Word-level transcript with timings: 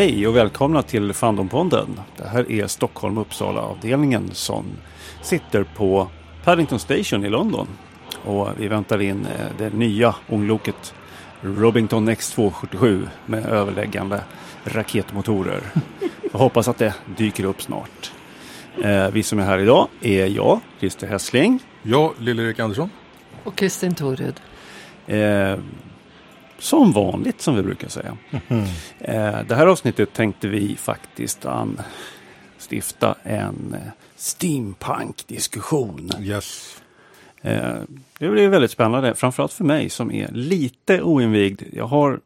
Hej 0.00 0.26
och 0.26 0.36
välkomna 0.36 0.82
till 0.82 1.12
Fandompodden. 1.12 2.00
Det 2.16 2.28
här 2.28 2.52
är 2.52 2.66
Stockholm 2.66 3.18
Uppsala-avdelningen 3.18 4.30
som 4.32 4.64
sitter 5.22 5.64
på 5.64 6.08
Paddington 6.44 6.78
Station 6.78 7.24
i 7.24 7.28
London. 7.28 7.68
Och 8.24 8.48
vi 8.58 8.68
väntar 8.68 9.02
in 9.02 9.26
eh, 9.26 9.46
det 9.58 9.74
nya 9.74 10.14
ångloket 10.28 10.94
Robington 11.40 12.08
X277 12.08 13.08
med 13.26 13.46
överläggande 13.46 14.20
raketmotorer. 14.64 15.62
Jag 16.32 16.38
hoppas 16.38 16.68
att 16.68 16.78
det 16.78 16.94
dyker 17.16 17.44
upp 17.44 17.62
snart. 17.62 18.12
Eh, 18.82 19.10
vi 19.10 19.22
som 19.22 19.38
är 19.38 19.44
här 19.44 19.58
idag 19.58 19.88
är 20.00 20.26
jag, 20.26 20.60
Christer 20.78 21.06
Hässling. 21.06 21.62
Jag, 21.82 22.12
Lill-Erik 22.18 22.58
Andersson. 22.58 22.90
Och 23.44 23.56
Kristin 23.56 23.94
Torud. 23.94 24.40
Som 26.60 26.92
vanligt 26.92 27.40
som 27.40 27.56
vi 27.56 27.62
brukar 27.62 27.88
säga. 27.88 28.16
Mm. 28.48 28.64
Eh, 28.98 29.46
det 29.48 29.54
här 29.54 29.66
avsnittet 29.66 30.12
tänkte 30.12 30.48
vi 30.48 30.76
faktiskt 30.76 31.46
anstifta 31.46 33.14
en 33.22 33.74
eh, 33.74 33.92
steampunk-diskussion. 34.16 36.10
Yes. 36.20 36.80
Eh, 37.42 37.74
det 38.18 38.28
blir 38.28 38.48
väldigt 38.48 38.70
spännande, 38.70 39.14
framförallt 39.14 39.52
för 39.52 39.64
mig 39.64 39.90
som 39.90 40.10
är 40.12 40.28
lite 40.32 41.02
oinvigd. 41.02 41.62
Jag 41.72 41.86
har, 41.86 42.20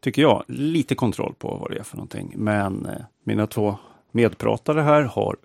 tycker 0.00 0.22
jag, 0.22 0.44
lite 0.46 0.94
kontroll 0.94 1.34
på 1.38 1.56
vad 1.56 1.70
det 1.70 1.78
är 1.78 1.82
för 1.82 1.96
någonting. 1.96 2.32
Men 2.36 2.86
eh, 2.86 2.92
mina 3.24 3.46
två 3.46 3.78
medpratare 4.12 4.80
här 4.80 5.02
har 5.02 5.36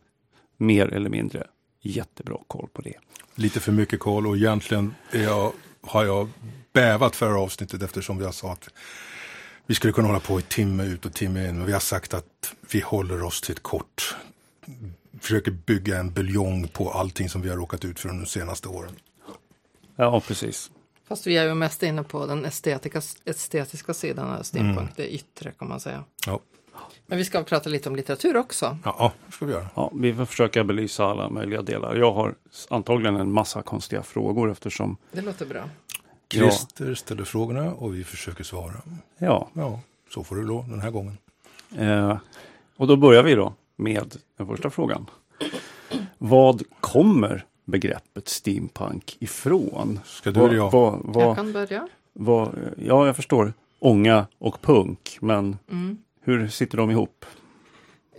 mer 0.58 0.88
eller 0.88 1.10
mindre 1.10 1.48
jättebra 1.82 2.38
koll 2.48 2.68
på 2.74 2.82
det. 2.82 2.94
Lite 3.36 3.60
för 3.60 3.72
mycket 3.72 4.00
koll 4.00 4.28
och 4.28 4.38
egentligen 4.38 4.96
är 5.12 5.24
jag, 5.24 5.52
har 5.82 6.06
jag 6.06 6.30
bävat 6.74 7.16
för 7.16 7.26
det 7.26 7.32
här 7.32 7.40
avsnittet 7.40 7.82
eftersom 7.82 8.18
vi 8.18 8.26
har 8.26 8.32
sagt 8.32 8.68
att 8.68 8.74
vi 9.66 9.76
skulle 9.76 9.94
kunna 9.94 10.08
hålla 10.08 10.20
på 10.20 10.40
i 10.40 10.44
timme 10.44 10.84
ut 10.86 11.06
och 11.06 11.14
timme 11.14 11.48
in. 11.48 11.58
Men 11.58 11.66
vi 11.66 11.74
har 11.74 11.80
sagt 11.80 12.14
att 12.14 12.54
vi 12.72 12.80
håller 12.80 13.24
oss 13.24 13.42
till 13.42 13.52
ett 13.52 13.64
kort. 13.64 14.16
Försöker 15.20 15.52
bygga 15.52 15.98
en 16.00 16.12
buljong 16.14 16.68
på 16.68 16.92
allting 16.92 17.30
som 17.30 17.42
vi 17.42 17.50
har 17.50 17.58
råkat 17.58 17.86
ut 17.86 18.00
för 18.00 18.10
de 18.10 18.26
senaste 18.26 18.68
åren. 18.68 18.92
Ja, 19.96 20.22
precis. 20.28 20.72
Fast 21.08 21.28
vi 21.28 21.38
är 21.38 21.44
ju 21.48 21.54
mest 21.54 21.84
inne 21.84 22.04
på 22.04 22.26
den 22.26 22.46
estetiska, 22.46 23.02
estetiska 23.26 23.94
sidan 23.94 24.30
av 24.30 24.44
steampunk, 24.44 24.78
Mm. 24.80 24.94
det 24.96 25.14
yttre 25.14 25.52
kan 25.52 25.70
man 25.70 25.80
säga. 25.80 26.04
Ja, 26.26 26.40
Men 27.12 27.18
vi 27.18 27.26
ska 27.26 27.44
prata 27.44 27.70
lite 27.70 27.90
om 27.90 27.96
litteratur 27.96 28.38
också. 28.38 28.78
ja, 28.86 28.96
ja 29.00 29.12
det 29.26 29.32
ska 29.32 29.46
vi 29.46 29.52
göra. 29.52 29.68
Ja, 29.76 29.92
vi 29.96 30.14
får 30.14 30.26
försöka 30.26 30.64
belysa 30.64 31.06
alla 31.06 31.30
möjliga 31.30 31.62
delar. 31.62 31.96
Jag 31.96 32.12
har 32.14 32.36
antagligen 32.70 33.16
en 33.16 33.32
massa 33.32 33.62
konstiga 33.62 34.04
frågor 34.04 34.52
eftersom, 34.52 34.98
Det 35.12 35.22
låter 35.22 35.46
bra. 35.46 35.60
Ja. 35.60 35.70
Christer 36.30 36.96
ställer 36.96 37.24
frågorna 37.24 37.74
och 37.74 37.96
vi 37.96 38.04
försöker 38.04 38.44
svara. 38.44 38.74
ja, 39.18 39.50
Ja, 39.54 39.80
så 40.14 40.24
får 40.24 40.36
det 40.36 40.44
lå 40.44 40.66
den 40.70 40.82
här 40.82 40.92
gången. 40.92 41.18
Eh, 41.78 42.18
och 42.78 42.88
då 42.88 42.96
börjar 42.96 43.24
vi 43.24 43.36
då 43.36 43.54
med 43.76 44.16
den 44.38 44.48
första 44.48 44.70
frågan. 44.70 45.06
Vad 46.18 46.64
kommer 46.80 47.46
begreppet 47.66 48.28
steampunk 48.30 49.18
ifrån? 49.20 50.00
Ska 50.06 50.32
du 50.32 50.40
eller 50.40 50.56
jag? 50.56 50.72
Vad, 50.72 50.94
Jag 50.94 51.14
vad, 51.14 51.36
kan 51.36 51.54
börja. 51.54 51.88
ja, 52.78 53.06
jag 53.06 53.16
förstår 53.16 53.54
ånga 53.80 54.26
och 54.38 54.62
punk, 54.62 55.18
men 55.22 55.58
Mm. 55.72 55.98
Hur 56.24 56.48
sitter 56.48 56.78
de 56.78 56.92
ihop? 56.92 57.26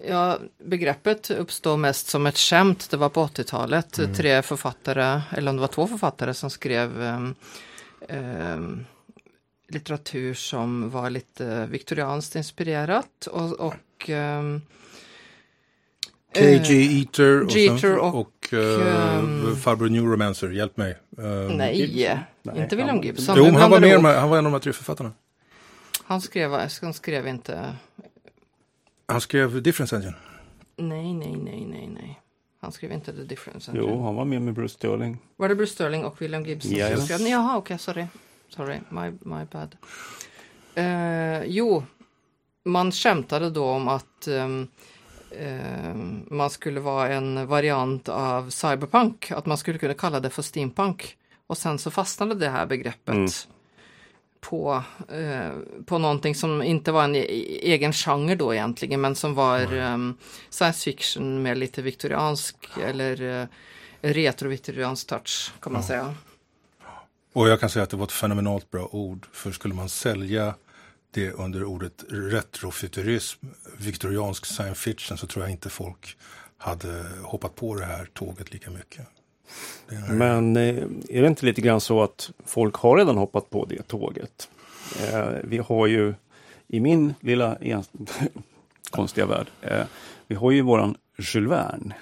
Ja, 0.09 0.39
begreppet 0.65 1.31
uppstår 1.31 1.77
mest 1.77 2.09
som 2.09 2.27
ett 2.27 2.39
skämt. 2.39 2.91
Det 2.91 2.97
var 2.97 3.09
på 3.09 3.27
80-talet. 3.27 3.99
Mm. 3.99 4.15
Tre 4.15 4.43
författare, 4.43 5.21
eller 5.31 5.51
om 5.51 5.57
det 5.57 5.61
var 5.61 5.69
två 5.69 5.87
författare 5.87 6.35
som 6.35 6.51
skrev 6.51 7.03
ehm, 8.09 8.85
litteratur 9.69 10.35
som 10.35 10.91
var 10.91 11.11
lite 11.11 11.67
viktorianskt 11.67 12.37
inspirerat. 12.37 13.27
Och, 13.27 13.53
och 13.61 14.11
ehm, 14.11 14.61
KG 16.35 17.01
Eater 17.01 17.43
och, 17.45 17.51
Jeter 17.51 17.99
och, 17.99 18.21
och, 18.21 18.53
eh, 18.53 19.19
ehm, 19.19 19.57
farbror 19.57 19.89
Neuromancer, 19.89 20.51
hjälp 20.51 20.77
mig. 20.77 20.91
Eh, 21.19 21.25
nej, 21.57 22.27
Nej, 22.43 22.63
inte 22.63 22.77
William 22.77 23.03
Gibson. 23.03 23.35
Jo, 23.39 23.45
han 23.45 23.71
var, 23.71 23.81
med, 23.81 24.21
han 24.21 24.31
var 24.31 24.39
en 24.39 24.47
av 24.47 24.53
de 24.53 24.53
här 24.53 24.61
tre 24.61 24.73
författarna. 24.73 25.13
Han 26.13 26.21
skrev, 26.21 26.53
han 26.83 26.95
skrev 26.95 27.27
inte, 27.27 27.77
Han 29.07 29.21
skrev 29.21 29.63
Difference 29.63 29.97
Engine. 29.97 30.15
nej, 30.77 31.15
nej, 31.15 31.37
nej, 31.37 31.67
nej, 31.67 31.87
nej. 31.87 32.21
Han 32.61 32.73
skrev 32.73 32.93
inte 32.93 33.13
The 33.13 33.23
Difference. 33.23 33.73
Jo, 33.75 34.03
han 34.05 34.15
var 34.15 34.25
med 34.25 34.43
med 34.43 34.55
Bruce 34.55 34.75
Sterling. 34.75 35.19
Var 35.37 35.49
det 35.49 35.55
Bruce 35.55 35.73
Sterling 35.73 36.05
och 36.05 36.23
William 36.23 36.45
Gibson 36.45 36.71
som 36.71 36.79
Yes. 36.79 37.05
skrev? 37.05 37.21
Nej, 37.21 37.31
Jaha, 37.31 37.57
okej, 37.57 37.79
sorry. 37.79 38.07
Sorry, 38.49 38.79
my, 38.89 39.11
my 39.11 39.45
bad. 39.53 39.77
Eh, 40.75 41.45
jo, 41.45 41.85
man 42.65 42.93
skämtade 42.93 43.51
då 43.51 43.65
om 43.65 43.89
att 43.89 44.27
ehm, 44.27 44.69
ehm, 45.39 46.27
man 46.31 46.51
skulle 46.51 46.81
vara 46.81 47.09
en 47.09 47.47
variant 47.47 48.09
av 48.09 48.51
cyberpunk, 48.51 49.31
att 49.31 49.47
man 49.47 49.59
skulle 49.59 49.79
kunna 49.79 49.95
kalla 49.95 50.21
det 50.21 50.31
för 50.31 50.43
steampunk. 50.43 51.17
Och 51.47 51.59
sen 51.59 51.79
så 51.79 51.91
fastnade 51.91 52.35
det 52.35 52.49
här 52.49 52.67
begreppet 52.67 53.15
Mm. 53.15 53.29
På, 54.43 54.83
eh, 55.09 55.51
på 55.87 55.99
någonting 55.99 56.35
som 56.35 56.63
inte 56.63 56.93
var 56.93 57.05
en 57.05 57.17
e- 57.17 57.27
egen 57.63 57.93
genre 57.93 58.35
då 58.35 58.55
egentligen, 58.55 59.01
men 59.01 59.15
som 59.15 59.35
var 59.35 59.73
ehm, 59.73 60.17
science 60.51 60.85
fiction 60.85 61.43
med 61.43 61.59
lite 61.59 61.83
viktoriansk 61.83 62.57
eller 62.83 63.23
uh, 63.23 63.47
retro-viktoriansk 64.01 65.07
touch 65.07 65.53
kan 65.61 65.73
man 65.73 65.83
säga. 65.83 66.15
Och 67.33 67.49
jag 67.49 67.61
kan 67.61 67.71
säga 67.71 67.83
att 67.83 67.91
det 67.91 67.97
var 67.97 68.05
ett 68.05 68.13
fenomenalt 68.13 68.71
bra 68.71 68.89
ord. 68.93 69.27
För 69.33 69.53
skulle 69.53 69.75
man 69.75 69.89
sälja 69.89 70.55
det 71.11 71.31
under 71.31 71.65
ordet 71.65 72.05
retrofuturism, 72.09 73.47
viktoriansk 73.79 74.47
science 74.47 74.81
fiction, 74.81 75.19
så 75.19 75.27
tror 75.27 75.45
jag 75.45 75.51
inte 75.51 75.71
folk 75.71 76.17
hade 76.59 77.05
hoppat 77.23 77.55
på 77.55 77.75
det 77.75 77.85
här 77.85 78.09
tåget 78.13 78.53
lika 78.53 78.71
mycket. 78.71 79.07
Det 79.89 80.13
Men 80.13 80.57
eh, 80.57 80.85
är 81.09 81.23
det 81.23 81.27
inte 81.27 81.47
lite 81.47 81.61
grann 81.61 81.81
så 81.81 82.03
att 82.03 82.31
folk 82.47 82.75
har 82.75 82.97
redan 82.97 83.17
hoppat 83.17 83.51
på 83.51 83.65
det 83.65 83.89
tåget? 83.89 84.49
Eh, 85.03 85.29
vi 85.45 85.59
har 85.59 85.87
ju 85.87 86.15
i 86.69 86.81
min 86.81 87.15
lilla 87.21 87.59
konstiga 88.91 89.27
värld, 89.27 89.47
eh, 89.63 89.85
vi 90.27 90.35
har 90.35 90.51
ju 90.51 90.63
våran 90.63 90.97
Jules 91.19 91.51
Verne. 91.51 91.95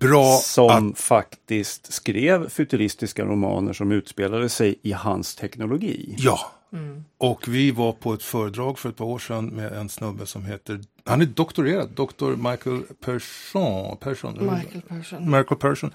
bra 0.00 0.36
som 0.42 0.90
att, 0.90 0.98
faktiskt 0.98 1.92
skrev 1.92 2.48
futuristiska 2.48 3.24
romaner 3.24 3.72
som 3.72 3.92
utspelade 3.92 4.48
sig 4.48 4.78
i 4.82 4.92
hans 4.92 5.34
teknologi. 5.34 6.14
ja. 6.18 6.52
Mm. 6.72 7.04
Och 7.18 7.48
vi 7.48 7.70
var 7.70 7.92
på 7.92 8.12
ett 8.12 8.22
föredrag 8.22 8.78
för 8.78 8.88
ett 8.88 8.96
par 8.96 9.04
år 9.04 9.18
sedan 9.18 9.46
med 9.46 9.72
en 9.72 9.88
snubbe 9.88 10.26
som 10.26 10.44
heter, 10.44 10.80
han 11.04 11.20
är 11.20 11.26
doktorerad, 11.26 11.90
doktor 11.90 12.36
Michael 12.36 12.82
Persson, 13.04 13.96
Persson 13.96 14.32
Michael 14.32 14.82
Persson. 14.82 15.24
Michael 15.30 15.60
Persson 15.60 15.90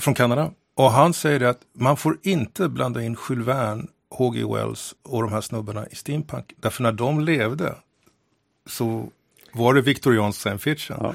från 0.00 0.14
Kanada. 0.14 0.50
Och 0.74 0.90
han 0.90 1.14
säger 1.14 1.40
att 1.40 1.60
man 1.72 1.96
får 1.96 2.18
inte 2.22 2.68
blanda 2.68 3.02
in 3.02 3.16
Jules 3.28 3.46
Verne, 3.46 3.86
H.G. 4.10 4.44
Wells 4.54 4.94
och 5.02 5.22
de 5.22 5.32
här 5.32 5.40
snubbarna 5.40 5.86
i 5.86 5.94
steampunk. 5.94 6.52
Därför 6.56 6.82
när 6.82 6.92
de 6.92 7.20
levde 7.20 7.74
så 8.66 9.08
var 9.52 9.74
det 9.74 9.80
viktoriansk 9.80 10.40
science 10.40 10.62
fiction. 10.62 10.96
Ja. 11.00 11.14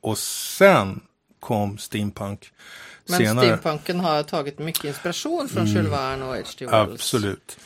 Och 0.00 0.18
sen 0.18 1.00
kom 1.40 1.78
steampunk 1.78 2.52
Men 3.08 3.18
senare. 3.18 3.46
steampunken 3.46 4.00
har 4.00 4.22
tagit 4.22 4.58
mycket 4.58 4.84
inspiration 4.84 5.48
från 5.48 5.66
Jules 5.66 5.92
Verne 5.92 6.24
och 6.24 6.34
H.G. 6.36 6.66
Wells. 6.66 6.92
Absolut. 6.92 7.58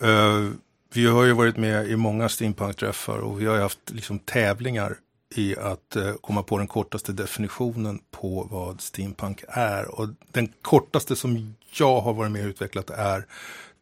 Eh, 0.00 0.50
vi 0.94 1.06
har 1.06 1.24
ju 1.24 1.32
varit 1.32 1.56
med 1.56 1.90
i 1.90 1.96
många 1.96 2.28
steampunk-träffar 2.28 3.18
och 3.18 3.40
vi 3.40 3.46
har 3.46 3.54
ju 3.54 3.62
haft 3.62 3.90
liksom 3.90 4.18
tävlingar 4.18 4.96
i 5.34 5.56
att 5.56 5.96
eh, 5.96 6.12
komma 6.20 6.42
på 6.42 6.58
den 6.58 6.66
kortaste 6.66 7.12
definitionen 7.12 8.00
på 8.10 8.48
vad 8.50 8.80
steampunk 8.80 9.44
är. 9.48 10.00
Och 10.00 10.08
den 10.32 10.52
kortaste 10.62 11.16
som 11.16 11.54
jag 11.78 12.00
har 12.00 12.12
varit 12.12 12.32
med 12.32 12.44
och 12.44 12.48
utvecklat 12.48 12.90
är 12.90 13.26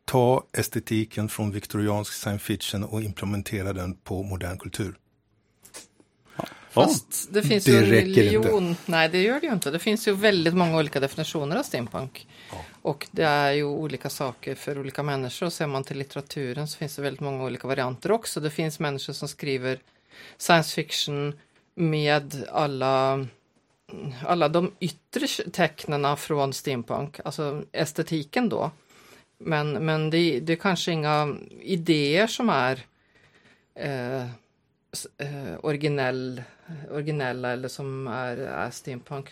ta 0.04 0.44
estetiken 0.52 1.28
från 1.28 1.50
viktoriansk 1.50 2.12
science 2.12 2.44
fiction 2.44 2.84
och 2.84 3.02
implementera 3.02 3.72
den 3.72 3.94
på 3.94 4.22
modern 4.22 4.58
kultur. 4.58 4.94
Fast 6.70 7.28
det 7.32 7.42
finns 7.42 7.64
det 7.64 7.70
ju 7.70 7.78
en 7.78 7.84
räcker 7.84 8.06
miljon. 8.06 8.76
Nej, 8.86 9.08
det 9.08 9.22
gör 9.22 9.40
det 9.40 9.46
ju 9.46 9.52
inte. 9.52 9.70
Det 9.70 9.78
finns 9.78 10.08
ju 10.08 10.12
väldigt 10.12 10.54
många 10.54 10.76
olika 10.78 11.00
definitioner 11.00 11.56
av 11.56 11.62
steampunk. 11.62 12.26
Och 12.84 13.08
det 13.10 13.24
är 13.24 13.52
ju 13.52 13.64
olika 13.64 14.10
saker 14.10 14.54
för 14.54 14.78
olika 14.78 15.02
människor. 15.02 15.46
Och 15.46 15.52
ser 15.52 15.66
man 15.66 15.84
till 15.84 15.98
litteraturen 15.98 16.68
så 16.68 16.78
finns 16.78 16.96
det 16.96 17.02
väldigt 17.02 17.20
många 17.20 17.44
olika 17.44 17.68
varianter 17.68 18.12
också. 18.12 18.40
Det 18.40 18.50
finns 18.50 18.80
människor 18.80 19.12
som 19.12 19.28
skriver 19.28 19.78
science 20.36 20.74
fiction 20.74 21.38
med 21.74 22.44
alla 22.52 23.26
alla 24.26 24.48
de 24.48 24.72
yttre 24.80 25.26
tecknena 25.50 26.16
från 26.16 26.52
steampunk, 26.52 27.20
alltså 27.24 27.64
estetiken 27.72 28.48
då. 28.48 28.70
Men, 29.38 29.72
men 29.72 30.10
det, 30.10 30.40
det 30.40 30.52
är 30.52 30.56
kanske 30.56 30.92
inga 30.92 31.36
idéer 31.60 32.26
som 32.26 32.48
är 32.48 32.80
eh, 33.74 34.22
eh, 35.18 35.54
originell, 35.60 36.42
originella 36.90 37.52
eller 37.52 37.68
som 37.68 38.06
är, 38.06 38.36
är 38.36 38.70
steampunk. 38.70 39.30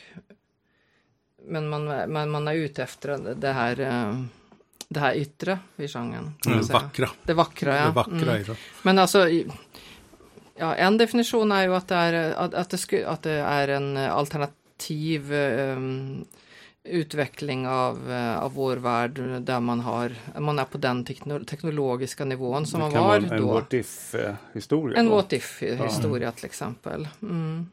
Men 1.47 1.69
man, 1.69 2.13
man, 2.13 2.31
man 2.31 2.49
är 2.49 2.55
ute 2.55 2.83
efter 2.83 3.35
det 3.35 3.53
här, 3.53 3.81
eh, 3.81 4.25
det 4.89 5.01
här 5.01 5.15
yttre 5.15 5.59
i 5.77 5.89
genren. 5.89 6.35
kan 6.41 6.53
Mm, 6.53 6.65
säga. 6.65 6.79
vackra. 6.79 7.09
Det 7.23 7.35
vackra, 7.35 7.77
ja. 7.77 7.85
Det 7.85 7.91
vackra 7.91 8.13
Mm. 8.33 8.43
det. 8.45 8.57
Men 8.83 8.99
alltså, 8.99 9.29
Ja, 10.57 10.75
en 10.75 10.99
definition 10.99 11.53
är 11.53 11.63
ju 11.63 11.75
att 11.75 11.89
det 11.89 11.95
är, 11.95 12.33
att, 12.33 12.55
att 12.55 12.71
det, 12.71 12.79
sku, 12.79 13.05
att 13.05 13.23
det 13.23 13.31
är 13.31 13.69
en 13.69 13.97
alternativ 13.97 15.33
um, 15.33 16.25
utveckling 16.85 17.69
av, 17.69 18.11
uh, 18.11 18.39
av 18.39 18.55
vår 18.55 18.77
värld 18.77 19.21
där 19.41 19.61
man 19.61 19.81
har, 19.81 20.13
man 20.41 20.59
är 20.59 20.65
på 20.65 20.79
den 20.79 21.05
tekno, 21.05 21.45
teknologiska 21.45 22.25
nivån 22.25 22.67
som 22.67 22.81
det 22.81 22.85
man 22.85 22.93
kan 22.93 23.03
var 23.03 23.09
vara 23.09 23.17
en, 23.17 23.29
då. 23.43 23.49
En 23.49 23.55
what 23.55 23.73
if-historia. 23.73 24.99
En 24.99 25.09
what 25.09 25.33
if-historia 25.33 26.33
till 26.33 26.45
exempel. 26.45 27.09
Mm. 27.23 27.67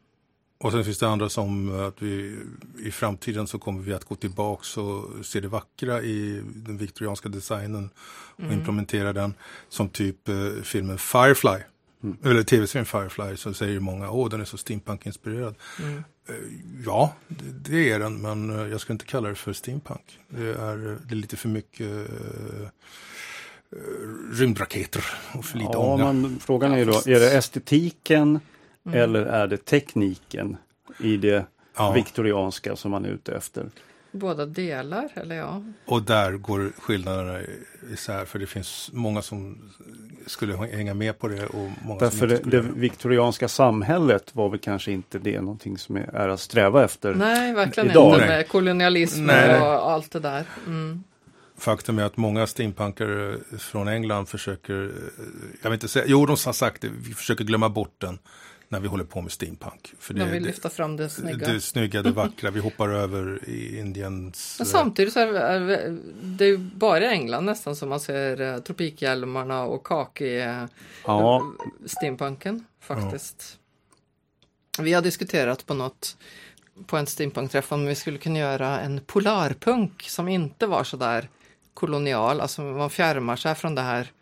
Och 0.60 0.72
sen 0.72 0.84
finns 0.84 0.98
det 0.98 1.08
andra 1.08 1.28
som 1.28 1.80
att 1.80 2.02
vi 2.02 2.36
i 2.84 2.90
framtiden 2.90 3.46
så 3.46 3.58
kommer 3.58 3.82
vi 3.82 3.92
att 3.94 4.04
gå 4.04 4.14
tillbaks 4.14 4.76
och 4.76 5.04
se 5.26 5.40
det 5.40 5.48
vackra 5.48 6.02
i 6.02 6.42
den 6.54 6.76
viktorianska 6.78 7.28
designen 7.28 7.90
och 8.36 8.40
Mm. 8.44 8.52
implementera 8.58 9.12
den 9.12 9.34
som 9.68 9.88
typ 9.88 10.28
eh, 10.28 10.34
filmen 10.62 10.98
Firefly. 10.98 11.58
Mm. 12.02 12.16
Eller 12.24 12.42
tv-serien 12.42 12.86
Firefly 12.86 13.36
så 13.36 13.54
säger 13.54 13.72
ju 13.72 13.80
många, 13.80 14.10
åh 14.10 14.28
den 14.30 14.40
är 14.40 14.44
så 14.44 14.56
steampunk-inspirerad. 14.56 15.54
Mm. 15.82 15.96
Eh, 16.28 16.34
ja, 16.86 17.14
det, 17.28 17.70
det 17.70 17.90
är 17.92 17.98
den, 17.98 18.20
men 18.22 18.50
eh, 18.60 18.66
jag 18.66 18.80
ska 18.80 18.92
inte 18.92 19.04
kalla 19.04 19.28
det 19.28 19.34
för 19.34 19.52
steampunk. 19.52 20.18
Det 20.28 20.42
är, 20.54 20.98
det 21.08 21.14
är 21.14 21.16
lite 21.16 21.36
för 21.36 21.48
mycket 21.48 21.86
eh, 21.90 22.62
eh, 23.72 23.78
rymdraketer 24.32 25.04
och 25.34 25.44
för 25.44 25.58
lite 25.58 25.70
Ja, 25.72 25.78
ånga. 25.78 26.12
men 26.12 26.38
frågan 26.40 26.72
är 26.72 26.78
ju 26.78 26.84
då, 26.84 26.92
är 27.06 27.20
det 27.20 27.32
estetiken 27.36 28.40
Mm. 28.86 28.98
eller 29.00 29.26
är 29.26 29.46
det 29.46 29.64
tekniken 29.64 30.56
i 31.00 31.16
det 31.16 31.44
Ja. 31.76 31.92
viktorianska 31.92 32.76
som 32.76 32.90
man 32.90 33.04
är 33.04 33.08
ute 33.08 33.32
efter? 33.34 33.66
Båda 34.12 34.46
delar, 34.46 35.08
eller 35.14 35.36
ja. 35.36 35.62
Och 35.86 36.02
där 36.02 36.32
går 36.32 36.72
skillnaderna 36.78 37.38
isär 37.92 38.24
för 38.24 38.38
det 38.38 38.46
finns 38.46 38.90
många 38.92 39.22
som 39.22 39.70
skulle 40.26 40.56
hänga 40.56 40.94
med 40.94 41.18
på 41.18 41.28
det 41.28 41.46
och 41.46 41.70
många 41.82 42.00
Därför 42.00 42.18
som 42.18 42.28
det, 42.28 42.34
inte 42.34 42.42
skulle 42.48 42.62
det 42.62 42.68
det. 42.68 42.80
viktorianska 42.80 43.48
samhället 43.48 44.30
var 44.34 44.48
väl 44.48 44.58
kanske 44.58 44.92
inte 44.92 45.18
det 45.18 45.40
någonting 45.40 45.78
som 45.78 45.96
är, 45.96 46.14
är 46.14 46.28
att 46.28 46.40
sträva 46.40 46.84
efter. 46.84 47.14
Nej, 47.14 47.52
verkligen 47.54 47.90
Idag- 47.90 48.14
inte 48.14 48.26
med 48.26 48.48
kolonialism 48.48 49.24
Nej. 49.26 49.60
och 49.60 49.90
allt 49.90 50.10
det 50.10 50.20
där. 50.20 50.44
Mm. 50.66 51.04
Faktum 51.58 51.98
är 51.98 52.02
att 52.04 52.16
många 52.16 52.46
steampunkare 52.46 53.36
från 53.58 53.88
England 53.88 54.26
försöker, 54.26 54.92
jag 55.62 55.70
vill 55.70 55.72
inte 55.72 55.88
säga, 55.88 56.04
jo 56.08 56.26
de 56.26 56.30
har 56.30 56.52
sagt 56.52 56.82
det, 56.82 56.88
vi 57.02 57.14
försöker 57.14 57.44
glömma 57.44 57.68
bort 57.68 57.94
den 57.98 58.18
när 58.70 58.80
vi 58.80 58.88
håller 58.88 59.04
på 59.04 59.20
med 59.20 59.32
steampunk. 59.32 59.94
För 59.98 60.14
det, 60.14 60.20
De 60.20 60.30
vill 60.30 60.42
det, 60.42 60.48
lyfta 60.48 60.70
fram 60.70 60.96
det 60.96 61.08
snygga. 61.08 61.52
det 61.52 61.60
snygga, 61.60 62.02
det 62.02 62.10
vackra, 62.22 62.50
vi 62.50 62.60
hoppar 62.60 62.88
över 62.88 63.48
i 63.48 63.78
Indiens... 63.78 64.56
Men 64.58 64.66
eh, 64.66 64.70
samtidigt 64.70 65.12
så 65.12 65.20
är 65.20 65.26
det, 65.26 65.38
är 65.40 65.98
det 66.22 66.44
är 66.44 66.48
ju 66.48 66.58
bara 66.58 67.04
i 67.04 67.06
England 67.06 67.44
nästan 67.44 67.76
som 67.76 67.88
man 67.88 68.00
ser 68.00 68.40
eh, 68.40 68.58
tropikhjälmarna 68.58 69.62
och 69.62 69.86
kaki 69.86 70.40
eh, 70.40 70.64
Ja, 71.04 71.52
steampunken 71.86 72.64
faktiskt. 72.80 73.58
Vi 74.78 74.92
har 74.92 75.02
diskuterat 75.02 75.66
på 75.66 75.74
något 75.74 76.16
på 76.86 76.96
en 76.96 77.06
steampunkträff 77.06 77.72
om 77.72 77.86
vi 77.86 77.94
skulle 77.94 78.18
kunna 78.18 78.38
göra 78.38 78.80
en 78.80 79.00
polarpunk 79.06 80.02
som 80.02 80.28
inte 80.28 80.66
var 80.66 80.84
så 80.84 80.96
där 80.96 81.28
kolonial, 81.74 82.40
alltså 82.40 82.62
man 82.62 82.90
fjärmar 82.90 83.36
sig 83.36 83.54
från 83.54 83.74
det 83.74 83.82
här 83.82 84.12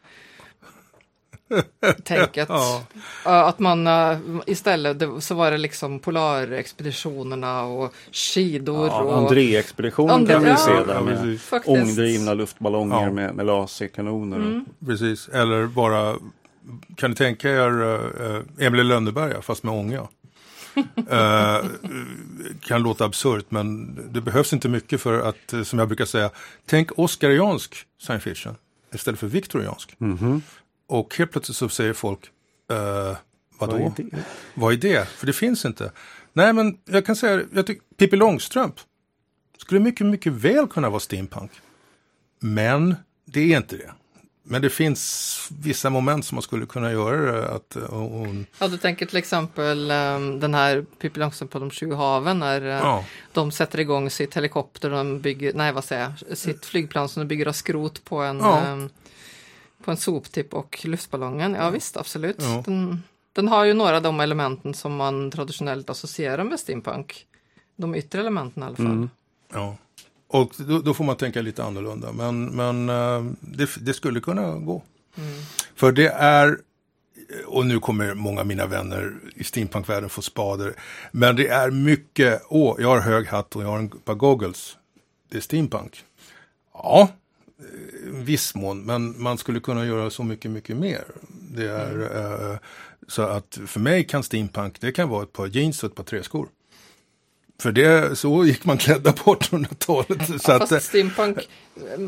tänket. 2.05 2.49
Ja. 2.49 2.83
Ja, 3.25 3.49
Att 3.49 3.59
man 3.59 3.87
eh, 3.87 4.19
istället 4.47 5.03
så 5.25 5.35
var 5.35 5.51
det 5.51 5.59
liksom 5.59 5.99
polarexpeditionerna 5.99 7.63
och 7.65 7.95
skidor 8.13 8.87
ja 8.89 9.01
och 9.01 9.19
André-expeditionen 9.19 10.11
André- 10.27 10.33
kan 10.33 10.43
vi 10.45 10.49
ja. 10.51 10.57
se 10.57 10.71
där 10.73 10.95
Ja, 10.95 11.01
med 11.01 11.41
faktiskt. 11.41 11.69
ångdrivna 11.79 12.35
luftballonger 12.35 13.03
Ja. 13.03 13.11
med, 13.13 13.35
med 13.35 13.47
laserkanoner. 13.47 14.37
Mm. 14.37 14.65
Precis, 14.87 15.29
eller 15.29 15.67
bara, 15.67 16.17
kan 16.97 17.11
ni 17.11 17.17
tänka 17.17 17.51
er 17.51 17.83
uh, 17.83 18.43
Emil 18.59 18.87
Lönneberga 18.87 19.43
fast 19.43 19.63
med 19.63 19.75
ånga? 19.75 20.09
Eh, 21.11 21.65
kan 22.61 22.83
låta 22.83 23.05
absurt 23.05 23.45
men 23.49 23.99
det 24.13 24.21
behövs 24.21 24.53
inte 24.53 24.69
mycket 24.69 25.01
för 25.01 25.21
att, 25.29 25.67
som 25.67 25.79
jag 25.79 25.89
brukar 25.89 26.05
säga, 26.05 26.31
tänk 26.67 26.99
Oscariansk 26.99 27.75
science 28.03 28.25
fiction 28.31 28.55
istället 28.95 29.21
för 29.21 29.27
viktoriansk. 29.27 29.95
Mhm. 29.99 30.43
Och 30.89 31.17
helt 31.17 31.33
plötsligt 31.33 31.57
så 31.57 31.69
säger 31.69 31.93
folk, 31.93 32.21
uh, 32.73 33.17
vadå? 33.59 33.73
Vad 33.73 33.81
är 33.81 33.93
det? 33.97 34.25
Vad 34.55 34.73
är 34.73 34.77
det? 34.77 35.09
För 35.09 35.27
det 35.27 35.33
finns 35.33 35.65
inte. 35.65 35.93
Nej 36.33 36.53
men 36.53 36.79
jag 36.85 37.07
kan 37.07 37.17
säga, 37.17 37.43
jag 37.55 37.67
tycker 37.67 37.83
Pippi 37.97 38.17
Långstrump 38.17 38.75
skulle 39.59 39.81
mycket, 39.81 40.07
mycket 40.07 40.33
väl 40.33 40.67
kunna 40.67 40.91
vara 40.91 41.01
steampunk. 41.01 41.51
Men 42.41 42.97
det 43.25 43.53
är 43.53 43.57
inte 43.57 43.77
det. 43.77 43.91
Men 44.51 44.63
det 44.63 44.71
finns 44.71 45.49
vissa 45.63 45.91
moment 45.91 46.25
som 46.25 46.37
man 46.37 46.43
skulle 46.43 46.67
kunna 46.67 46.93
göra. 46.93 47.49
Att, 47.49 47.77
eh, 47.77 47.83
och, 47.83 48.21
och, 48.21 48.27
Ja, 48.59 48.69
du 48.69 48.77
tänker 48.79 49.07
till 49.07 49.17
exempel 49.17 49.91
um, 49.91 50.41
den 50.41 50.55
här 50.55 50.85
Pippi 51.01 51.21
Långstrump 51.21 51.51
på 51.51 51.59
de 51.59 51.71
sju 51.71 51.93
haven 51.93 52.39
när 52.39 52.63
uh, 52.63 52.69
ja, 52.69 53.05
de 53.33 53.51
sätter 53.53 53.81
igång 53.81 54.11
sitt 54.11 54.37
helikopter 54.37 54.91
och 54.91 54.97
de 54.99 55.21
bygger, 55.21 55.53
nej 55.55 55.73
vad 55.73 55.85
säger 55.85 56.13
jag, 56.29 56.39
sitt 56.39 56.67
flygplan 56.67 57.09
som 57.09 57.21
de 57.21 57.27
bygger 57.27 57.47
av 57.47 57.53
skrot 57.53 58.05
på 58.05 58.19
en, 58.19 58.39
Ja. 58.39 58.63
um, 58.73 58.91
på 59.85 59.91
en 59.91 59.97
soptipp 59.97 60.55
och 60.55 60.81
luftballongen. 60.85 61.55
Ja 61.55 61.71
visst, 61.71 61.97
absolut. 61.97 62.37
Ja. 62.39 62.63
Den, 62.67 63.03
den 63.33 63.49
har 63.49 63.65
ju 63.65 63.75
några 63.75 63.97
av 63.97 64.03
de 64.03 64.21
elementen 64.21 64.75
som 64.75 64.97
man 64.97 65.31
traditionellt 65.31 65.91
associerar 65.91 66.45
med 66.45 66.61
steampunk. 66.61 67.27
De 67.77 67.95
yttre 67.95 68.21
elementen 68.21 68.63
i 68.63 68.67
alla 68.67 68.77
fall. 68.77 68.87
Mm. 68.87 69.11
ja. 69.53 69.77
Och 70.29 70.53
då, 70.57 70.79
då 70.79 70.95
får 70.95 71.05
man 71.05 71.17
tänka 71.17 71.43
lite 71.43 71.65
annorlunda. 71.65 72.13
Men, 72.13 72.47
men 72.47 72.89
eh, 72.89 73.33
det, 73.41 73.71
det 73.81 73.95
skulle 73.95 74.21
kunna 74.21 74.59
gå. 74.59 74.83
Mm. 75.17 75.33
För 75.75 75.93
det 75.93 76.09
är, 76.09 76.59
och 77.47 77.67
nu 77.67 77.81
kommer 77.81 78.15
många 78.15 78.41
av 78.41 78.47
mina 78.47 78.67
vänner 78.67 79.15
i 79.35 79.45
steampunkvärlden 79.45 80.11
få 80.11 80.23
spader. 80.23 80.75
Men 81.13 81.37
det 81.37 81.49
är 81.49 81.71
mycket, 81.71 82.43
åh, 82.49 82.77
jag 82.79 82.89
har 82.89 83.01
hög 83.01 83.27
hatt 83.27 83.57
och 83.57 83.63
jag 83.63 83.69
har 83.69 83.79
en 83.79 83.89
par 83.89 84.15
goggles. 84.15 84.77
Det 85.29 85.37
är 85.37 85.41
steampunk. 85.41 86.05
Ja, 86.75 87.09
viss 88.05 88.55
mån, 88.55 88.83
men 88.83 89.23
man 89.23 89.39
skulle 89.39 89.61
kunna 89.61 89.87
göra 89.87 90.11
så 90.11 90.23
mycket, 90.23 90.51
mycket 90.51 90.77
mer. 90.77 91.05
Det 91.29 91.69
är, 91.71 92.01
eh, 92.53 92.59
så 93.09 93.23
att 93.23 93.59
för 93.67 93.81
mig 93.81 94.05
kan 94.05 94.23
steampunk, 94.23 94.81
det 94.81 94.93
kan 94.93 95.09
vara 95.09 95.23
ett 95.23 95.33
par 95.33 95.47
jeans 95.47 95.83
och 95.83 95.91
ett 95.91 95.97
par 95.97 96.05
träskor. 96.05 96.49
För 97.61 97.73
det, 97.73 98.19
så 98.19 98.45
gick 98.45 98.65
man 98.65 98.79
klädda 98.79 99.13
på 99.13 99.35
1800-talet. 99.35 100.27
Så 100.43 100.53
att, 100.53 100.59
Fast 100.59 100.73
eh, 100.73 100.79
steampunk, 100.79 101.49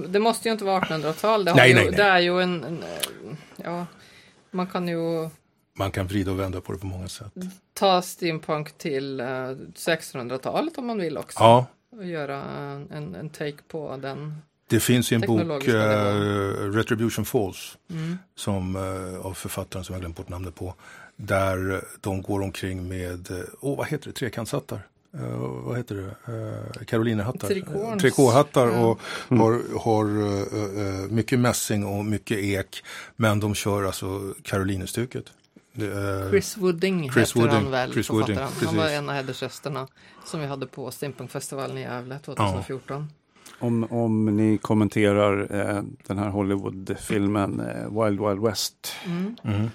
det 0.08 0.18
måste 0.18 0.48
ju 0.48 0.52
inte 0.52 0.64
vara 0.64 0.80
1800-tal. 0.80 1.44
Det, 1.44 1.54
Nej, 1.54 1.68
ju, 1.68 1.74
nej, 1.74 1.84
nej. 1.84 1.94
det 1.96 2.02
är 2.02 2.18
ju 2.18 2.40
en, 2.40 2.64
en, 2.64 2.82
eh, 2.82 3.36
ja, 3.56 3.86
man 4.50 4.66
kan 4.66 4.88
ju 4.88 5.28
man 5.72 5.90
kan 5.90 6.06
vrida 6.06 6.30
och 6.30 6.40
vända 6.40 6.60
på 6.60 6.72
det 6.72 6.78
på 6.78 6.86
många 6.86 7.08
sätt. 7.08 7.32
ta 7.74 8.02
steampunk 8.02 8.78
till 8.78 9.20
eh, 9.20 9.24
1600-talet 9.24 10.78
om 10.78 10.86
man 10.86 10.98
vill 10.98 11.18
också. 11.18 11.38
Ja, 11.38 11.66
Och 11.96 12.06
göra 12.06 12.42
en, 12.90 13.14
en 13.14 13.30
take 13.30 13.62
på 13.68 13.96
den. 13.96 14.38
Det 14.70 14.80
finns 14.80 15.12
ju 15.12 15.14
en 15.14 15.20
bok, 15.20 15.64
eh, 15.68 16.14
Retribution 16.72 17.24
Falls, 17.24 17.78
Mm. 17.90 18.18
som, 18.36 18.76
eh, 18.76 19.26
av 19.26 19.34
författaren 19.34 19.84
som 19.84 19.92
jag 19.92 20.00
glömt 20.00 20.16
bort 20.16 20.28
namnet 20.28 20.54
på, 20.54 20.74
där 21.16 21.84
de 22.00 22.22
går 22.22 22.40
omkring 22.42 22.88
med, 22.88 23.30
eh, 23.30 23.36
åh 23.60 23.76
vad 23.78 23.86
heter 23.86 24.06
det, 24.06 24.12
trekantshattar? 24.12 24.86
Eh, 25.14 25.36
vad 25.64 25.76
heter 25.76 25.94
det? 25.94 26.32
Uh, 26.32 26.84
Karolinerhattar? 26.86 27.48
Trikåhattar 27.98 28.66
Ja. 28.66 28.78
och 28.80 29.00
har, 29.38 29.78
har 29.80 30.04
eh, 30.04 30.86
eh, 30.86 31.08
mycket 31.10 31.38
mässing 31.38 31.84
och 31.84 32.04
mycket 32.04 32.38
ek. 32.38 32.84
Men 33.16 33.40
de 33.40 33.54
kör 33.54 33.84
alltså 33.84 34.34
Karolinerstuket. 34.42 35.24
Chris 36.30 36.56
Wooding 36.56 37.12
Chris 37.12 37.28
heter 37.30 37.40
Wooding. 37.40 37.54
han 37.62 37.70
väl, 37.70 37.92
Chris 37.92 38.06
författaren. 38.06 38.38
Wooding, 38.38 38.66
han 38.68 38.76
var 38.76 38.88
en 38.88 39.08
av 39.08 39.14
hedersgästerna 39.14 39.88
som 40.26 40.40
vi 40.40 40.46
hade 40.46 40.66
på 40.66 40.90
Steampunkfestivalen 40.90 41.78
i 41.78 41.80
Gävle 41.80 42.18
2014. 42.18 43.08
Om, 43.58 43.84
om 43.90 44.36
ni 44.36 44.58
kommenterar 44.58 45.56
eh, 45.60 45.82
den 46.06 46.18
här 46.18 46.28
Hollywood-filmen 46.28 47.60
eh, 47.60 48.04
Wild 48.04 48.20
Wild 48.20 48.40
West. 48.42 48.92
Mm. 49.06 49.36
Mhm. 49.42 49.70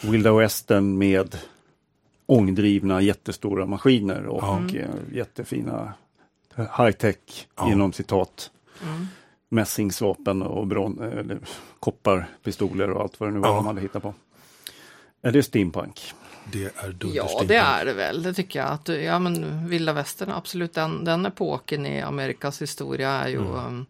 Wilda 0.00 0.32
Western 0.32 0.98
med 0.98 1.36
ångdrivna 2.26 3.00
jättestora 3.00 3.66
maskiner 3.66 4.26
och 4.26 4.42
Ja. 4.42 4.78
eh, 4.78 4.88
jättefina 5.12 5.92
high-tech 6.56 7.46
Ja. 7.56 7.72
inom 7.72 7.92
citat. 7.92 8.50
Mm. 8.82 9.06
Mässingsvapen 9.48 10.42
och 10.42 10.66
bron, 10.66 10.98
eh, 11.02 11.18
eller 11.18 11.38
kopparpistoler 11.80 12.90
och 12.90 13.00
allt 13.02 13.20
vad 13.20 13.28
det 13.28 13.32
nu 13.32 13.38
var 13.40 13.48
Ja. 13.48 13.54
de 13.54 13.66
hade 13.66 13.80
hittat 13.80 14.02
på. 14.02 14.14
Är 15.22 15.32
det 15.32 15.42
steampunk? 15.42 16.00
Det 16.52 16.64
är 16.76 16.88
dunder 16.92 17.16
Ja, 17.16 17.42
det 17.48 17.56
är 17.56 17.84
det 17.84 17.92
väl. 17.92 18.22
Det 18.22 18.34
tycker 18.34 18.58
jag. 18.58 18.68
Att, 18.68 18.88
ja, 18.88 19.18
men 19.18 19.68
Vilda 19.68 19.92
Västern, 19.92 20.30
absolut. 20.30 20.74
Den, 20.74 21.04
den 21.04 21.26
epoken 21.26 21.86
i 21.86 22.00
Amerikas 22.02 22.62
historia 22.62 23.10
är 23.10 23.28
ju, 23.28 23.36
Mm. 23.38 23.54
um, 23.66 23.86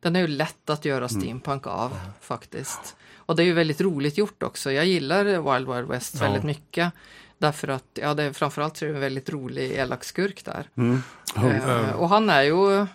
den 0.00 0.16
är 0.16 0.20
ju 0.20 0.26
lätt 0.26 0.70
att 0.70 0.84
göra 0.84 1.08
steampunk 1.08 1.66
av 1.66 1.98
faktiskt. 2.20 2.96
Och 3.16 3.36
det 3.36 3.42
är 3.42 3.44
ju 3.44 3.52
väldigt 3.52 3.80
roligt 3.80 4.18
gjort 4.18 4.42
också. 4.42 4.72
Jag 4.72 4.86
gillar 4.86 5.24
Wild 5.24 5.68
Wild 5.74 5.88
West 5.88 6.14
Ja. 6.14 6.20
väldigt 6.24 6.44
mycket. 6.44 6.92
Därför 7.38 7.68
att, 7.68 7.84
ja, 7.94 8.14
det 8.14 8.22
är 8.22 8.32
framförallt 8.32 8.76
så 8.76 8.84
är 8.84 8.88
det 8.88 8.94
en 8.94 9.00
väldigt 9.00 9.30
rolig 9.30 9.70
elak 9.72 10.04
skurk 10.04 10.44
där. 10.44 10.68
Mm. 10.76 11.02
Eh, 11.36 11.90
och 11.90 12.08
han 12.08 12.30
är 12.30 12.42
ju, 12.42 12.86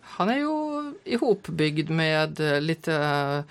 han 0.00 0.28
är 0.28 0.36
ju 0.36 0.48
ihopbyggd 1.04 1.90
med 1.90 2.40
eh, 2.40 2.60
lite 2.60 3.44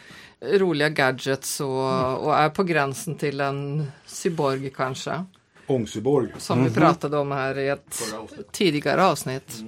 roliga 0.54 0.90
gadgets 0.90 1.62
och, 1.62 2.26
och 2.26 2.36
är 2.36 2.50
på 2.50 2.64
gränsen 2.64 3.16
till 3.16 3.42
en 3.42 3.92
cyborg 4.06 4.70
kanske. 4.70 5.26
Ångsyborg. 5.68 6.30
Som 6.38 6.64
vi 6.64 6.72
pratade 6.72 7.18
om 7.18 7.32
här 7.32 7.58
i 7.58 7.68
ett 7.70 8.14
tidigare 8.52 9.06
avsnitt. 9.06 9.64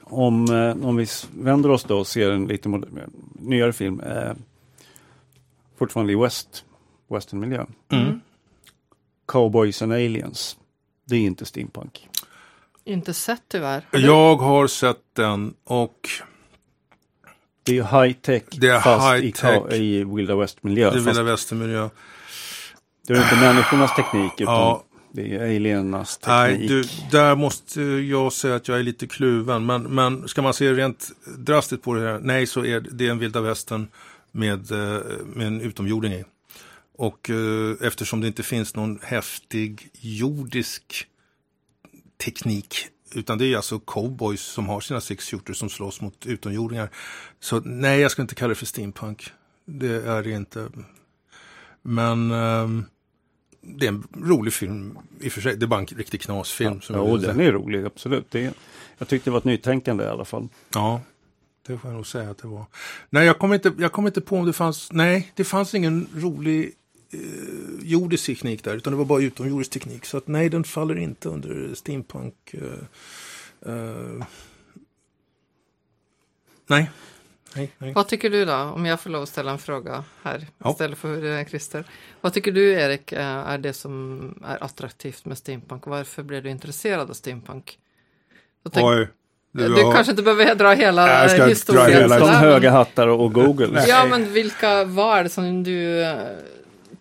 Om, 0.00 0.44
eh, 0.44 0.86
om 0.86 0.96
vi 0.96 1.06
vänder 1.38 1.70
oss 1.70 1.84
då 1.84 1.98
och 1.98 2.06
ser 2.06 2.30
en 2.30 2.46
lite 2.46 2.82
nyare 3.34 3.72
film. 3.72 4.00
Eh, 4.00 4.32
fortfarande 5.78 6.12
i 6.12 6.16
West, 6.16 6.64
westernmiljö. 7.10 7.66
Mm. 7.92 8.20
Cowboys 9.26 9.82
and 9.82 9.92
Aliens. 9.92 10.56
Det 11.04 11.16
är 11.16 11.20
inte 11.20 11.44
steampunk. 11.44 12.08
Inte 12.84 13.14
sett 13.14 13.42
tyvärr. 13.48 13.86
Jag 13.92 14.36
har 14.36 14.66
sett 14.66 15.02
den 15.12 15.54
och 15.64 16.08
Det 17.62 17.72
är 17.72 17.76
ju 17.76 17.82
high 17.82 18.12
tech 18.12 18.42
fast 18.82 19.06
high 19.14 19.24
i, 19.24 19.32
tech. 19.32 19.44
ka- 19.44 19.72
i 19.74 20.04
Wilda 20.04 20.36
West-miljö. 20.36 20.84
det 20.84 20.90
är 20.90 20.92
Fast 20.94 21.06
vilda 21.06 21.22
västermiljö. 21.22 21.88
det 23.06 23.12
är 23.14 23.22
inte 23.22 23.36
människornas 23.40 23.96
teknik 23.96 24.32
utan 24.40 24.54
Ja. 24.54 24.84
det 25.12 25.34
är 25.34 25.42
alienernas 25.56 26.18
teknik. 26.18 26.58
Nej, 26.58 26.68
du, 26.68 26.84
där 27.10 27.34
måste 27.36 27.80
jag 27.82 28.32
säga 28.32 28.54
att 28.54 28.68
jag 28.68 28.78
är 28.78 28.82
lite 28.82 29.06
kluven. 29.06 29.66
Men, 29.66 29.82
men 29.82 30.28
ska 30.28 30.42
man 30.42 30.54
se 30.54 30.72
rent 30.72 31.08
drastiskt 31.38 31.82
på 31.82 31.94
det 31.94 32.00
här, 32.00 32.18
nej 32.22 32.46
så 32.46 32.64
är 32.64 32.80
det 32.80 33.08
en 33.08 33.18
vilda 33.18 33.40
västern 33.40 33.88
med, 34.32 34.72
eh, 34.72 35.00
med 35.26 35.46
en 35.46 35.60
utomjording 35.60 36.12
i. 36.12 36.24
Och 36.98 37.30
eh, 37.30 37.86
eftersom 37.86 38.20
det 38.20 38.26
inte 38.26 38.42
finns 38.42 38.76
någon 38.76 38.98
häftig 39.02 39.88
jordisk 40.00 41.06
teknik 42.24 42.86
utan 43.14 43.38
det 43.38 43.46
är 43.46 43.56
alltså 43.56 43.78
cowboys 43.78 44.40
som 44.40 44.68
har 44.68 44.80
sina 44.80 45.00
six-shooters 45.00 45.54
som 45.54 45.68
slåss 45.68 46.00
mot 46.00 46.26
utomjordingar. 46.26 46.90
Så 47.40 47.60
nej, 47.60 48.00
jag 48.00 48.10
ska 48.10 48.22
inte 48.22 48.34
kalla 48.34 48.48
det 48.48 48.54
för 48.54 48.66
steampunk. 48.66 49.32
Det 49.64 50.06
är 50.06 50.22
det 50.22 50.30
inte. 50.30 50.68
Men 51.82 52.30
ehm, 52.30 52.84
det 53.60 53.86
är 53.86 53.88
en 53.88 54.08
rolig 54.14 54.52
film 54.52 54.98
i 55.20 55.28
och 55.28 55.32
för 55.32 55.40
sig. 55.40 55.56
Det 55.56 55.64
är 55.64 55.68
bara 55.68 55.80
en 55.80 55.86
riktig 55.86 56.20
knasfilm. 56.20 56.80
Ja, 56.88 57.04
vill 57.04 57.22
den 57.22 57.40
är 57.40 57.52
rolig, 57.52 57.84
absolut. 57.84 58.30
Det 58.30 58.44
är, 58.44 58.52
jag 58.98 59.08
tyckte 59.08 59.30
det 59.30 59.32
var 59.32 59.38
ett 59.38 59.44
nytänkande 59.44 60.04
i 60.04 60.08
alla 60.08 60.24
fall. 60.24 60.48
Ja, 60.74 61.00
det 61.66 61.78
får 61.78 61.90
jag 61.90 61.96
nog 61.96 62.06
säga 62.06 62.30
att 62.30 62.38
det 62.38 62.48
var. 62.48 62.64
Nej, 63.10 63.26
jag 63.26 63.38
kommer 63.38 63.54
inte, 63.54 63.72
jag 63.78 63.92
kommer 63.92 64.08
inte 64.08 64.20
på 64.20 64.36
om 64.36 64.46
det 64.46 64.52
fanns, 64.52 64.92
nej, 64.92 65.32
det 65.34 65.44
fanns 65.44 65.74
ingen 65.74 66.06
rolig 66.14 66.72
eh, 67.12 67.18
jordisk 67.82 68.26
teknik 68.26 68.64
där, 68.64 68.76
utan 68.76 68.92
det 68.92 68.96
var 68.96 69.04
bara 69.04 69.22
utomjordisk 69.22 69.70
teknik. 69.70 70.04
Så 70.04 70.16
att 70.16 70.26
nej, 70.28 70.48
den 70.48 70.64
faller 70.64 70.98
inte 70.98 71.28
under 71.28 71.74
steampunk. 71.74 72.34
Eh, 72.54 73.72
eh, 73.72 74.24
nej. 76.66 76.90
Nej, 77.56 77.70
nej. 77.78 77.92
Vad 77.92 78.08
tycker 78.08 78.30
du 78.30 78.44
då, 78.44 78.54
om 78.54 78.86
jag 78.86 79.00
får 79.00 79.10
lov 79.10 79.22
att 79.22 79.28
ställa 79.28 79.50
en 79.50 79.58
fråga 79.58 80.04
här 80.22 80.46
Ja. 80.58 80.70
istället 80.70 80.98
för 80.98 81.38
eh, 81.38 81.44
Christer. 81.46 81.84
Vad 82.20 82.32
tycker 82.32 82.52
du 82.52 82.72
Erik 82.72 83.12
eh, 83.12 83.20
är 83.26 83.58
det 83.58 83.72
som 83.72 84.34
är 84.46 84.64
attraktivt 84.64 85.24
med 85.24 85.38
steampunk? 85.38 85.86
Varför 85.86 86.22
blev 86.22 86.42
du 86.42 86.50
intresserad 86.50 87.10
av 87.10 87.14
steampunk? 87.14 87.78
Oj. 88.74 89.08
du 89.52 89.68
har- 89.82 89.92
kanske 89.94 90.10
inte 90.10 90.22
behöver 90.22 90.54
dra 90.54 90.72
hela 90.72 91.08
jag 91.08 91.30
ska 91.30 91.38
eh, 91.38 91.42
dra 91.44 91.48
historien. 91.48 91.90
hela- 91.90 92.18
De 92.18 92.26
sådär, 92.26 92.38
höga 92.38 92.68
men- 92.68 92.72
hattar 92.72 93.08
och, 93.08 93.32
Google. 93.32 93.84
Ja, 93.88 94.06
men 94.10 94.32
vilka, 94.32 94.84
vad 94.84 95.18
är 95.18 95.22
det 95.22 95.30
som 95.30 95.62
du 95.62 96.02
eh, 96.02 96.16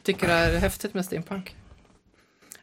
tycker 0.03 0.29
är 0.29 0.59
häftigt 0.59 0.93
med 0.93 1.05
steampunk? 1.05 1.55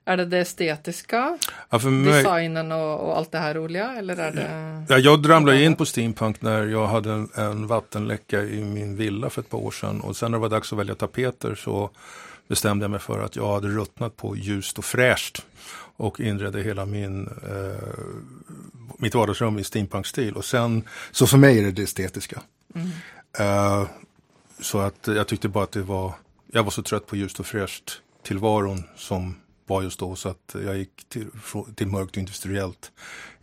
Är 0.04 0.16
det 0.16 0.25
det 0.25 0.38
estetiska, 0.38 1.38
ja, 1.71 1.78
mig, 1.78 2.12
designen 2.12 2.73
och, 2.73 3.00
och 3.00 3.16
allt 3.16 3.33
det 3.33 3.38
här 3.38 3.54
roliga? 3.54 3.95
Eller 3.99 4.16
är 4.16 4.33
det... 4.33 4.85
Ja, 4.88 4.99
jag 4.99 5.30
ramlade 5.30 5.62
in 5.62 5.76
på 5.76 5.87
steampunk 5.87 6.42
när 6.42 6.66
jag 6.66 6.87
hade 6.87 7.12
en, 7.12 7.28
en 7.35 7.66
vattenläcka 7.66 8.42
i 8.42 8.64
min 8.64 8.97
villa 8.97 9.30
för 9.30 9.40
ett 9.40 9.50
par 9.50 9.59
år 9.59 9.71
sedan. 9.71 10.00
Och 10.00 10.16
sen 10.16 10.30
när 10.30 10.38
det 10.38 10.42
var 10.42 10.49
dags 10.49 10.73
att 10.73 10.78
välja 10.78 10.95
tapeter 10.95 11.54
så 11.54 11.90
bestämde 12.49 12.85
jag 12.85 12.90
mig 12.90 13.00
för 13.00 13.25
att 13.25 13.37
jag 13.37 13.54
hade 13.54 13.68
ruttnat 13.68 14.16
på 14.16 14.37
ljust 14.37 14.78
och 14.78 14.85
fräscht. 14.85 15.42
Och 15.97 16.21
inredde 16.21 16.62
hela 16.62 16.87
min, 16.87 17.26
eh, 17.26 17.88
mitt 18.99 19.14
vardagsrum 19.14 19.59
i 19.59 19.64
steampunk-stil. 19.64 20.35
Och 20.35 20.45
sen, 20.45 20.83
så 21.11 21.26
för 21.26 21.38
mig 21.38 21.59
är 21.59 21.62
det 21.62 21.71
det 21.71 21.83
estetiska. 21.83 22.40
Eh, 23.38 23.85
så 24.61 24.78
att 24.78 25.07
jag 25.07 25.26
tyckte 25.26 25.49
bara 25.49 25.64
att 25.64 25.73
det 25.73 25.83
var, 25.83 26.12
jag 26.52 26.64
var 26.64 26.71
så 26.71 26.83
trött 26.83 27.07
på 27.07 27.17
ljust 27.17 27.40
och 27.40 27.47
fräscht 27.47 28.02
tillvaron 28.23 28.85
som 28.97 29.35
var 29.67 29.83
just 29.83 29.99
då. 29.99 30.17
Så 30.17 30.28
att 30.28 30.55
jag 30.64 30.78
gick 30.78 31.09
till, 31.09 31.26
till 31.75 31.87
mörkt 31.87 32.11
och 32.11 32.19
industriellt 32.19 32.93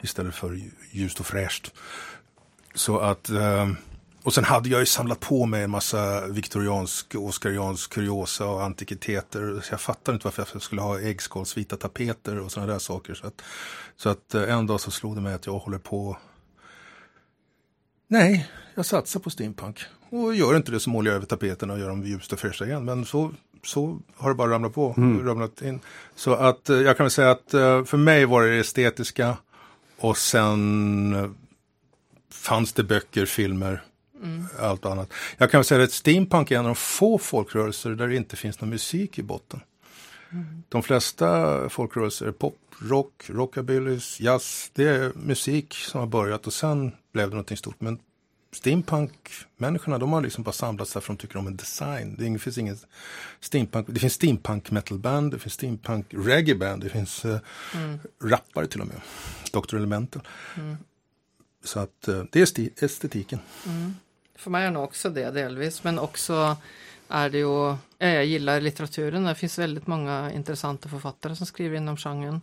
istället 0.01 0.35
för 0.35 0.61
ljust 0.91 1.19
och 1.19 1.25
fräscht. 1.25 1.73
Så 2.75 2.99
att, 2.99 3.29
ehm, 3.29 3.75
och 4.23 4.33
sen 4.33 4.43
hade 4.43 4.69
jag 4.69 4.79
ju 4.79 4.85
samlat 4.85 5.19
på 5.19 5.45
mig 5.45 5.63
en 5.63 5.69
massa 5.69 6.27
viktoriansk, 6.27 7.15
oskariansk 7.15 7.93
kuriosa 7.93 8.45
och 8.45 8.63
antikviteter. 8.63 9.61
Så 9.63 9.73
jag 9.73 9.81
fattar 9.81 10.13
inte 10.13 10.27
varför 10.27 10.47
jag 10.53 10.61
skulle 10.61 10.81
ha 10.81 10.99
äggskalsvita 10.99 11.77
tapeter 11.77 12.39
och 12.39 12.51
sådana 12.51 12.71
där 12.71 12.79
saker. 12.79 13.13
Så 13.13 13.27
att, 13.27 13.41
så 13.97 14.09
att 14.09 14.33
eh, 14.33 14.53
en 14.53 14.67
dag 14.67 14.81
så 14.81 14.91
slog 14.91 15.15
det 15.15 15.21
mig 15.21 15.33
att 15.33 15.45
jag 15.45 15.59
håller 15.59 15.77
på 15.77 16.17
Nej, 18.07 18.49
jag 18.75 18.85
satsar 18.85 19.19
på 19.19 19.29
steampunk. 19.29 19.85
Och 20.15 20.35
gör 20.35 20.55
inte 20.55 20.71
det 20.71 20.79
så 20.79 20.89
målar 20.89 21.11
jag 21.11 21.15
över 21.15 21.25
tapeterna 21.25 21.73
och 21.73 21.79
gör 21.79 21.89
dem 21.89 22.03
ljust 22.03 22.33
och 22.33 22.39
fräscha 22.39 22.65
igen. 22.65 22.85
Men 22.85 23.05
så, 23.05 23.31
så 23.63 23.99
har 24.15 24.29
det 24.29 24.35
bara 24.35 24.51
ramlat 24.51 24.73
på. 24.73 24.93
Ramlat 25.23 25.61
in. 25.61 25.79
Så 26.15 26.33
att 26.33 26.69
eh, 26.69 26.77
jag 26.77 26.97
kan 26.97 27.03
väl 27.03 27.11
säga 27.11 27.31
att 27.31 27.53
eh, 27.53 27.83
för 27.83 27.97
mig 27.97 28.25
var 28.25 28.43
det 28.43 28.49
det 28.49 28.59
estetiska. 28.59 29.37
Och 29.97 30.17
sen 30.17 31.13
eh, 31.15 31.29
fanns 32.31 32.73
det 32.73 32.83
böcker, 32.83 33.25
filmer, 33.25 33.83
allt 34.59 34.85
annat. 34.85 35.13
Jag 35.37 35.51
kan 35.51 35.59
väl 35.59 35.65
säga 35.65 35.83
att 35.83 35.91
steampunk 35.91 36.51
är 36.51 36.55
en 36.55 36.59
av 36.59 36.65
de 36.65 36.75
få 36.75 37.17
folkrörelser 37.17 37.89
där 37.89 38.07
det 38.07 38.15
inte 38.15 38.35
finns 38.35 38.61
någon 38.61 38.69
musik 38.69 39.19
i 39.19 39.23
botten. 39.23 39.59
De 40.69 40.83
flesta 40.83 41.69
folkrörelser 41.69 42.25
är 42.25 42.31
pop, 42.31 42.57
rock, 42.79 43.23
rockabillys, 43.27 44.19
jazz. 44.19 44.71
Det 44.73 44.83
är 44.83 45.11
musik 45.15 45.73
som 45.73 45.99
har 45.99 46.07
börjat 46.07 46.47
och 46.47 46.53
sen 46.53 46.91
blev 47.13 47.29
det 47.29 47.35
någonting 47.35 47.57
stort. 47.57 47.81
Men 47.81 47.99
steampunk-människorna, 48.55 49.97
de 49.97 50.13
har 50.13 50.21
liksom 50.21 50.43
bara 50.43 50.51
samlats 50.51 50.93
där 50.93 51.01
för 51.01 51.13
de 51.13 51.17
tycker 51.17 51.37
om 51.37 51.47
en 51.47 51.55
design. 51.55 52.15
Det 52.19 52.39
finns 52.39 52.57
ingen 52.57 52.77
steampunk. 53.39 53.87
Det 53.89 53.99
finns 53.99 54.13
steampunk 54.13 54.71
metalband, 54.71 55.31
det 55.31 55.39
finns 55.39 55.53
steampunk 55.53 56.05
reggae-band, 56.09 56.83
det 56.83 56.89
finns 56.89 57.25
eh, 57.25 57.39
rappare 58.23 58.67
till 58.67 58.81
och 58.81 58.87
med. 58.87 59.01
Dr. 59.51 59.75
Elemental. 59.75 60.21
Så 61.63 61.79
att 61.79 62.07
eh, 62.07 62.23
det 62.31 62.59
är 62.59 62.83
estetiken. 62.83 63.39
För 64.35 64.51
mig 64.51 64.65
är 64.65 64.71
nog 64.71 64.83
också 64.83 65.09
det 65.09 65.31
delvis, 65.31 65.83
men 65.83 65.99
också 65.99 66.57
är 67.07 67.29
det 67.29 67.37
ju, 67.37 67.77
ja, 67.97 68.07
jag 68.07 68.25
gillar 68.25 68.61
litteraturen, 68.61 69.23
det 69.23 69.35
finns 69.35 69.59
väldigt 69.59 69.87
många 69.87 70.31
intressanta 70.31 70.89
författare 70.89 71.35
som 71.35 71.45
skriver 71.45 71.77
inom 71.77 71.97
genren. 71.97 72.41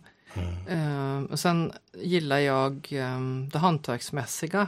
Eh, 0.67 1.31
och 1.31 1.39
sen 1.39 1.71
gillar 1.93 2.39
jag 2.39 2.87
eh, 2.91 3.19
det 3.51 3.57
hantverksmässiga. 3.59 4.67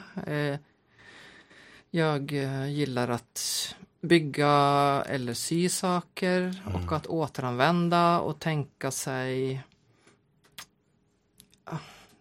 Jag 1.96 2.34
eh, 2.34 2.68
gillar 2.72 3.08
att 3.10 3.76
bygga 4.02 4.52
eller 5.10 5.34
sy 5.34 5.70
saker 5.70 6.62
och 6.74 6.92
att 6.96 7.08
återanvända 7.08 8.20
och 8.20 8.40
tänka 8.40 8.92
sig 8.92 9.64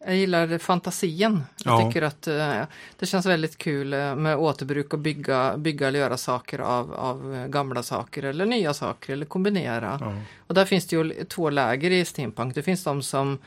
jag 0.06 0.16
gillar 0.16 0.58
fantasien. 0.58 1.42
Jag 1.64 1.80
Ja. 1.82 1.86
tycker 1.86 2.02
att 2.02 2.26
eh, 2.26 2.62
det 2.98 3.06
känns 3.06 3.26
väldigt 3.26 3.58
kul 3.58 3.92
eh, 3.92 4.16
med 4.16 4.36
återbruk 4.36 4.92
och 4.92 4.98
bygga, 4.98 5.56
bygga 5.56 5.88
eller 5.88 5.98
göra 5.98 6.16
saker 6.16 6.58
av, 6.58 6.94
av 6.94 7.46
gamla 7.48 7.82
saker 7.82 8.22
eller 8.22 8.46
nya 8.46 8.74
saker 8.74 9.12
eller 9.12 9.26
kombinera. 9.26 9.98
Ja. 10.00 10.14
Och 10.46 10.54
där 10.54 10.64
finns 10.64 10.86
det 10.86 10.96
ju 10.96 11.24
två 11.24 11.50
läger 11.50 11.90
i 11.90 12.04
steampunk. 12.04 12.54
Det 12.54 12.62
finns 12.62 12.84
de 12.84 13.02
som 13.02 13.38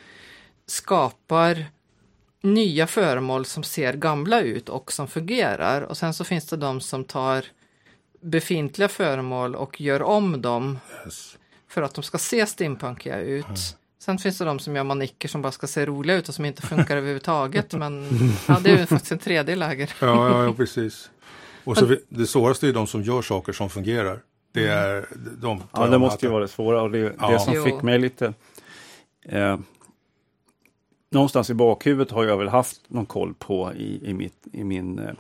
skapar 0.66 1.66
nya 2.42 2.88
föremål 2.88 3.46
som 3.46 3.64
ser 3.64 3.94
gamla 3.94 4.42
ut 4.42 4.70
och 4.70 4.92
som 4.92 5.08
fungerar. 5.08 5.82
Och 5.82 5.98
sen 5.98 6.14
så 6.14 6.24
finns 6.24 6.46
det 6.48 6.58
de 6.58 6.82
som 6.82 7.04
tar 7.04 7.46
befintliga 8.22 8.88
föremål 8.88 9.56
och 9.56 9.82
gör 9.82 10.02
om 10.02 10.42
dem 10.42 10.80
Yes. 11.06 11.38
för 11.70 11.82
att 11.82 11.94
de 11.94 12.04
ska 12.04 12.18
se 12.18 12.46
steampunkiga 12.46 13.20
ut. 13.20 13.46
Sen 14.00 14.18
finns 14.18 14.38
det 14.38 14.46
de 14.46 14.60
som 14.60 14.76
gör 14.76 14.84
manicker 14.84 15.28
som 15.30 15.42
bara 15.42 15.52
ska 15.52 15.68
se 15.68 15.86
roliga 15.86 16.18
ut 16.18 16.30
och 16.30 16.36
som 16.36 16.46
inte 16.46 16.62
funkar 16.68 16.98
överhuvudtaget. 16.98 17.74
Men 17.74 18.08
ja, 18.48 18.60
det 18.64 18.72
är 18.72 18.78
ju 18.80 18.86
faktiskt 18.86 19.12
en 19.12 19.20
tredje 19.20 19.56
läger. 19.56 19.94
Ja, 20.02 20.30
ja, 20.30 20.44
ja 20.44 20.54
precis. 20.54 21.12
Och 21.64 21.78
så 21.78 21.96
det 22.10 22.28
svåraste 22.28 22.68
är 22.68 22.74
de 22.74 22.88
som 22.88 23.04
gör 23.04 23.22
saker 23.22 23.54
som 23.54 23.70
fungerar. 23.70 24.20
Det 24.54 24.68
är 24.68 25.06
de. 25.42 25.64
Ja, 25.74 25.88
det 25.88 25.98
måste 25.98 26.26
ju 26.26 26.32
vara 26.32 26.42
det 26.42 26.48
svåra 26.48 26.82
och 26.82 26.92
det, 26.92 27.04
det 27.04 27.16
Ja. 27.20 27.40
som 27.40 27.54
Jo. 27.54 27.64
fick 27.64 27.82
mig 27.82 28.00
lite... 28.00 28.34
Eh, 29.30 29.58
någonstans 31.10 31.50
i 31.50 31.54
bakhuvudet 31.54 32.12
har 32.12 32.24
jag 32.24 32.38
väl 32.38 32.48
haft 32.48 32.82
någon 32.88 33.06
koll 33.06 33.34
på 33.34 33.74
i, 33.74 34.10
i, 34.10 34.14
mitt, 34.14 34.48
i 34.52 34.64
min 34.64 35.00
eh, 35.00 35.14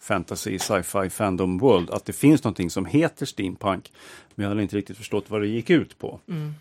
fantasy, 0.00 0.58
sci-fi, 0.58 1.10
fandom 1.10 1.58
world 1.58 1.90
att 1.90 2.04
det 2.04 2.12
finns 2.12 2.44
någonting 2.44 2.70
som 2.70 2.86
heter 2.86 3.26
steampunk. 3.26 3.92
Men 4.34 4.42
jag 4.42 4.48
hade 4.50 4.62
inte 4.62 4.76
riktigt 4.76 4.96
förstått 4.96 5.30
vad 5.30 5.40
det 5.40 5.46
gick 5.46 5.70
ut 5.70 5.98
på. 5.98 6.20
Mm. 6.28 6.54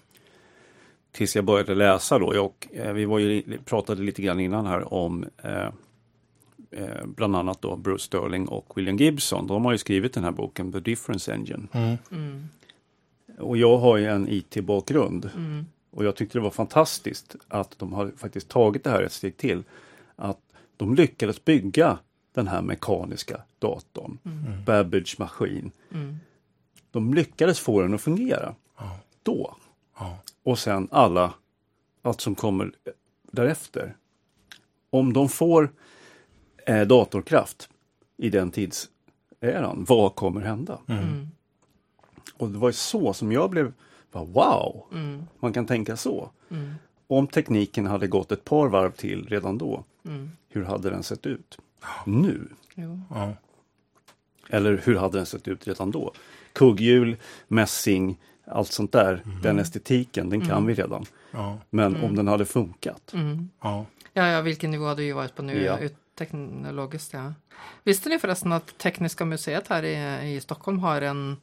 Tills 1.12 1.36
jag 1.36 1.46
började 1.46 1.76
läsa 1.76 2.20
då. 2.20 2.42
Och, 2.42 2.68
eh, 2.74 2.94
vi 2.94 3.06
var 3.06 3.20
ju, 3.20 3.58
pratade 3.66 4.04
lite 4.04 4.22
grann 4.22 4.40
innan 4.40 4.66
här 4.66 4.94
om 4.94 5.26
eh, 5.44 5.70
eh, 6.72 7.06
bland 7.06 7.36
annat 7.36 7.62
då 7.62 7.76
Bruce 7.76 8.04
Sterling 8.04 8.48
och 8.48 8.78
William 8.78 8.98
Gibson. 8.98 9.48
De 9.48 9.66
har 9.66 9.72
ju 9.72 9.78
skrivit 9.78 10.14
den 10.14 10.24
här 10.24 10.32
boken 10.32 10.72
The 10.72 10.80
Difference 10.80 11.34
Engine. 11.34 11.68
Mm. 11.72 11.98
Mm. 12.12 12.50
Och 13.40 13.58
jag 13.58 13.78
har 13.78 13.98
ju 13.98 14.06
en 14.06 14.28
IT-bakgrund. 14.30 15.30
Mm. 15.36 15.66
Och 15.96 16.06
jag 16.06 16.16
tyckte 16.16 16.38
det 16.38 16.42
var 16.42 16.52
fantastiskt 16.52 17.36
att 17.48 17.80
de 17.80 17.94
har 17.94 18.12
faktiskt 18.18 18.50
tagit 18.50 18.84
det 18.84 18.90
här 18.90 19.04
ett 19.04 19.12
steg 19.14 19.38
till. 19.38 19.64
Att 20.16 20.40
de 20.78 20.96
lyckades 20.96 21.46
bygga 21.46 21.98
den 22.34 22.48
här 22.48 22.62
mekaniska 22.62 23.42
datorn, 23.60 24.18
Mm. 24.24 24.64
Babbage 24.66 25.16
maskin. 25.20 25.72
Mm. 25.94 26.18
De 26.92 27.14
lyckades 27.14 27.60
få 27.60 27.82
den 27.82 27.94
att 27.94 28.02
fungera. 28.02 28.56
Ja. 28.78 29.00
Då. 29.24 29.56
Ja. 30.00 30.18
Och 30.44 30.60
sen 30.60 30.88
alla, 30.92 31.34
allt 32.02 32.22
som 32.22 32.36
kommer 32.36 32.72
därefter. 33.32 33.96
Om 34.90 35.14
de 35.14 35.30
får 35.30 35.72
eh, 36.66 36.82
datorkraft 36.82 37.70
i 38.18 38.30
den 38.30 38.52
tidseran, 38.52 39.86
vad 39.88 40.16
kommer 40.16 40.42
hända? 40.42 40.80
Mm. 40.88 41.28
Och 42.38 42.50
det 42.50 42.58
var 42.58 42.72
så 42.72 43.14
som 43.14 43.32
jag 43.32 43.50
blev, 43.50 43.74
wow, 44.24 44.86
Mm. 44.92 45.24
man 45.40 45.54
kan 45.54 45.66
tänka 45.66 45.98
så. 45.98 46.30
Mm. 46.52 46.74
Om 47.08 47.28
tekniken 47.28 47.86
hade 47.86 48.08
gått 48.08 48.32
ett 48.32 48.44
par 48.46 48.68
varv 48.68 48.92
till 48.92 49.28
redan 49.30 49.58
då, 49.58 49.84
Mm. 50.06 50.32
hur 50.50 50.64
hade 50.64 50.90
den 50.90 51.04
sett 51.04 51.26
ut 51.26 51.58
nu? 52.06 52.48
Jo. 52.76 53.02
Ja. 53.10 53.34
Eller 54.50 54.82
hur 54.86 54.96
hade 54.96 55.18
den 55.18 55.26
sett 55.26 55.48
ut 55.48 55.68
redan 55.68 55.92
då? 55.92 56.14
Kugghjul, 56.54 57.18
mässing, 57.48 58.18
allt 58.48 58.72
sånt 58.72 58.92
där, 58.92 59.22
den 59.44 59.60
estetiken, 59.60 60.30
den 60.30 60.48
kan 60.48 60.66
vi 60.66 60.74
redan. 60.74 61.06
Ja. 61.32 61.58
Men 61.70 62.04
om 62.04 62.16
den 62.16 62.28
hade 62.28 62.46
funkat. 62.46 63.14
Mm. 63.14 63.50
Ja. 63.62 63.86
Ja, 64.14 64.28
ja, 64.28 64.42
vilken 64.42 64.72
nivå 64.72 64.86
hade 64.86 65.02
vi 65.02 65.12
varit 65.12 65.36
på 65.36 65.42
nu 65.42 65.64
Ja. 65.64 65.78
teknologiskt. 66.18 67.14
Ja. 67.14 67.34
Visste 67.84 68.10
ni 68.10 68.20
förresten 68.20 68.52
att 68.52 68.78
Tekniska 68.78 69.26
museet 69.26 69.68
här 69.68 69.84
i, 69.84 70.36
i 70.36 70.42
Stockholm 70.42 70.80
har 70.80 71.02
en, 71.02 71.38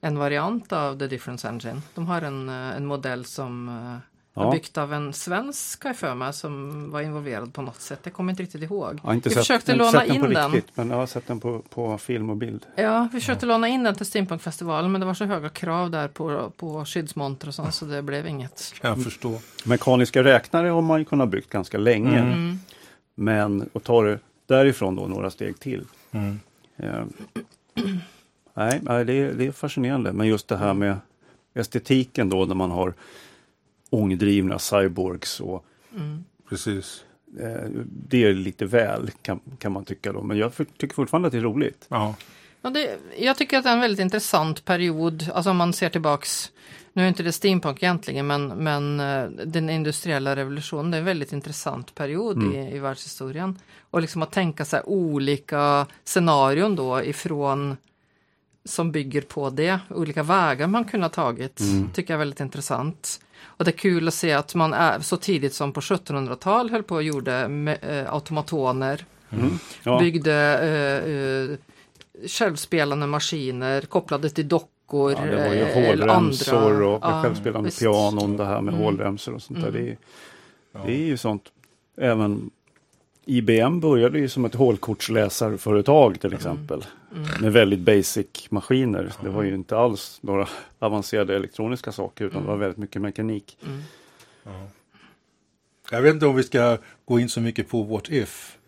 en 0.00 0.18
variant 0.18 0.72
av 0.72 0.98
The 0.98 1.06
Difference 1.06 1.48
Engine? 1.48 1.82
De 1.94 2.06
har 2.06 2.22
en, 2.22 2.48
eh, 2.48 2.76
en 2.76 2.86
modell 2.86 3.24
som 3.24 3.68
eh, 3.68 3.98
Ja. 4.38 4.48
är 4.48 4.52
byggt 4.52 4.78
av 4.78 4.92
en 4.92 5.12
svensk, 5.12 5.82
har 5.82 5.90
jag 5.90 5.96
för 5.96 6.14
mig, 6.14 6.32
som 6.32 6.90
var 6.90 7.00
involverad 7.00 7.54
på 7.54 7.62
något 7.62 7.80
sätt. 7.80 8.00
Jag 8.02 8.12
kommer 8.12 8.32
inte 8.32 8.42
riktigt 8.42 8.62
ihåg. 8.62 8.94
Jag 9.02 9.08
har 9.08 9.14
inte 9.14 9.28
vi 9.28 9.34
sett, 9.34 9.42
försökte 9.42 9.72
inte 9.72 9.84
låna 9.84 10.04
in 10.04 10.20
den. 10.22 10.52
riktigt, 10.52 10.76
men 10.76 10.90
jag 10.90 10.96
har 10.96 11.06
sett 11.06 11.26
den 11.26 11.40
på, 11.40 11.58
på 11.58 11.98
film 11.98 12.30
och 12.30 12.36
bild. 12.36 12.66
Ja, 12.76 13.08
vi 13.12 13.20
försökte 13.20 13.46
låna 13.46 13.68
in 13.68 13.82
den 13.82 13.94
till 13.94 14.06
Steampunkfestivalen 14.06 14.92
men 14.92 15.00
det 15.00 15.06
var 15.06 15.14
så 15.14 15.24
höga 15.24 15.48
krav 15.48 15.90
där 15.90 16.08
på, 16.08 16.52
på 16.56 16.84
skyddsmonter 16.84 17.48
och 17.48 17.54
sånt 17.54 17.74
så 17.74 17.84
det 17.84 18.02
blev 18.02 18.26
inget. 18.26 18.72
Kan 18.80 18.90
jag 18.90 19.04
förstå. 19.04 19.38
Mekaniska 19.64 20.24
räknare 20.24 20.68
har 20.68 20.82
man 20.82 20.98
ju 20.98 21.04
kunnat 21.04 21.28
byggt 21.28 21.50
ganska 21.50 21.78
länge. 21.78 22.18
Mm. 22.18 22.58
Men 23.14 23.70
att 23.72 23.84
ta 23.84 24.02
det 24.02 24.18
därifrån 24.46 24.96
då 24.96 25.06
några 25.06 25.30
steg 25.30 25.60
till. 25.60 25.84
Mm. 26.10 26.40
Eh, 26.76 27.04
nej, 28.82 29.04
det, 29.04 29.12
är, 29.12 29.32
det 29.34 29.46
är 29.46 29.52
fascinerande. 29.52 30.12
Men 30.12 30.26
just 30.26 30.48
det 30.48 30.56
här 30.56 30.74
med 30.74 30.96
estetiken 31.54 32.28
då 32.28 32.44
när 32.44 32.54
man 32.54 32.70
har 32.70 32.94
ångdrivna 33.90 34.58
cyborgs 34.58 35.40
och 35.40 35.64
Mm. 35.96 36.24
Precis. 36.48 37.04
eh, 37.40 37.70
det 38.08 38.24
är 38.24 38.34
lite 38.34 38.64
väl 38.66 39.10
kan, 39.22 39.40
kan 39.58 39.72
man 39.72 39.84
tycka 39.84 40.12
då. 40.12 40.22
Men 40.22 40.36
jag 40.38 40.54
för, 40.54 40.64
tycker 40.64 40.94
fortfarande 40.94 41.26
att 41.26 41.32
det 41.32 41.38
är 41.38 41.42
roligt. 41.42 41.86
Ja. 41.88 42.14
Ja, 42.62 42.70
det, 42.70 42.98
jag 43.18 43.36
tycker 43.36 43.58
att 43.58 43.64
det 43.64 43.70
är 43.70 43.74
en 43.74 43.80
väldigt 43.80 44.00
intressant 44.00 44.64
period, 44.64 45.30
alltså 45.34 45.50
om 45.50 45.56
man 45.56 45.72
ser 45.72 45.88
tillbaks, 45.88 46.52
nu 46.92 47.04
är 47.04 47.08
inte 47.08 47.22
det 47.22 47.32
steampunk 47.32 47.82
egentligen, 47.82 48.26
men, 48.26 48.46
men 48.48 49.00
eh, 49.00 49.24
den 49.46 49.70
industriella 49.70 50.36
revolutionen, 50.36 50.90
det 50.90 50.96
är 50.96 50.98
en 50.98 51.04
väldigt 51.04 51.32
intressant 51.32 51.94
period 51.94 52.36
Mm. 52.36 52.52
i, 52.54 52.76
i 52.76 52.78
världshistorien. 52.78 53.58
Och 53.90 54.00
liksom 54.00 54.22
att 54.22 54.32
tänka 54.32 54.64
sig 54.64 54.80
olika 54.84 55.86
scenarion 56.04 56.76
då 56.76 57.02
ifrån 57.04 57.76
som 58.66 58.92
bygger 58.92 59.20
på 59.20 59.50
det, 59.50 59.78
olika 59.90 60.22
vägar 60.22 60.66
man 60.66 60.84
kunde 60.84 61.04
ha 61.04 61.10
tagit, 61.10 61.60
Mm. 61.60 61.90
tycker 61.92 62.12
jag 62.14 62.16
är 62.16 62.18
väldigt 62.18 62.40
intressant. 62.40 63.20
Och 63.44 63.64
det 63.64 63.70
är 63.70 63.78
kul 63.78 64.08
att 64.08 64.14
se 64.14 64.32
att 64.32 64.54
man 64.54 64.72
är 64.74 65.00
så 65.00 65.16
tidigt 65.16 65.54
som 65.54 65.72
på 65.72 65.80
1700-tal 65.80 66.70
höll 66.70 66.82
på 66.82 66.94
och 66.94 67.02
gjorde 67.02 67.48
med, 67.48 67.78
eh, 67.82 68.12
automatoner 68.14 69.04
Mm. 69.30 69.58
Ja, 69.82 69.98
byggde 69.98 70.34
eh, 70.58 71.12
eh, 71.12 71.58
självspelande 72.28 73.06
maskiner 73.06 73.80
kopplade 73.80 74.30
till 74.30 74.48
dockor. 74.48 75.12
ja, 75.12 75.20
det 75.24 75.36
var 75.48 75.54
ju 75.54 75.60
eh, 75.60 75.88
hålremsor 75.88 76.56
andra. 76.72 76.86
och 76.88 76.98
Ja, 77.02 77.22
självspelande 77.22 77.66
visst. 77.68 77.80
pianon, 77.80 78.36
det 78.36 78.44
här 78.44 78.60
med 78.60 78.74
Mm. 78.74 78.84
hålremsor 78.84 79.34
och 79.34 79.42
sånt 79.42 79.60
där. 79.60 79.68
Mm. 79.68 79.84
Det, 79.84 79.90
är, 79.90 79.96
det 80.86 80.92
är 80.92 81.06
ju 81.06 81.16
sånt. 81.16 81.42
Även 82.00 82.50
IBM 83.28 83.80
började 83.80 84.18
ju 84.18 84.28
som 84.28 84.44
ett 84.44 84.54
hålkortsläsarföretag 84.54 86.20
till 86.20 86.34
exempel. 86.34 86.84
Mm. 87.14 87.28
Med 87.40 87.52
väldigt 87.52 87.80
basic 87.80 88.26
maskiner. 88.50 89.12
Det 89.22 89.28
var 89.28 89.42
ju 89.42 89.54
inte 89.54 89.78
alls 89.78 90.18
några 90.20 90.48
avancerade 90.78 91.36
elektroniska 91.36 91.92
saker 91.92 92.24
utan 92.24 92.42
det 92.42 92.48
var 92.48 92.56
väldigt 92.56 92.78
mycket 92.78 93.02
mekanik. 93.02 93.58
Mm. 93.66 93.82
Jag 95.90 96.02
vet 96.02 96.14
inte 96.14 96.26
om 96.26 96.36
vi 96.36 96.42
ska 96.42 96.78
gå 97.04 97.20
in 97.20 97.28
så 97.28 97.40
mycket 97.40 97.68
på 97.68 97.82
what 97.82 98.08
if 98.10 98.58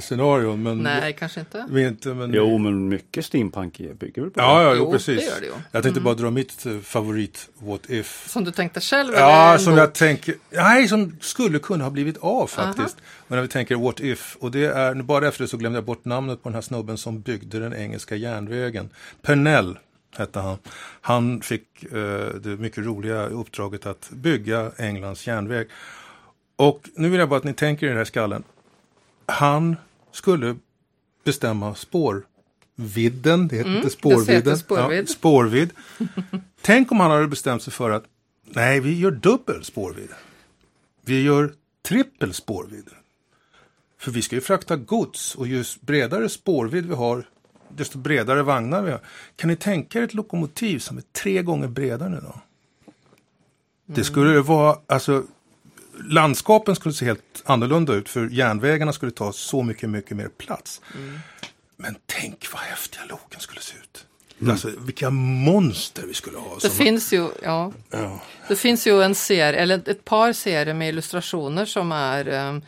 scenarion. 0.00 0.62
Men 0.62 0.78
Nej, 0.78 1.16
kanske 1.18 1.40
inte. 1.40 1.66
Vi 1.70 1.86
inte, 1.86 2.08
men... 2.08 2.32
Jo, 2.34 2.58
men 2.58 2.88
mycket 2.88 3.24
steampunk 3.26 3.78
bygger 3.98 4.22
väl 4.22 4.30
på 4.30 4.40
Ja, 4.40 4.58
det. 4.58 4.64
ja, 4.64 4.74
jo, 4.74 4.78
Jo, 4.84 4.92
precis. 4.92 5.18
det 5.18 5.24
gör 5.24 5.40
det 5.40 5.46
ju. 5.46 5.52
Jag 5.72 5.82
tänkte 5.82 5.88
Mm. 6.00 6.04
bara 6.04 6.14
dra 6.14 6.30
mitt 6.30 6.66
eh, 6.66 6.78
favorit 6.78 7.48
what 7.58 7.90
if. 7.90 8.28
Som 8.28 8.44
du 8.44 8.50
tänkte 8.50 8.80
själv? 8.80 9.12
Ja, 9.14 9.58
som 9.58 9.72
bok? 9.72 9.80
jag 9.82 9.92
tänker, 9.92 10.34
nej, 10.50 10.88
som 10.88 11.16
skulle 11.20 11.58
kunna 11.58 11.84
ha 11.84 11.90
blivit 11.90 12.18
av 12.18 12.46
faktiskt. 12.46 12.96
Men 13.28 13.36
när 13.36 13.42
vi 13.42 13.48
tänker 13.48 13.76
what 13.76 14.00
if, 14.00 14.36
och 14.40 14.50
det 14.50 14.64
är, 14.64 14.94
bara 14.94 15.28
efter 15.28 15.44
det 15.44 15.48
så 15.48 15.56
glömde 15.56 15.76
jag 15.76 15.84
bort 15.84 16.04
namnet 16.04 16.42
på 16.42 16.48
den 16.48 16.54
här 16.54 16.62
snubben 16.62 16.98
som 16.98 17.20
byggde 17.20 17.58
den 17.58 17.74
engelska 17.74 18.16
järnvägen. 18.16 18.90
Pernell 19.22 19.78
hette 20.16 20.38
han. 20.40 20.58
Han 21.00 21.40
fick 21.40 21.82
eh, 21.84 22.26
det 22.40 22.48
mycket 22.58 22.84
roliga 22.84 23.26
uppdraget 23.26 23.86
att 23.86 24.10
bygga 24.10 24.70
Englands 24.78 25.26
järnväg. 25.26 25.66
Och 26.56 26.88
nu 26.96 27.08
vill 27.08 27.20
jag 27.20 27.28
bara 27.28 27.36
att 27.36 27.44
ni 27.44 27.54
tänker 27.54 27.86
i 27.86 27.88
den 27.88 27.98
här 27.98 28.04
skallen. 28.04 28.42
Han 29.32 29.76
skulle 30.12 30.56
bestämma 31.24 31.74
spårvidden, 31.74 33.48
det 33.48 33.56
heter 33.56 33.68
Mm, 33.70 33.76
inte 33.76 33.90
spårvidden. 33.90 34.58
spårvidd. 34.58 35.00
Ja, 35.00 35.06
spårvidd. 35.06 35.70
Tänk 36.60 36.92
om 36.92 37.00
han 37.00 37.10
hade 37.10 37.26
bestämt 37.28 37.62
sig 37.62 37.72
för 37.72 37.90
att 37.90 38.04
nej, 38.44 38.80
vi 38.80 38.98
gör 38.98 39.10
dubbel 39.10 39.64
spårvidd. 39.64 40.10
Vi 41.04 41.22
gör 41.22 41.52
trippel 41.82 42.34
spårvidd. 42.34 42.88
För 43.98 44.10
vi 44.10 44.22
ska 44.22 44.34
ju 44.36 44.40
frakta 44.40 44.76
gods 44.76 45.34
och 45.34 45.46
ju 45.46 45.64
bredare 45.80 46.28
spårvidd 46.28 46.86
vi 46.86 46.94
har, 46.94 47.24
desto 47.68 47.98
bredare 47.98 48.42
vagnar 48.42 48.82
vi 48.82 48.90
har. 48.90 49.00
Kan 49.36 49.48
ni 49.50 49.56
tänka 49.56 49.98
er 49.98 50.02
ett 50.02 50.14
lokomotiv 50.14 50.78
som 50.78 50.96
är 50.96 51.02
tre 51.12 51.42
gånger 51.42 51.68
bredare 51.68 52.08
nu 52.08 52.20
då? 52.22 52.40
Det 53.86 54.04
skulle 54.04 54.40
vara, 54.40 54.78
alltså 54.86 55.24
landskapen 56.08 56.76
skulle 56.76 56.94
se 56.94 57.04
helt 57.04 57.42
annorlunda 57.44 57.92
ut 57.92 58.08
för 58.08 58.28
järnvägarna 58.28 58.92
skulle 58.92 59.12
ta 59.12 59.32
så 59.32 59.62
mycket, 59.62 59.90
mycket 59.90 60.16
mer 60.16 60.28
plats. 60.28 60.80
Men 61.76 61.96
tänk 62.06 62.52
vad 62.52 62.62
häftiga 62.62 63.02
loken 63.08 63.40
skulle 63.40 63.60
se 63.60 63.74
ut. 63.76 64.06
Alltså 64.50 64.70
vilka 64.78 65.10
monster 65.10 66.02
vi 66.06 66.14
skulle 66.14 66.38
ha. 66.38 66.58
Det 66.62 66.70
finns 66.70 67.12
ju, 67.12 67.28
ja. 67.42 67.72
ja. 67.90 68.20
Det 68.48 68.56
finns 68.56 68.86
ju 68.86 69.02
en 69.02 69.14
serie, 69.14 69.60
eller 69.60 69.88
ett 69.88 70.04
par 70.04 70.32
serier 70.32 70.74
med 70.74 70.88
illustrationer 70.88 71.64
som 71.64 71.92
är 71.92 72.28
eh, 72.28 72.58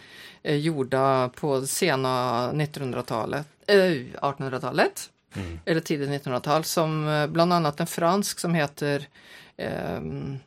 eh, 0.43 0.57
gjorda 0.57 1.29
på 1.29 1.67
sena 1.67 2.53
1900-talet, 2.53 3.47
eh, 3.67 3.77
1800-talet. 3.77 5.11
Eller 5.65 5.81
tidigt 5.81 6.09
1900-tal 6.09 6.65
som 6.65 7.09
eh, 7.09 7.27
bland 7.27 7.53
annat 7.53 7.81
en 7.81 7.87
fransk 7.87 8.41
som 8.41 8.55
heter 8.55 9.07
ehm, 9.57 10.39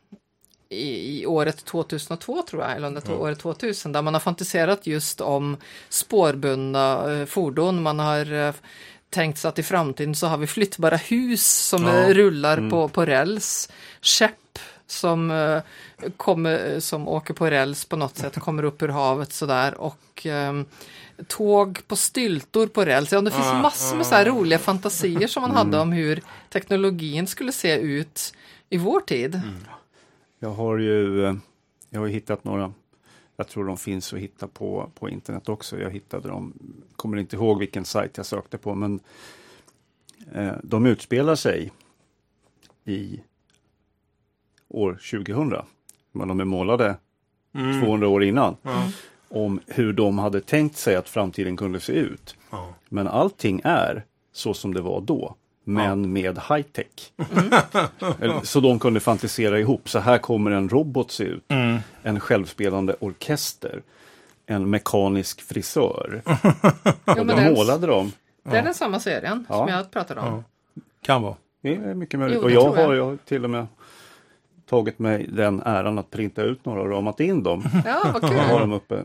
i, 0.70 1.20
i 1.20 1.26
året 1.26 1.64
2002 1.64 2.42
tror 2.42 2.62
jag, 2.62 2.76
eller 2.76 2.86
om 2.88 2.94
det 2.94 3.08
är 3.08 3.12
året 3.20 3.38
2000, 3.38 3.92
där 3.92 4.02
man 4.02 4.14
har 4.14 4.20
fantiserat 4.20 4.86
just 4.86 5.20
om 5.20 5.56
spårbundna 5.88 7.12
eh, 7.12 7.26
fordon. 7.26 7.82
Man 7.82 7.98
har 7.98 8.32
eh, 8.32 8.54
tänkt 9.10 9.38
sig 9.38 9.48
att 9.48 9.58
i 9.58 9.62
framtiden 9.62 10.14
så 10.14 10.26
har 10.26 10.36
vi 10.38 10.46
flyttbara 10.46 10.96
hus 10.96 11.46
som 11.46 11.84
Ja. 11.84 11.94
eh, 11.94 12.08
rullar 12.14 12.70
på, 12.70 12.88
på 12.88 13.04
räls, 13.04 13.68
skepp 14.02 14.58
som, 14.86 15.30
eh, 15.30 15.60
kommer, 16.16 16.80
som 16.80 17.08
åker 17.08 17.34
på 17.34 17.50
räls 17.50 17.84
på 17.84 17.96
något 17.96 18.16
sätt, 18.18 18.34
kommer 18.40 18.62
upp 18.62 18.82
ur 18.82 18.88
havet 18.88 19.32
sådär 19.32 19.74
och 19.74 20.26
ehm, 20.26 20.64
tåg 21.26 21.80
på 21.86 21.96
styltor 21.96 22.66
på 22.66 22.84
räls. 22.84 23.12
Ja, 23.12 23.20
det 23.20 23.30
finns 23.30 23.46
Ah, 23.46 23.62
massor 23.62 23.96
med 23.96 24.06
så 24.06 24.14
här 24.14 24.24
roliga 24.24 24.58
fantasier 24.58 25.26
som 25.28 25.42
man 25.42 25.50
hade 25.50 25.78
om 25.78 25.92
hur 25.92 26.22
teknologin 26.50 27.26
skulle 27.26 27.52
se 27.52 27.74
ut 27.76 28.34
i 28.70 28.76
vår 28.78 29.00
tid. 29.00 29.40
Jag 30.38 30.50
har 30.50 30.78
ju 30.78 31.24
eh, 31.24 31.34
jag 31.90 32.00
har 32.00 32.08
hittat 32.08 32.44
några, 32.44 32.72
jag 33.36 33.48
tror 33.48 33.64
de 33.66 33.76
finns 33.76 34.12
att 34.12 34.18
hitta 34.18 34.48
på, 34.48 34.90
på 34.94 35.08
internet 35.08 35.48
också. 35.48 35.80
Jag 35.80 35.90
hittade 35.90 36.28
dem, 36.28 36.52
kommer 36.96 37.16
inte 37.16 37.36
ihåg 37.36 37.58
vilken 37.58 37.84
sajt 37.84 38.16
jag 38.16 38.26
sökte 38.26 38.58
på, 38.58 38.74
men 38.74 39.00
eh, 40.32 40.52
de 40.62 40.86
utspelar 40.86 41.34
sig 41.34 41.72
i 42.84 43.20
år 44.68 44.92
2000. 45.10 45.52
Men 46.12 46.28
de 46.28 46.40
är 46.40 46.44
målade 46.44 46.96
200 47.52 48.08
år 48.08 48.24
innan. 48.24 48.56
Ja. 48.62 48.90
om 49.28 49.60
hur 49.66 49.92
de 49.92 50.18
hade 50.18 50.40
tänkt 50.40 50.76
sig 50.76 50.96
att 50.96 51.08
framtiden 51.08 51.56
kunde 51.56 51.80
se 51.80 51.92
ut. 51.92 52.36
Ja. 52.50 52.74
Men 52.88 53.08
allting 53.08 53.60
är 53.64 54.04
så 54.32 54.54
som 54.54 54.74
det 54.74 54.80
var 54.80 55.00
då. 55.00 55.34
Men 55.68 56.12
med 56.12 56.38
high-tech. 56.38 57.12
Eller- 58.20 58.40
Så 58.44 58.60
de 58.60 58.78
kunde 58.78 59.00
fantisera 59.00 59.60
ihop. 59.60 59.88
Så 59.88 59.98
här 59.98 60.18
kommer 60.18 60.50
en 60.50 60.68
robot 60.68 61.10
se 61.10 61.24
ut. 61.24 61.44
En 62.02 62.20
självspelande 62.20 62.96
orkester. 63.00 63.82
En 64.46 64.70
mekanisk 64.70 65.40
frisör. 65.42 66.22
Och 67.04 67.16
men 67.16 67.26
då 67.26 67.36
målade 67.54 67.86
de. 67.86 68.12
det 68.42 68.56
är 68.58 68.62
den 68.62 68.74
samma 68.74 69.00
serien 69.00 69.46
Ja. 69.48 69.54
som 69.58 69.68
jag 69.68 69.90
pratade 69.90 70.20
om. 70.20 70.44
Kan 71.02 71.22
vara. 71.22 71.34
Det 71.62 71.74
är 71.74 71.94
mycket 71.94 72.20
möjligt. 72.20 72.38
Jo, 72.40 72.44
och 72.44 72.50
jag 72.50 72.78
jag. 72.78 72.86
har 72.86 72.94
ju 72.94 73.16
till 73.24 73.44
och 73.44 73.50
med 73.50 73.66
tagit 74.70 74.98
mig 74.98 75.26
den 75.32 75.62
äran 75.64 75.98
att 75.98 76.10
printa 76.10 76.42
ut 76.42 76.64
några 76.64 76.80
och 76.80 76.90
ramat 76.90 77.20
in 77.20 77.42
dem. 77.42 77.64
Ja, 77.86 78.10
vad 78.12 78.22
Jag 78.32 78.38
har 78.38 78.48
kul. 78.50 78.60
dem 78.60 78.72
uppe. 78.72 79.04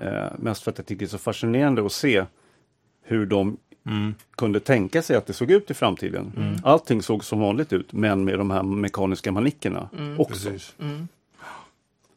Eh, 0.00 0.24
mest 0.38 0.62
för 0.62 0.70
att 0.70 0.78
jag 0.78 0.86
tycker 0.86 0.98
det 1.00 1.06
är 1.06 1.10
så 1.10 1.18
fascinerande 1.18 1.86
att 1.86 1.92
se 1.92 2.24
hur 3.02 3.26
de 3.26 3.56
kunde 4.36 4.60
tänka 4.60 5.02
sig 5.02 5.16
att 5.16 5.26
det 5.26 5.32
såg 5.32 5.50
ut 5.50 5.70
i 5.70 5.74
framtiden. 5.74 6.60
Allting 6.64 7.02
såg 7.02 7.24
som 7.24 7.40
vanligt 7.40 7.72
ut, 7.72 7.92
men 7.92 8.24
med 8.24 8.38
de 8.38 8.50
här 8.50 8.62
mekaniska 8.62 9.32
manickerna 9.32 9.88
också. 10.18 10.48
Precis. 10.50 10.74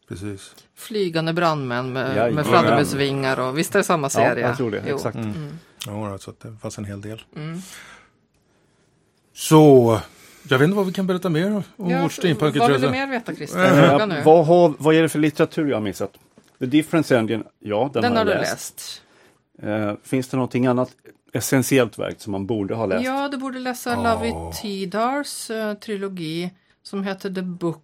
Precis. 0.07 0.55
Flygande 0.75 1.33
brandmän 1.33 1.93
med, 1.93 2.09
Jajamän. 2.09 2.35
med 2.35 2.45
fladdermusvingar 2.45 3.39
och 3.39 3.57
visst 3.57 3.75
är 3.75 3.79
det 3.79 3.83
samma 3.83 4.09
serie? 4.09 4.41
Ja, 4.41 4.47
jag 4.47 4.57
tror 4.57 4.71
det. 4.71 4.83
Jo. 4.87 4.95
Exakt. 4.95 5.17
Ja, 5.85 6.11
alltså 6.11 6.31
att 6.31 6.39
det 6.39 6.55
fanns 6.61 6.77
en 6.77 6.85
hel 6.85 7.01
del. 7.01 7.23
Mm. 7.35 7.59
Så, 9.33 9.99
jag 10.49 10.57
vet 10.59 10.65
inte 10.65 10.77
vad 10.77 10.85
vi 10.85 10.93
kan 10.93 11.07
berätta 11.07 11.29
mer 11.29 11.55
om 11.77 11.89
Ja, 11.91 12.01
vårt 12.01 12.23
vad 12.41 12.53
vill 12.71 12.81
du 12.81 12.89
mer 12.89 13.07
veta 13.07 13.35
Christer? 13.35 14.07
Nu. 14.07 14.21
vad, 14.25 14.45
har, 14.45 14.73
vad 14.77 14.95
är 14.95 15.01
det 15.01 15.09
för 15.09 15.19
litteratur 15.19 15.67
jag 15.69 15.75
har 15.75 15.81
missat? 15.81 16.11
The 16.59 16.65
Difference 16.65 17.17
Engine, 17.17 17.43
ja 17.59 17.89
den, 17.93 18.01
Den 18.01 18.11
har 18.11 18.25
har 18.25 18.25
jag 18.31 18.37
du 18.37 18.41
läst. 18.41 19.01
läst. 19.59 19.69
Eh, 19.69 19.93
finns 20.03 20.27
det 20.27 20.37
någonting 20.37 20.65
annat 20.67 20.89
essentiellt 21.37 21.99
verk 21.99 22.21
som 22.21 22.31
man 22.31 22.45
borde 22.45 22.75
ha 22.75 22.85
läst? 22.85 23.05
Ja, 23.05 23.29
du 23.29 23.37
borde 23.37 23.59
läsa 23.59 23.89
Ja. 23.89 24.13
Lovey 24.13 24.33
Tidars 24.61 25.49
eh, 25.49 25.73
trilogi 25.73 26.51
som 26.83 27.03
heter 27.03 27.33
The 27.33 27.41
Book 27.41 27.83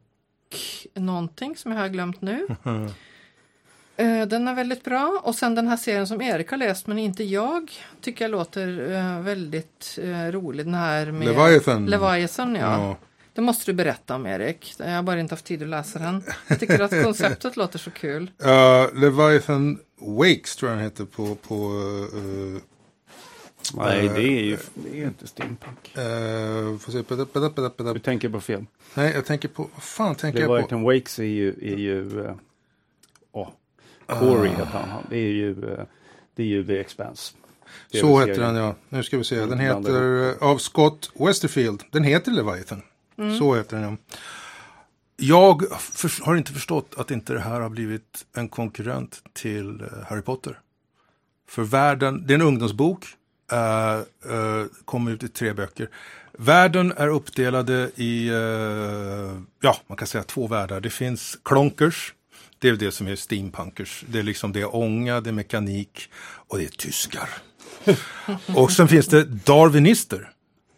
någonting 0.93 1.55
som 1.57 1.71
jag 1.71 1.79
har 1.79 1.87
glömt 1.87 2.21
nu. 2.21 2.47
Eh, 3.97 4.27
den 4.27 4.47
är 4.47 4.53
väldigt 4.55 4.83
bra 4.83 5.21
och 5.23 5.35
sen 5.35 5.55
den 5.55 5.67
här 5.67 5.77
serien 5.77 6.07
som 6.07 6.21
Erik 6.21 6.51
har 6.51 6.57
läst 6.57 6.87
men 6.87 6.99
inte 6.99 7.23
jag 7.23 7.71
tycker 8.01 8.25
jag 8.25 8.31
låter 8.31 8.91
eh, 8.91 9.21
väldigt 9.21 9.99
rolig. 10.31 10.65
Den 10.65 10.73
här 10.73 11.11
med 11.11 11.27
Leviathan. 11.27 11.85
Leviathan, 11.85 12.55
ja. 12.55 12.61
Ja. 12.61 12.97
Det 13.33 13.41
måste 13.41 13.71
du 13.71 13.73
berätta 13.73 14.15
om 14.15 14.25
Erik. 14.25 14.73
Jag 14.77 14.95
har 14.95 15.03
bara 15.03 15.19
inte 15.19 15.33
haft 15.33 15.45
tid 15.45 15.61
att 15.61 15.67
läsa 15.67 15.99
den. 15.99 16.23
Jag 16.47 16.59
tycker 16.59 16.79
att 16.79 17.03
konceptet 17.03 17.55
låter 17.57 17.79
så 17.79 17.91
kul. 17.91 18.31
Uh, 18.45 18.99
Leviathan 18.99 19.79
Wakes 20.01 20.55
tror 20.55 20.71
jag 20.71 20.77
den 20.77 20.83
heter 20.83 21.05
på, 21.05 21.35
på 21.35 21.55
uh, 21.55 22.57
Nej, 23.75 24.07
det 24.07 24.21
är 24.21 24.43
ju 24.43 24.57
det 24.73 25.01
är 25.01 25.05
inte 25.07 25.27
steampunk. 25.27 25.93
uh, 25.97 26.77
får 26.77 26.91
se, 26.91 27.03
peda, 27.03 27.25
peda, 27.25 27.49
peda, 27.49 27.69
peda. 27.69 27.93
Du 27.93 27.99
tänker 27.99 28.29
på 28.29 28.41
fel. 28.41 28.65
Nej, 28.93 29.11
jag 29.13 29.25
tänker 29.25 29.47
på, 29.47 29.69
vad 29.73 29.83
fan 29.83 30.15
tänker 30.15 30.39
jag 30.39 30.47
på? 30.47 30.53
Leviathan 30.53 30.83
Wakes 30.83 31.19
är 31.19 31.23
ju, 31.23 31.49
är 31.49 31.77
ju 31.77 32.25
eh, 32.25 32.35
åh, 33.31 33.49
Corey 34.07 34.49
heter 34.49 34.65
han. 34.65 35.03
Det 35.09 35.17
är 35.17 35.31
ju, 35.31 35.49
eh, 35.71 35.85
det 36.35 36.43
är 36.43 36.47
ju 36.47 36.65
The 36.65 36.79
Expanse. 36.79 37.33
Det 37.91 37.97
Så 37.97 38.19
heter 38.19 38.41
den 38.41 38.55
ja. 38.55 38.75
Nu 38.89 39.03
ska 39.03 39.17
vi 39.17 39.23
se. 39.23 39.35
Den 39.35 39.51
Mm, 39.53 39.65
blandar 39.65 39.91
heter 39.91 40.43
uh, 40.43 40.49
av 40.49 40.57
Scott 40.57 41.11
Westerfield. 41.15 41.83
Den 41.91 42.03
heter 42.03 42.31
Leviathan. 42.31 42.81
Så 43.39 43.55
heter 43.55 43.77
den 43.77 43.85
ja. 43.85 44.15
Jag 45.15 45.63
för, 45.79 46.25
har 46.25 46.35
inte 46.35 46.51
förstått 46.53 46.93
att 46.97 47.11
inte 47.11 47.33
det 47.33 47.39
här 47.39 47.59
har 47.61 47.69
blivit 47.69 48.25
en 48.35 48.49
konkurrent 48.49 49.23
till 49.33 49.81
eh, 49.81 49.87
Harry 50.07 50.21
Potter. 50.21 50.59
För 51.47 51.63
världen, 51.63 52.27
det 52.27 52.33
är 52.33 52.35
en 52.35 52.41
ungdomsbok. 52.41 53.05
Uh, 53.53 54.31
uh, 54.33 54.65
kommer 54.85 55.11
ut 55.11 55.23
i 55.23 55.27
tre 55.27 55.53
böcker. 55.53 55.89
Världen 56.37 56.93
är 56.97 57.07
uppdelade 57.07 57.91
i, 57.95 58.27
eh, 58.27 59.41
ja 59.61 59.77
man 59.87 59.97
kan 59.97 60.07
säga 60.07 60.23
två 60.23 60.47
världar. 60.47 60.81
Det 60.81 60.89
finns 60.89 61.37
klonkers. 61.43 62.13
Det 62.59 62.69
är 62.69 62.73
det 62.73 62.91
som 62.91 63.07
är 63.07 63.15
steampunkers. 63.15 64.03
Det 64.07 64.19
är 64.19 64.23
liksom 64.23 64.53
det 64.53 64.61
är 64.61 64.75
ånga, 64.75 65.21
det 65.21 65.29
är 65.29 65.33
mekanik 65.33 66.09
och 66.47 66.57
det 66.57 66.63
är 66.63 66.69
tyskar. 66.69 67.29
och 68.55 68.71
sen 68.71 68.87
finns 68.87 69.07
det 69.07 69.23
darwinister. 69.23 70.29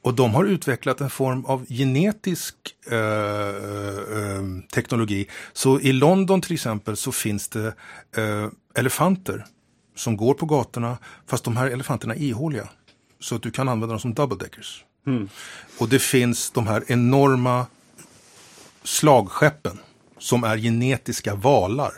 Och 0.02 0.14
de 0.14 0.34
har 0.34 0.46
utvecklat 0.46 1.02
en 1.02 1.10
form 1.10 1.46
av 1.46 1.66
genetisk 1.70 2.56
eh, 2.92 2.98
eh, 2.98 4.44
teknologi. 4.74 5.28
Så 5.54 5.80
i 5.80 5.92
London 5.92 6.42
till 6.42 6.54
exempel 6.54 6.98
så 6.98 7.12
finns 7.12 7.48
det 7.48 7.68
eh, 8.18 8.48
elefanter 8.76 9.46
som 9.96 10.18
går 10.18 10.34
på 10.34 10.46
gatorna 10.46 10.98
fast 11.28 11.44
de 11.44 11.58
här 11.58 11.68
elefanterna 11.68 12.16
är 12.16 12.20
ihåliga. 12.20 12.70
Så 13.20 13.36
att 13.36 13.42
du 13.42 13.52
kan 13.52 13.70
använda 13.70 13.94
dem 13.94 14.00
som 14.00 14.14
double 14.14 14.38
deckers. 14.38 14.84
Och 15.80 15.90
det 15.90 16.00
finns 16.00 16.52
de 16.52 16.68
här 16.68 16.84
enorma 16.88 17.66
slagskeppen 18.84 19.80
som 20.18 20.44
är 20.44 20.58
genetiska 20.58 21.36
valar. 21.36 21.92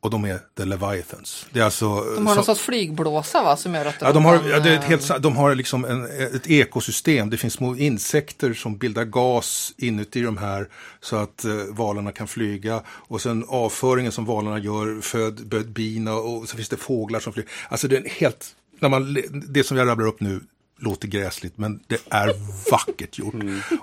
Och 0.00 0.10
de 0.10 0.24
är 0.24 0.38
the 0.56 0.64
Leviathans. 0.64 1.46
Det 1.52 1.60
är 1.60 1.64
alltså, 1.64 1.86
De 1.86 2.26
har 2.26 2.34
så- 2.34 2.36
någon 2.36 2.44
sorts 2.44 2.60
flygblåsa 2.60 3.42
va? 3.42 3.56
Som 3.56 3.74
gör 3.74 3.84
att 3.86 3.94
Ja, 4.00 4.12
de 4.12 4.24
har, 4.24 4.38
kan, 4.38 4.48
ja, 4.48 4.60
det 4.60 4.70
är 4.70 4.74
ett 4.76 4.82
eh, 4.82 4.88
helt, 4.88 5.22
de 5.22 5.36
har 5.36 5.54
liksom 5.54 5.84
en, 5.84 6.04
ett 6.34 6.50
ekosystem. 6.50 7.30
Det 7.30 7.36
finns 7.36 7.54
små 7.54 7.76
insekter 7.76 8.54
som 8.54 8.78
bildar 8.78 9.04
gas 9.04 9.74
inuti 9.76 10.22
de 10.22 10.36
här 10.36 10.68
så 11.00 11.16
att 11.16 11.44
eh, 11.44 11.52
valarna 11.70 12.12
kan 12.12 12.28
flyga. 12.28 12.82
Och 12.88 13.20
sen 13.20 13.44
avföringen 13.48 14.12
som 14.12 14.24
valarna 14.24 14.58
gör 14.58 15.00
föd, 15.00 15.66
bina 15.68 16.14
och 16.14 16.48
så 16.48 16.56
finns 16.56 16.68
det 16.68 16.76
fåglar 16.76 17.20
som 17.20 17.32
flyger. 17.32 17.50
Alltså 17.68 17.88
det 17.88 17.96
är 17.96 18.00
en 18.00 18.10
helt, 18.10 18.46
när 18.80 18.88
man, 18.88 19.16
det 19.48 19.64
som 19.64 19.76
jag 19.76 19.88
rabblar 19.88 20.06
upp 20.06 20.20
nu 20.20 20.40
låter 20.78 21.08
gräsligt 21.08 21.58
men 21.58 21.80
det 21.86 22.00
är 22.10 22.32
vackert 22.70 23.18
gjort. 23.18 23.34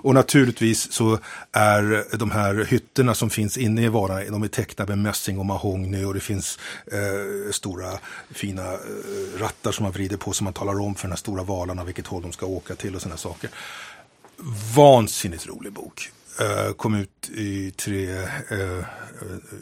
Och 0.02 0.14
naturligtvis 0.14 0.92
så 0.92 1.18
är 1.52 2.16
de 2.16 2.30
här 2.30 2.64
hytterna 2.64 3.14
som 3.14 3.30
finns 3.30 3.56
inne 3.56 3.82
i 3.82 3.88
valarna, 3.88 4.30
de 4.30 4.42
är 4.42 4.48
tecknade 4.48 4.96
med 4.96 4.98
mässing 4.98 5.38
och 5.38 5.46
mahogny 5.46 6.04
och 6.04 6.14
det 6.14 6.20
finns 6.20 6.58
eh, 6.92 7.52
stora 7.52 7.98
fina 8.30 8.72
eh, 8.72 8.78
rattar 9.38 9.72
som 9.72 9.82
man 9.82 9.92
vrider 9.92 10.16
på 10.16 10.32
som 10.32 10.44
man 10.44 10.52
talar 10.52 10.80
om 10.80 10.94
för 10.94 11.02
den 11.02 11.12
här 11.12 11.16
stora 11.16 11.42
valarna 11.42 11.84
vilket 11.84 12.06
håll 12.06 12.22
de 12.22 12.32
ska 12.32 12.46
åka 12.46 12.74
till 12.74 12.94
och 12.94 13.02
sådana 13.02 13.16
saker. 13.16 13.50
Vansinnigt 14.76 15.46
rolig 15.46 15.72
bok. 15.72 16.10
Eh, 16.40 16.72
kom 16.72 16.94
ut 16.94 17.30
i 17.34 17.70
tre 17.70 18.22
eh, 18.50 18.84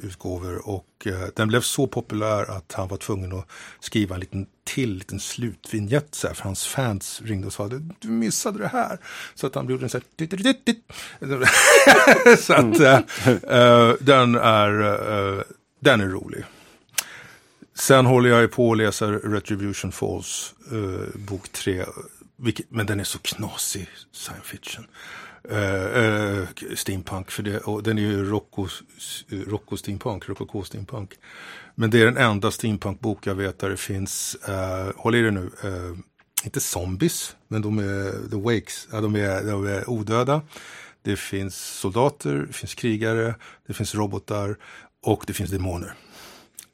utgåvor 0.02 0.68
och 0.68 0.86
eh, 1.06 1.28
den 1.36 1.48
blev 1.48 1.60
så 1.60 1.86
populär 1.86 2.50
att 2.50 2.72
han 2.72 2.88
var 2.88 2.96
tvungen 2.96 3.32
att 3.32 3.48
skriva 3.80 4.14
en 4.14 4.20
liten 4.20 4.46
till 4.64 4.94
liten 4.94 5.20
slutvinjett 5.20 6.14
så 6.14 6.26
här, 6.26 6.34
för 6.34 6.44
hans 6.44 6.66
fans 6.66 7.22
ringde 7.24 7.46
och 7.46 7.52
sa 7.52 7.68
du 7.68 8.08
missade 8.08 8.58
det 8.58 8.68
här. 8.68 8.98
Så 9.34 9.46
att 9.46 9.54
han 9.54 9.68
gjorde 9.68 9.84
en 9.84 9.90
så 9.90 9.98
här. 9.98 10.04
Så 12.36 12.52
att 12.52 12.80
eh, 12.80 13.94
den 14.00 14.34
är 14.34 15.44
den 15.80 16.00
är 16.00 16.08
rolig. 16.08 16.44
Sen 17.74 18.06
håller 18.06 18.30
jag 18.30 18.40
ju 18.40 18.48
på 18.48 18.72
att 18.72 18.78
läsa 18.78 19.12
Retribution 19.12 19.92
Falls, 19.92 20.54
bok 21.14 21.52
tre. 21.52 21.84
Vilket, 22.36 22.70
men 22.70 22.86
den 22.86 23.00
är 23.00 23.04
så 23.04 23.18
knasig 23.18 23.88
science 24.12 24.44
fiction. 24.44 24.86
Uh, 25.52 26.46
steampunk, 26.74 27.30
för 27.30 27.42
det, 27.42 27.58
och 27.58 27.82
den 27.82 27.98
är 27.98 28.02
ju 28.02 28.24
Rocco, 28.24 28.68
Rocco 29.28 29.76
steampunk, 29.76 30.28
Rococo 30.28 30.62
steampunk. 30.62 31.10
Men 31.74 31.90
det 31.90 32.00
är 32.00 32.04
den 32.04 32.16
enda 32.16 32.50
steampunkbok 32.50 33.26
jag 33.26 33.34
vet 33.34 33.58
där 33.58 33.70
det 33.70 33.76
finns, 33.76 34.36
uh, 34.48 34.92
håll 34.96 35.14
i 35.14 35.20
det 35.20 35.30
nu, 35.30 35.50
uh, 35.64 35.98
inte 36.44 36.60
zombies, 36.60 37.36
men 37.48 37.62
de 37.62 37.78
är 37.78 38.30
the 38.30 38.36
wakes, 38.36 38.88
ja, 38.92 39.00
de, 39.00 39.16
är, 39.16 39.44
de 39.44 39.66
är 39.66 39.90
odöda. 39.90 40.42
Det 41.02 41.16
finns 41.16 41.56
soldater, 41.56 42.44
det 42.46 42.52
finns 42.52 42.74
krigare, 42.74 43.34
det 43.66 43.74
finns 43.74 43.94
robotar 43.94 44.56
och 45.02 45.24
det 45.26 45.32
finns 45.32 45.50
demoner. 45.50 45.94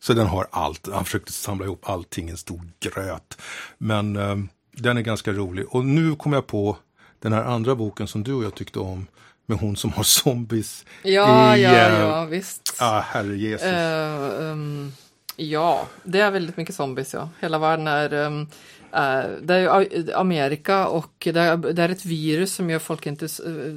Så 0.01 0.13
den 0.15 0.27
har 0.27 0.47
allt. 0.51 0.89
Han 0.93 1.05
försökte 1.05 1.33
samla 1.33 1.65
ihop 1.65 1.89
allting 1.89 2.29
i 2.29 2.31
en 2.31 2.37
stor 2.37 2.61
gröt. 2.81 3.39
Men 3.79 4.17
eh, 4.17 4.37
den 4.73 4.97
är 4.97 5.01
ganska 5.03 5.33
rolig. 5.33 5.67
Och 5.69 5.85
nu 5.85 6.17
kom 6.17 6.33
jag 6.33 6.47
på 6.47 6.77
den 7.21 7.33
här 7.33 7.45
andra 7.45 7.75
boken 7.75 8.09
som 8.09 8.23
du 8.25 8.33
och 8.35 8.45
jag 8.45 8.55
tyckte 8.55 8.79
om. 8.79 9.07
Med 9.47 9.59
hon 9.59 9.77
som 9.77 9.93
har 9.93 10.03
zombies. 10.23 10.85
Ja, 11.03 11.57
i, 11.57 11.63
ja, 11.63 11.71
eh, 11.71 12.01
ja, 12.01 12.25
visst. 12.25 12.77
Ah, 12.79 13.01
herre 13.01 13.37
Jesus. 13.37 13.67
Eh, 13.67 14.51
ehm, 14.51 14.93
ja, 15.37 15.87
det 16.05 16.21
är 16.21 16.31
väldigt 16.31 16.57
mycket 16.57 16.75
zombies, 16.75 17.15
ja. 17.15 17.29
Hela 17.41 17.59
världen 17.59 17.87
är... 17.87 18.13
ehm, 18.13 18.47
eh, 18.93 19.31
det 19.43 19.55
är 19.55 20.17
Amerika 20.17 20.87
och 20.89 21.13
det 21.19 21.41
är, 21.41 21.57
det 21.57 21.83
är 21.83 21.89
ett 21.89 22.05
virus 22.05 22.55
som 22.55 22.71
gör 22.71 22.79
folk, 22.79 23.07
inte, 23.07 23.29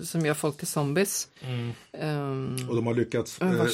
som 0.06 0.26
gör 0.26 0.34
folk 0.34 0.58
till 0.58 0.68
zombies. 0.68 1.28
Ehm, 1.94 2.56
och 2.70 2.76
de 2.76 2.88
har 2.88 2.94
lyckats. 2.94 3.42
men 3.42 3.68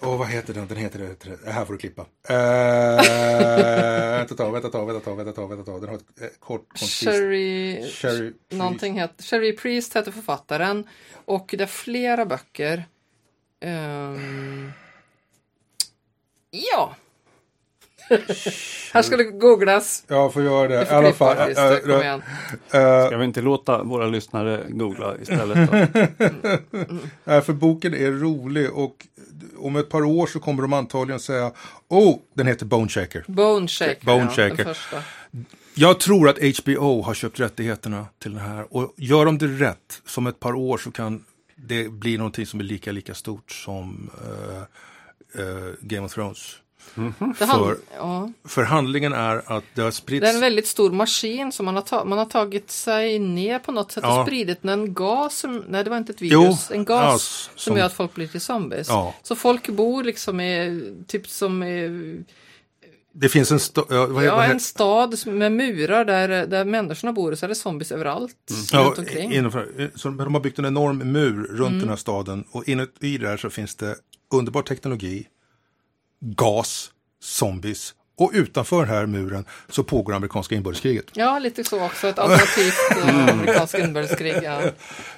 Åh, 0.00 0.18
vad 0.18 0.28
heter 0.28 0.54
den? 0.54 0.66
Den 0.66 0.76
heter 0.76 1.16
det. 1.44 1.50
här 1.50 1.64
får 1.64 1.72
du 1.72 1.78
klippa. 1.78 2.02
Eh, 2.28 2.36
vänta 4.18 4.34
ett 4.34 4.36
tag, 4.36 4.52
vänta 4.52 4.66
ett 4.68 4.72
tag, 4.72 4.86
vänta 4.86 4.98
ett 4.98 5.04
tag, 5.04 5.16
vänta 5.16 5.30
ett 5.30 5.36
tag, 5.36 5.48
vänta 5.48 5.60
ett 5.60 5.66
tag. 5.66 5.80
Den 5.80 5.88
har 5.88 5.96
ett 5.96 6.20
eh, 6.20 6.38
kort 6.38 6.68
koncist. 6.68 7.04
Sherry, 7.04 7.82
Sherry 7.90 8.32
någonting 8.50 9.00
heter, 9.00 9.22
Sherry 9.24 9.56
Priest 9.56 9.96
heter 9.96 10.12
författaren 10.12 10.88
och 11.24 11.54
det 11.58 11.64
är 11.64 11.66
flera 11.66 12.26
böcker. 12.26 12.84
Ehm, 13.60 14.72
Ja. 16.50 16.96
Här 18.92 19.02
ska 19.02 19.16
det 19.16 19.24
googlas. 19.24 20.04
Ja, 20.06 20.30
får 20.30 20.42
göra 20.42 20.68
det. 20.68 20.74
I 20.74 20.88
alla 20.88 21.12
fall. 21.12 21.36
Christer, 21.36 21.72
äh, 21.72 21.78
kom 21.78 21.90
äh, 21.90 22.00
igen. 22.00 22.22
äh, 22.70 23.06
Ska 23.06 23.16
vi 23.16 23.24
inte 23.24 23.40
låta 23.40 23.82
våra 23.82 24.06
lyssnare 24.06 24.64
googla 24.68 25.14
istället? 25.22 25.70
Nej, 27.24 27.42
för 27.42 27.52
boken 27.52 27.94
är 27.94 28.10
rolig 28.10 28.72
och 28.72 29.06
om 29.58 29.76
ett 29.76 29.88
par 29.88 30.04
år 30.04 30.26
så 30.26 30.40
kommer 30.40 30.62
de 30.62 30.72
antagligen 30.72 31.20
säga 31.20 31.52
Oh, 31.88 32.18
den 32.34 32.46
heter 32.46 32.66
Bone 32.66 32.88
Shaker. 32.88 33.24
Bone 33.26 33.68
Shaker. 33.68 34.06
Bone 34.06 34.22
ja, 34.22 34.28
Shaker. 34.30 34.64
Den 34.64 34.74
första. 34.74 35.02
Jag 35.74 36.00
tror 36.00 36.28
att 36.28 36.38
HBO 36.58 37.02
har 37.02 37.14
köpt 37.14 37.40
rättigheterna 37.40 38.06
till 38.18 38.34
den 38.34 38.40
här 38.40 38.76
och 38.76 38.94
gör 38.96 39.24
de 39.24 39.38
det 39.38 39.46
rätt, 39.46 40.02
som 40.06 40.26
ett 40.26 40.40
par 40.40 40.52
år 40.54 40.78
så 40.78 40.90
kan 40.90 41.24
det 41.56 41.88
bli 41.88 42.16
någonting 42.16 42.46
som 42.46 42.60
är 42.60 42.64
lika, 42.64 42.92
lika 42.92 43.14
stort 43.14 43.52
som 43.52 44.10
eh, 44.24 44.62
eh, 45.42 45.72
Game 45.80 46.06
of 46.06 46.14
Thrones. 46.14 46.56
Det, 46.94 47.44
hand, 47.44 47.64
För- 47.66 47.76
ja. 47.96 48.32
För 48.44 48.62
handlingen 48.62 49.12
är 49.12 49.42
att 49.52 49.64
det 49.74 49.82
har 49.82 49.90
spritts... 49.90 50.20
det 50.24 50.30
är 50.30 50.34
en 50.34 50.40
väldigt 50.40 50.66
stor 50.66 50.90
maskin 50.92 51.52
som 51.52 51.66
man 51.66 51.74
har, 51.76 52.04
man 52.04 52.18
har 52.18 52.24
tagit 52.24 52.70
sig 52.70 53.18
ner 53.18 53.58
på 53.58 53.72
något 53.72 53.92
sätt 53.92 54.04
och 54.04 54.10
Ja. 54.10 54.24
spridit 54.26 54.64
en 54.64 54.94
gas, 54.94 55.36
som, 55.38 55.64
nej 55.68 55.84
det 55.84 55.90
var 55.90 55.96
inte 55.96 56.12
ett 56.12 56.22
virus, 56.22 56.66
Jo, 56.70 56.74
en 56.76 56.84
gas 56.84 57.02
ja, 57.04 57.18
som, 57.18 57.58
som- 57.70 57.76
gör 57.78 57.86
att 57.86 57.92
folk 57.92 58.14
blir 58.14 58.26
till 58.28 58.40
zombies. 58.40 58.88
Så 59.22 59.36
folk 59.36 59.68
bor 59.68 60.04
liksom 60.04 60.40
i, 60.40 60.82
typ 61.06 61.28
som 61.28 61.62
i, 61.62 61.88
Det 63.12 63.28
finns 63.28 63.50
en... 63.52 63.58
Sto- 63.58 63.86
ja, 63.90 64.06
vad, 64.06 64.24
ja, 64.24 64.36
vad, 64.36 64.50
en 64.50 64.60
stad 64.60 65.26
med 65.26 65.52
murar 65.52 66.04
där, 66.04 66.46
där 66.46 66.64
människorna 66.64 67.12
bor 67.12 67.32
och 67.32 67.38
så 67.38 67.46
är 67.46 67.48
det 67.48 67.54
zombies 67.54 67.92
överallt 67.92 68.36
ja, 68.72 68.80
runt 68.84 68.98
omkring. 68.98 69.32
innanför, 69.32 69.90
så 69.94 70.08
de 70.08 70.34
har 70.34 70.40
byggt 70.40 70.58
en 70.58 70.64
enorm 70.64 70.98
mur 71.12 71.44
runt 71.50 71.68
Mm. 71.68 71.78
den 71.80 71.88
här 71.88 71.96
staden 71.96 72.44
och 72.50 72.68
inuti 72.68 73.18
där 73.18 73.36
så 73.36 73.50
finns 73.50 73.74
det 73.76 73.96
underbar 74.34 74.62
teknologi, 74.62 75.26
gas, 76.20 76.90
zombies 77.22 77.94
och 78.18 78.30
utanför 78.34 78.80
den 78.80 78.88
här 78.94 79.06
muren 79.06 79.44
så 79.68 79.84
pågår 79.84 80.14
amerikanska 80.14 80.54
inbördeskriget. 80.54 81.04
Ja, 81.12 81.38
lite 81.38 81.64
så 81.64 81.84
också. 81.84 82.08
Ett 82.08 82.18
alternativt 82.18 82.74
eh, 83.08 83.28
amerikanskt 83.34 83.74
inbördeskrig. 83.78 84.34
Ja. 84.42 84.60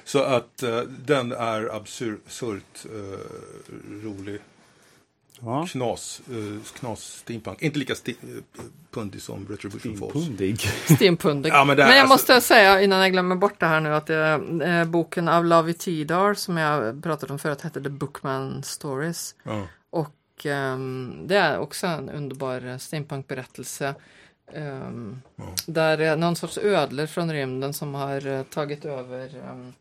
Så 0.05 0.19
att 0.23 0.63
eh, 0.63 0.79
den 0.79 1.31
är 1.31 1.75
absurt 1.75 2.85
eh, 2.85 3.19
rolig. 4.03 4.39
Ja. 5.43 5.67
Knas, 5.71 6.21
uh, 6.31 6.59
knas 6.79 6.99
steampunk. 7.03 7.61
Inte 7.61 7.79
lika 7.79 7.93
sti- 7.93 8.15
uh, 8.35 8.41
pundig 8.91 9.21
som 9.21 9.47
Retribution 9.49 9.97
Falls. 9.97 10.13
Pundig. 10.13 10.59
Stenpundig. 10.95 11.49
Ja, 11.53 11.65
men 11.65 11.77
men, 11.77 11.87
jag 11.87 11.97
alltså- 11.97 12.13
måste 12.13 12.41
säga 12.41 12.81
innan 12.81 12.99
jag 12.99 13.11
glömmer 13.11 13.35
bort 13.35 13.59
det 13.59 13.65
här 13.65 13.79
nu 13.79 13.95
att 13.95 14.09
eh, 14.09 14.85
boken 14.91 15.27
av 15.27 15.45
Lavi 15.45 15.73
Tidar 15.73 16.33
som 16.33 16.57
jag 16.57 17.03
pratade 17.03 17.33
om 17.33 17.39
förut 17.39 17.61
hette 17.61 17.81
The 17.81 17.89
Bookman 17.89 18.63
Stories. 18.63 19.35
Ja. 19.43 19.67
Och 20.41 20.45
ehm, 20.45 21.23
det 21.27 21.37
är 21.37 21.59
också 21.59 21.87
en 21.87 22.09
underbar 22.09 22.77
steampunkberättelse. 22.77 23.95
Um, 24.53 25.21
Där 25.65 25.97
är 25.97 26.15
någon 26.15 26.35
sorts 26.35 26.57
ödlor 26.57 27.05
från 27.05 27.31
rymden 27.33 27.73
som 27.73 27.93
har 27.95 28.27
eh, 28.27 28.43
tagit 28.43 28.85
över 28.85 29.23
ehm, 29.49 29.73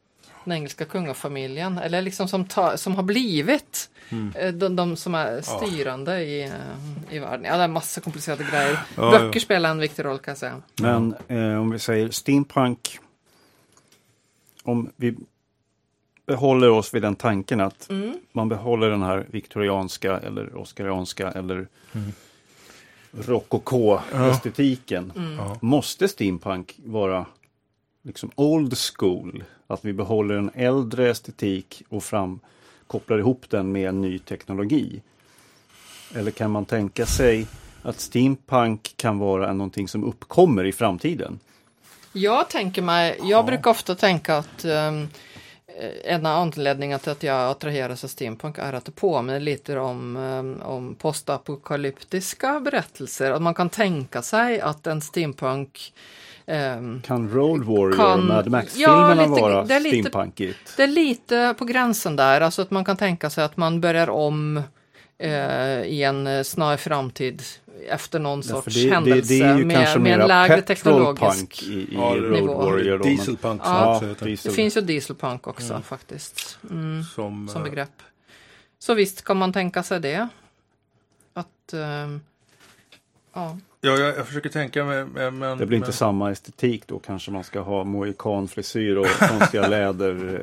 den 0.45 0.53
engelska 0.53 0.85
kungafamiljen. 0.85 1.79
Eller 1.79 2.03
liksom 2.03 2.29
som, 2.29 2.45
ta, 2.45 2.77
som 2.77 2.95
har 2.97 3.03
blivit 3.03 3.91
Mm. 4.13 4.33
eh, 4.37 4.53
de, 4.55 4.77
de 4.77 4.97
som 4.97 5.15
är 5.15 5.41
styrande 5.41 6.21
i, 6.23 6.43
eh, 6.43 6.51
i 7.15 7.19
världen. 7.19 7.45
Ja, 7.45 7.57
det 7.57 7.63
är 7.63 7.69
massa 7.69 8.01
komplicerade 8.01 8.45
grejer. 8.51 8.79
Ja, 8.97 9.11
Böcker 9.11 9.31
ja. 9.35 9.41
spelar 9.41 9.71
en 9.71 9.79
viktig 9.79 10.05
roll 10.05 10.19
kan 10.19 10.33
jag 10.33 10.39
säga. 10.39 10.63
Men 10.81 11.15
eh, 11.29 11.61
om 11.61 11.71
vi 11.71 11.79
säger 11.79 12.11
steampunk. 12.11 12.99
Om 14.63 14.91
vi 14.97 15.17
behåller 16.31 16.71
oss 16.71 16.95
vid 16.95 17.03
den 17.03 17.17
tanken 17.17 17.61
att 17.61 17.91
man 18.33 18.49
behåller 18.49 18.91
den 18.91 19.03
här 19.03 19.27
viktorianska 19.31 20.19
eller 20.19 20.57
oskarianska 20.57 21.31
eller 21.31 21.69
rokoko-estetiken. 23.13 25.13
Ja. 25.39 25.57
Måste 25.61 26.09
steampunk 26.09 26.81
vara 26.85 27.27
liksom 28.03 28.31
old 28.35 28.79
school? 28.79 29.45
Att 29.67 29.85
vi 29.85 29.93
behåller 29.93 30.35
en 30.35 30.51
äldre 30.55 31.11
estetik 31.11 31.83
och 31.89 32.05
fram, 32.05 32.41
kopplar 32.87 33.19
ihop 33.19 33.45
den 33.49 33.73
med 33.73 33.89
en 33.89 34.01
ny 34.01 34.19
teknologi? 34.19 35.03
Eller 36.15 36.31
kan 36.31 36.51
man 36.51 36.65
tänka 36.65 37.07
sig 37.07 37.47
att 37.83 38.01
steampunk 38.01 38.95
kan 38.97 39.19
vara 39.19 39.53
någonting 39.53 39.89
som 39.89 40.05
uppkommer 40.05 40.65
i 40.65 40.73
framtiden? 40.73 41.39
Jag 42.13 42.49
tänker 42.49 42.83
mig, 42.83 43.21
jag 43.23 43.47
brukar 43.47 43.71
ofta 43.71 43.95
tänka 43.95 44.37
att 44.37 44.65
um, 44.65 45.09
en 46.05 46.27
av 46.27 46.37
anledningarna 46.43 46.99
till 46.99 47.13
att 47.13 47.23
jag 47.23 47.51
attraheras 47.51 48.05
av 48.05 48.09
steampunk 48.09 48.59
är 48.59 48.73
att 48.73 48.85
det 48.85 48.93
påminner 48.93 49.41
lite 49.41 49.79
om, 49.79 50.17
um, 50.17 50.63
om 50.63 50.95
postapokalyptiska 50.95 52.61
berättelser. 52.61 53.31
Att 53.31 53.43
man 53.43 53.55
kan 53.55 53.69
tänka 53.69 54.23
sig 54.23 54.61
att 54.61 54.87
en 54.87 55.01
steampunk 55.01 55.93
um, 56.47 57.03
Kan 57.07 57.31
Road 57.31 57.65
Warrior 57.65 57.97
Kan- 57.97 58.27
Mad 58.27 58.49
Max-filmerna 58.51 59.23
ja, 59.23 59.27
vara 59.29 59.65
det 59.65 59.75
är 59.75 59.81
lite- 59.81 59.97
steampunkigt? 59.99 60.77
Det 60.77 60.83
är 60.83 60.87
lite 60.87 61.55
på 61.59 61.65
gränsen 61.65 62.17
där, 62.17 62.41
alltså 62.41 62.63
att 62.63 62.71
man 62.71 62.85
kan 62.85 62.97
tänka 62.97 63.31
sig 63.31 63.45
att 63.45 63.57
man 63.57 63.81
börjar 63.81 64.11
om 64.11 64.63
eh, 65.21 65.83
i 65.83 66.03
en 66.03 66.27
eh, 66.27 66.43
snar 66.43 66.77
framtid 66.77 67.43
efter 67.89 68.19
någon 68.19 68.39
Ja, 68.39 68.43
sorts 68.55 68.75
det, 68.75 68.83
det, 68.85 68.91
händelse 68.95 69.35
det 69.35 69.41
är 69.41 69.59
ju 69.59 69.71
kanske 69.71 69.99
med, 69.99 70.19
med 70.19 70.21
en 70.21 70.29
lägre 70.29 70.63
teknologisk 70.63 71.63
i, 71.63 71.67
i 71.73 71.89
Ja, 71.95 72.15
nivå. 72.15 72.77
Dieselpunk 73.03 73.61
Ja, 73.65 74.01
diesel. 74.21 74.51
Det 74.51 74.57
finns 74.57 74.77
ju 74.77 74.81
dieselpunk 74.81 75.47
också 75.47 75.81
faktiskt. 75.85 76.59
Mm, 76.71 77.03
Som, 77.03 77.49
som 77.49 77.63
eh, 77.65 77.71
begrepp. 77.71 78.03
Så 78.79 78.95
visst 78.95 79.25
kan 79.25 79.37
man 79.37 79.53
tänka 79.53 79.83
sig 79.83 80.01
det. 80.01 80.29
Att 81.35 81.73
ehm, 81.73 82.21
ja. 83.35 83.59
Ja, 83.81 83.91
jag, 83.91 84.17
jag 84.19 84.27
försöker 84.27 84.49
tänka 84.49 84.85
mig, 84.85 85.05
men... 85.05 85.39
men 85.39 85.59
Det 85.59 85.67
blir 85.67 85.77
inte 85.77 85.87
men, 85.89 85.93
samma 85.93 86.31
estetik 86.31 86.83
då. 86.87 86.99
Kanske 86.99 87.31
man 87.31 87.45
ska 87.45 87.61
ha 87.61 87.85
mohikanfrisyr 87.85 88.97
och 88.97 89.07
konstiga 89.07 89.69
läder. 89.69 90.41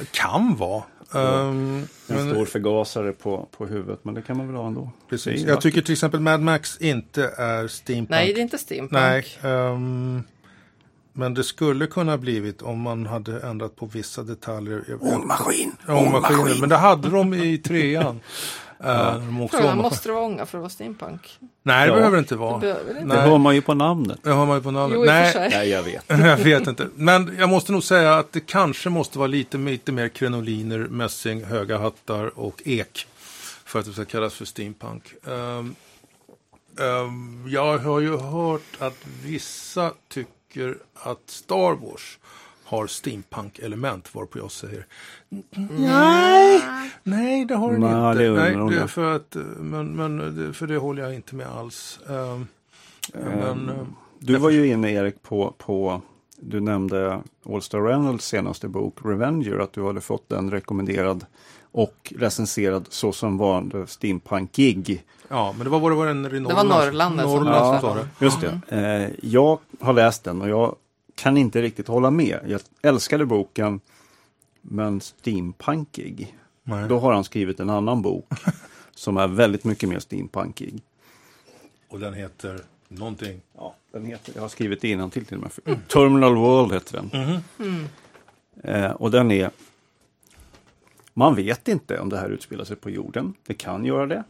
eh, 0.00 0.06
Kan 0.10 0.56
vara. 0.56 0.82
Ehm, 1.14 1.76
En 2.08 2.16
men, 2.16 2.30
stor 2.30 2.44
förgasare 2.46 3.12
på, 3.12 3.48
på 3.56 3.66
huvudet. 3.66 4.00
Men 4.04 4.14
det 4.14 4.22
kan 4.22 4.36
man 4.36 4.46
väl 4.46 4.56
ha 4.56 4.66
ändå. 4.66 4.90
precis. 5.08 5.42
Jag 5.42 5.60
tycker 5.60 5.82
till 5.82 5.92
exempel 5.92 6.20
Mad 6.20 6.40
Max 6.40 6.76
inte 6.76 7.24
är 7.36 7.68
steampunk. 7.68 8.10
Nej, 8.10 8.32
det 8.32 8.40
är 8.40 8.42
inte 8.42 8.58
steampunk. 8.58 8.92
Nej, 8.92 9.24
ehm, 9.42 10.22
men 11.12 11.34
det 11.34 11.44
skulle 11.44 11.86
kunna 11.86 12.18
blivit 12.18 12.62
om 12.62 12.80
man 12.80 13.06
hade 13.06 13.40
ändrat 13.40 13.76
på 13.76 13.86
vissa 13.86 14.22
detaljer. 14.22 14.84
Ångmaskin! 15.00 15.72
Ångmaskiner. 15.88 16.60
Men 16.60 16.68
det 16.68 16.76
hade 16.76 17.08
de 17.10 17.34
i 17.34 17.58
trean. 17.58 18.20
ja. 18.82 19.12
de 19.14 19.40
också 19.40 19.56
Frågan, 19.56 19.78
ångmaskin- 19.78 19.82
måste 19.82 20.08
det 20.08 20.12
vara 20.12 20.24
ånga 20.24 20.46
för 20.46 20.58
att 20.58 20.62
vara 20.62 20.70
steampunk? 20.70 21.38
Nej, 21.62 21.86
det 21.86 21.92
Ja. 21.92 21.96
behöver 21.96 22.16
det 22.16 22.18
inte 22.18 22.34
Det 22.34 22.38
vara. 22.38 22.58
behöver 22.58 22.84
det 22.94 23.00
inte. 23.00 23.14
Det 23.14 23.20
Nej. 23.20 23.30
hör 23.30 23.38
man 23.38 23.54
ju 23.54 23.62
på 23.62 23.74
namnet. 23.74 24.18
Det 24.22 24.30
har 24.30 24.46
man 24.46 24.56
ju 24.56 24.62
på 24.62 24.70
namnet. 24.70 24.98
Jo, 24.98 25.04
Nej, 25.04 25.32
sig. 25.32 25.50
Nej, 25.50 25.68
jag 25.68 25.82
vet. 25.82 26.04
jag 26.08 26.36
vet 26.36 26.66
inte. 26.66 26.88
Men 26.94 27.36
jag 27.38 27.48
måste 27.48 27.72
nog 27.72 27.82
säga 27.84 28.14
att 28.14 28.32
det 28.32 28.40
kanske 28.40 28.88
måste 28.90 29.18
vara 29.18 29.26
lite, 29.26 29.58
lite 29.58 29.92
mer 29.92 30.08
krenoliner, 30.08 30.78
mässing, 30.78 31.44
höga 31.44 31.78
hattar 31.78 32.38
och 32.38 32.62
ek. 32.64 33.06
För 33.64 33.78
att 33.80 33.86
det 33.86 33.92
ska 33.92 34.04
kallas 34.04 34.34
för 34.34 34.44
steampunk. 34.44 35.02
Ehm, 35.26 35.74
ehm, 36.80 37.44
jag 37.48 37.78
har 37.78 38.00
ju 38.00 38.16
hört 38.16 38.62
att 38.78 38.96
vissa 39.24 39.90
tycker 40.08 40.76
att 40.94 41.18
Star 41.26 41.72
Wars 41.86 42.18
har 42.70 42.86
steampunk-element, 42.86 44.14
varpå 44.14 44.38
jag 44.38 44.50
säger 44.50 44.86
nej, 45.78 46.62
nej 47.02 47.44
det 47.44 47.54
har 47.54 47.72
den 47.72 47.80
Nej, 47.80 47.90
inte. 48.10 48.22
det 48.22 48.30
nej, 48.66 48.78
det 48.78 48.88
för 48.88 49.16
att, 49.16 49.36
men, 49.58 49.96
men 49.96 50.36
det- 50.36 50.52
för 50.52 50.66
det 50.66 50.76
håller 50.76 51.02
jag 51.02 51.14
inte 51.14 51.34
med 51.34 51.46
alls. 51.46 52.00
Men, 53.12 53.68
ehm, 53.68 53.70
Du 54.18 54.36
var 54.36 54.50
ju 54.50 54.66
inne 54.66 54.92
Erik 54.92 55.22
på, 55.22 55.54
på 55.58 56.00
du 56.42 56.60
nämnde 56.60 57.20
All-Star 57.46 57.80
Reynolds 57.80 58.24
senaste 58.26 58.68
bok 58.68 58.94
Revenger. 59.04 59.58
Att 59.58 59.72
du 59.72 59.86
hade 59.86 60.00
fått 60.00 60.28
den 60.28 60.50
rekommenderad 60.50 61.26
och 61.72 62.12
recenserad 62.16 62.86
så 62.88 63.12
som 63.12 63.38
varande 63.38 63.86
steampunkig. 63.86 65.04
Ja, 65.28 65.52
men 65.56 65.64
det 65.64 65.70
var, 65.70 65.80
var 65.80 65.90
det 65.90 65.96
var 65.96 66.06
en 66.06 66.22
Det 66.22 66.30
var 66.54 66.64
Norrland 66.64 67.16
Norrland 67.16 67.80
sa 67.80 67.94
det. 67.94 68.08
Just 68.24 68.40
det. 68.40 68.60
Eh, 68.68 69.10
jag 69.30 69.58
har 69.80 69.92
läst 69.92 70.24
den 70.24 70.42
och 70.42 70.48
jag 70.48 70.76
kan 71.20 71.36
inte 71.36 71.62
riktigt 71.62 71.88
hålla 71.88 72.10
med. 72.10 72.40
Jag 72.46 72.60
älskade 72.82 73.26
boken 73.26 73.80
men 74.60 75.00
steampunkig. 75.00 76.36
Nej. 76.62 76.88
Då 76.88 76.98
har 76.98 77.12
han 77.12 77.24
skrivit 77.24 77.60
en 77.60 77.70
annan 77.70 78.02
bok 78.02 78.28
som 78.94 79.16
är 79.16 79.28
väldigt 79.28 79.64
mycket 79.64 79.88
mer 79.88 79.98
steampunkig. 79.98 80.82
Och 81.88 82.00
den 82.00 82.14
heter 82.14 82.60
någonting. 82.88 83.40
Ja, 83.56 83.74
den 83.92 84.04
heter, 84.04 84.32
jag 84.34 84.42
har 84.42 84.48
skrivit 84.48 84.80
det 84.80 85.10
till 85.10 85.26
till 85.26 85.36
och 85.36 85.42
med. 85.42 85.52
För, 85.52 85.78
Terminal 85.88 86.34
World 86.34 86.72
heter 86.72 87.02
den. 87.02 87.40
Eh, 88.62 88.90
och 88.90 89.10
den 89.10 89.30
är... 89.30 89.50
Man 91.14 91.34
vet 91.34 91.68
inte 91.68 92.00
om 92.00 92.08
det 92.08 92.18
här 92.18 92.30
utspelar 92.30 92.64
sig 92.64 92.76
på 92.76 92.90
jorden. 92.90 93.34
Det 93.46 93.54
kan 93.54 93.84
göra 93.84 94.06
det. 94.06 94.24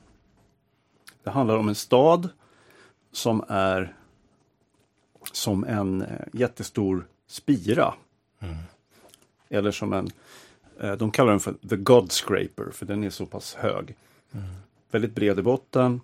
Det 1.23 1.31
handlar 1.31 1.57
om 1.57 1.69
en 1.69 1.75
stad 1.75 2.29
som 3.13 3.45
är 3.49 3.95
som 5.33 5.65
en 5.65 6.03
eh, 6.03 6.09
jättestor 6.33 7.07
spira. 7.27 7.95
Eller 9.49 9.71
som 9.71 9.93
en, 9.93 10.11
eh, 10.81 10.93
de 10.93 11.11
kallar 11.11 11.31
den 11.31 11.41
för 11.41 11.55
The 11.69 11.77
God 11.77 12.13
Scraper, 12.13 12.71
för 12.73 12.87
den 12.87 13.05
är 13.05 13.11
så 13.11 13.27
pass 13.27 13.55
hög. 13.55 13.95
Väldigt 14.91 15.15
bred 15.15 15.39
i 15.39 15.43
botten 15.43 16.01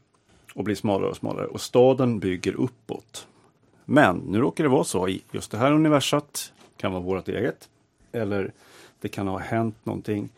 och 0.55 0.64
blir 0.64 0.74
smalare 0.74 1.11
och 1.11 1.16
smalare 1.16 1.46
och 1.46 1.61
staden 1.61 2.18
bygger 2.18 2.55
uppåt. 2.55 3.29
Men 3.85 4.16
nu 4.16 4.38
råkar 4.38 4.64
det 4.64 4.70
vara 4.70 4.85
så 4.85 5.09
i 5.09 5.22
just 5.33 5.50
det 5.50 5.59
här 5.59 5.72
universat, 5.72 6.52
kan 6.76 6.92
vara 6.92 7.02
vårt 7.02 7.29
eget, 7.29 7.68
eller 8.12 8.52
det 9.00 9.09
kan 9.09 9.29
ha 9.29 9.38
hänt 9.38 9.76
någonting. 9.85 10.29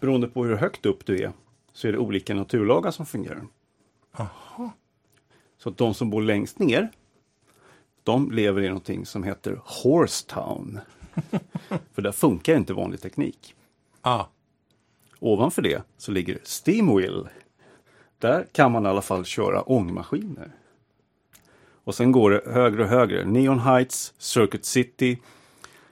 Beroende 0.00 0.28
på 0.28 0.44
hur 0.44 0.56
högt 0.56 0.86
upp 0.86 1.06
du 1.06 1.22
är 1.22 1.32
så 1.72 1.88
är 1.88 1.92
det 1.92 1.98
olika 1.98 2.34
naturlagar 2.34 2.90
som 2.90 3.06
fungerar. 3.06 3.46
Så 5.58 5.68
att 5.68 5.76
de 5.76 5.94
som 5.94 6.10
bor 6.10 6.22
längst 6.22 6.58
ner, 6.58 6.90
de 8.04 8.30
lever 8.30 8.62
i 8.62 8.68
någonting 8.68 9.06
som 9.06 9.22
heter 9.24 9.60
Horsetown. 9.64 10.80
För 11.92 12.02
där 12.02 12.12
funkar 12.12 12.56
inte 12.56 12.72
vanlig 12.72 13.00
teknik. 13.00 13.54
Ah, 14.02 14.24
Ovanför 15.18 15.62
det 15.62 15.82
så 15.98 16.12
ligger 16.12 16.38
Steamwheel. 16.44 17.28
Där 18.18 18.46
kan 18.52 18.72
man 18.72 18.86
i 18.86 18.88
alla 18.88 19.02
fall 19.02 19.24
köra 19.24 19.62
ångmaskiner. 19.62 20.52
Och 21.84 21.94
sen 21.94 22.12
går 22.12 22.30
det 22.30 22.42
högre 22.52 22.82
och 22.82 22.88
högre. 22.88 23.24
Neon 23.24 23.58
Heights, 23.58 24.14
Circuit 24.18 24.64
City, 24.64 25.18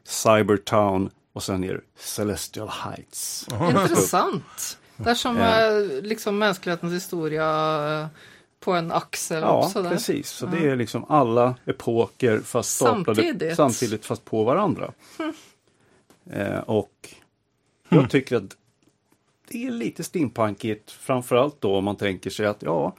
Cybertown 0.04 1.10
och 1.32 1.42
sen 1.42 1.64
är 1.64 1.74
det 1.74 1.80
Celestial 1.96 2.68
Heights. 2.68 3.46
Intressant. 3.70 4.78
Det 4.96 5.10
är 5.10 5.14
som 5.14 5.36
eh, 5.36 6.02
liksom 6.02 6.38
mänsklighetens 6.38 6.92
historia 6.92 7.44
eh, 8.00 8.06
på 8.60 8.72
en 8.72 8.92
axel. 8.92 9.42
Ja, 9.42 9.64
också 9.64 9.82
där. 9.82 9.90
precis. 9.90 10.30
Så 10.30 10.46
det 10.46 10.68
är 10.68 10.76
liksom 10.76 11.04
alla 11.08 11.54
epoker 11.64 12.40
fast 12.40 12.74
staplade 12.74 13.22
Samtidigt. 13.22 13.56
samtidigt 13.56 14.06
fast 14.06 14.24
på 14.24 14.44
varandra. 14.44 14.92
Eh, 16.30 16.58
och 16.58 17.14
jag 17.88 18.10
tycker 18.10 18.36
att 18.36 18.56
det 19.48 19.66
är 19.66 19.70
lite 19.70 20.04
steampunkigt, 20.04 20.90
framförallt 20.90 21.60
då 21.60 21.76
om 21.76 21.84
man 21.84 21.96
tänker 21.96 22.30
sig 22.30 22.46
att 22.46 22.62
ja, 22.62 22.92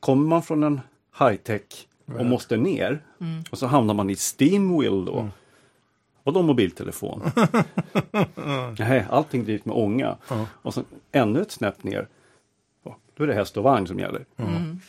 kommer 0.00 0.28
man 0.28 0.42
från 0.42 0.62
en 0.62 0.80
high-tech 1.18 1.86
och 2.18 2.26
måste 2.26 2.56
ner 2.56 3.02
och 3.50 3.58
så 3.58 3.66
hamnar 3.66 3.94
man 3.94 4.10
i 4.10 4.16
Steamwheel 4.16 5.04
då. 5.04 5.28
Och 6.22 6.32
då 6.32 6.42
mobiltelefon. 6.42 7.22
Nej, 8.78 9.06
allting 9.10 9.44
drivs 9.44 9.64
med 9.64 9.76
ånga. 9.76 10.16
Och 10.62 10.74
sen 10.74 10.84
ännu 11.12 11.42
ett 11.42 11.50
snäpp 11.52 11.84
ner. 11.84 12.08
Då 13.16 13.24
är 13.24 13.26
det 13.26 13.34
häst 13.34 13.56
och 13.56 13.62
vagn 13.62 13.86
som 13.86 13.98
gäller. 13.98 14.24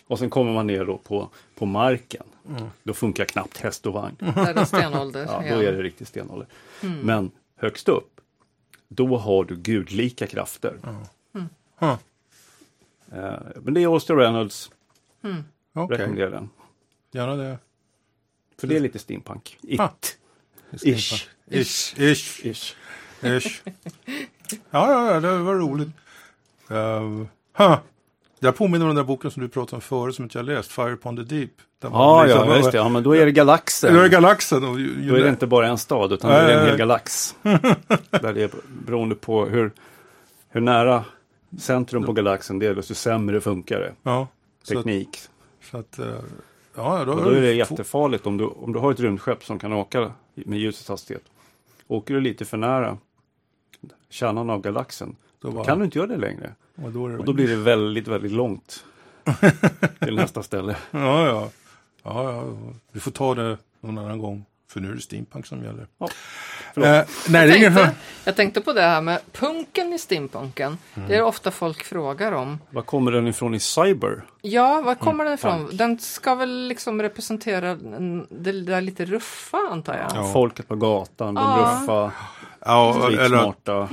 Och 0.07 0.19
sen 0.19 0.29
kommer 0.29 0.53
man 0.53 0.67
ner 0.67 0.85
då 0.85 0.97
på, 0.97 1.29
på 1.55 1.65
marken. 1.65 2.23
Då 2.83 2.93
funkar 2.93 3.25
knappt 3.25 3.57
häst 3.57 3.85
och 3.85 3.93
vagn. 3.93 4.15
Där 4.19 4.47
är 4.47 4.53
det 4.53 4.65
stenålder. 4.65 5.25
Ja, 5.25 5.55
då 5.55 5.61
är 5.61 5.71
det 5.71 5.83
riktigt 5.83 6.07
stenålder. 6.07 6.47
Men 6.81 7.31
högst 7.55 7.89
upp, 7.89 8.21
då 8.87 9.17
har 9.17 9.43
du 9.43 9.55
gudlika 9.55 10.27
krafter. 10.27 10.75
huh. 11.79 11.95
Eh, 13.11 13.33
men 13.55 13.73
det 13.73 13.83
är 13.83 13.87
Oster 13.87 14.15
Reynolds, 14.15 14.71
okej. 15.73 15.97
rekommenderar 15.97 16.31
den. 16.31 16.49
Gärna 17.11 17.35
det. 17.35 17.57
För 18.59 18.67
det 18.67 18.75
är 18.75 18.79
lite 18.79 18.99
steampunk. 18.99 19.57
It. 19.61 19.79
Ah. 19.79 19.89
Ish. 20.81 21.27
Ish. 21.51 21.99
Ish. 21.99 22.45
Ish. 22.45 22.75
Ish. 23.21 23.61
Ja, 24.69 24.91
ja, 24.91 25.13
ja, 25.13 25.19
det 25.19 25.37
var 25.37 25.55
roligt. 25.55 25.89
Uh, 26.71 27.25
huh. 27.53 27.77
Det 28.39 28.47
här 28.47 28.51
påminner 28.51 28.85
om 28.85 28.89
den 28.89 28.95
där 28.95 29.03
boken 29.03 29.31
som 29.31 29.41
du 29.43 29.49
pratade 29.49 29.75
om 29.75 29.81
förut 29.81 30.15
som 30.15 30.23
inte 30.23 30.37
jag 30.37 30.45
läst, 30.45 30.71
Fire 30.71 30.91
upon 30.93 31.15
the 31.17 31.23
Deep. 31.23 31.51
Var 31.81 31.89
Ja, 31.91 32.23
liksom- 32.25 32.49
ja, 32.49 32.57
just 32.57 32.71
det. 32.71 32.77
Ja, 32.77 32.89
men 32.89 33.03
då 33.03 33.15
är 33.15 33.25
det 33.25 33.31
galaxen. 33.31 33.93
Då 33.93 33.99
är 33.99 34.03
det 34.03 34.09
galaxen. 34.09 34.63
Och 34.63 34.79
ju, 34.79 34.85
ju 35.03 35.09
Då 35.09 35.15
är 35.15 35.23
det 35.23 35.29
inte 35.29 35.47
bara 35.47 35.67
en 35.67 35.77
stad 35.77 36.11
utan 36.13 36.29
Nej, 36.31 36.45
det 36.47 36.53
är 36.53 36.59
en 36.61 36.67
hel 36.67 36.77
galax. 36.77 37.35
Där 38.09 38.33
det 38.33 38.43
är 38.43 38.49
beroende 38.85 39.15
på 39.15 39.45
hur, 39.45 39.71
hur 40.49 40.61
nära 40.61 41.05
centrum 41.59 42.03
på 42.03 42.13
galaxen 42.13 42.59
det 42.59 42.67
är, 42.67 42.75
desto 42.75 42.93
sämre 42.93 43.41
funkar 43.41 43.79
det. 43.79 43.93
Ja, 44.03 44.27
så 44.63 44.73
att, 44.79 44.83
Teknik. 44.85 45.19
så 45.71 45.77
att, 45.77 45.99
eh, 45.99 46.05
ja, 46.75 47.05
då, 47.05 47.13
Och 47.13 47.23
då 47.23 47.29
är 47.29 47.41
det 47.41 47.53
jättefarligt 47.53 48.25
om 48.27 48.37
du, 48.37 48.45
om 48.45 48.73
du 48.73 48.79
har 48.79 48.91
ett 48.91 48.99
rymdskepp 48.99 49.43
som 49.45 49.59
kan 49.59 49.73
åka 49.73 50.11
med 50.33 50.59
ljusets 50.59 50.89
hastighet. 50.89 51.23
Åker 51.87 52.13
du 52.13 52.19
lite 52.21 52.45
för 52.45 52.57
nära 52.57 52.97
kärnan 54.09 54.49
av 54.49 54.61
galaxen, 54.61 55.15
Då 55.41 55.47
då 55.49 55.51
bara- 55.55 55.65
kan 55.65 55.79
du 55.79 55.85
inte 55.85 55.97
göra 55.97 56.07
det 56.07 56.17
längre. 56.17 56.53
Och 56.83 56.91
då 56.91 57.03
Och 57.03 57.25
då 57.25 57.33
blir 57.33 57.47
det 57.47 57.55
väldigt, 57.55 58.07
väldigt 58.07 58.31
långt 58.31 58.83
till 59.99 60.15
nästa 60.15 60.43
ställe. 60.43 60.75
ja, 60.91 61.25
ja. 61.27 61.49
ja, 62.03 62.23
ja. 62.31 62.43
Vi 62.91 62.99
får 62.99 63.11
ta 63.11 63.35
det 63.35 63.57
någon 63.81 63.97
annan 63.97 64.19
gång. 64.19 64.45
För 64.69 64.79
nu 64.79 64.89
är 64.91 64.95
det 64.95 65.01
steampunk 65.01 65.45
som 65.45 65.63
gäller. 65.63 65.87
Ja. 65.97 66.05
Eh, 66.75 66.81
nej, 66.83 67.05
det 67.29 67.37
är 67.53 67.57
ingen... 67.57 67.73
tänkte, 67.75 67.95
jag 68.23 68.35
tänkte 68.35 68.61
på 68.61 68.73
det 68.73 68.81
här 68.81 69.01
med 69.01 69.19
punken 69.31 69.93
i 69.93 69.99
steampunken. 69.99 70.77
Mm. 70.95 71.09
Det 71.09 71.15
är 71.15 71.21
ofta 71.23 71.51
folk 71.51 71.83
frågar 71.83 72.31
om. 72.31 72.59
Var 72.69 72.81
kommer 72.81 73.11
den 73.11 73.27
ifrån 73.27 73.55
i 73.55 73.59
cyber? 73.59 74.21
Ja, 74.41 74.81
var 74.81 74.95
kommer 74.95 75.23
den 75.25 75.33
ifrån? 75.33 75.57
punk. 75.65 75.71
Den 75.77 75.99
ska 75.99 76.35
väl 76.35 76.67
liksom 76.67 77.01
representera 77.01 77.69
en- 77.69 78.27
det 78.29 78.51
där 78.61 78.81
lite 78.81 79.05
ruffa 79.05 79.57
antar 79.71 79.93
jag. 79.97 80.23
Ja. 80.23 80.33
Folket 80.33 80.67
på 80.67 80.75
gatan, 80.75 81.33
de 81.35 81.41
Ja. 81.43 81.79
ruffa, 81.81 82.11
Ja, 82.65 83.07
eller, 83.07 83.25
streetsmarta. 83.25 83.89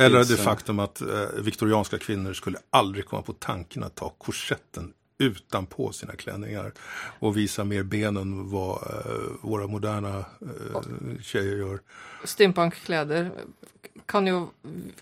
Eller 0.00 0.24
det 0.24 0.36
faktum 0.36 0.78
att 0.78 1.00
eh, 1.00 1.08
viktorianska 1.42 1.98
kvinnor 1.98 2.32
skulle 2.32 2.58
aldrig 2.70 3.06
komma 3.06 3.22
på 3.22 3.32
tanken 3.32 3.82
att 3.82 3.94
ta 3.94 4.14
korsetten 4.18 4.92
utanpå 5.18 5.92
sina 5.92 6.12
klänningar 6.12 6.72
och 7.18 7.36
visa 7.36 7.64
mer 7.64 7.82
ben 7.82 8.16
än 8.16 8.50
vad 8.50 8.76
eh, 8.76 9.12
våra 9.40 9.66
moderna 9.66 10.18
eh, 10.18 11.22
tjejer 11.22 11.56
gör. 11.56 11.80
Steampunkkläder 12.24 13.30
kan 14.06 14.26
ju, 14.26 14.46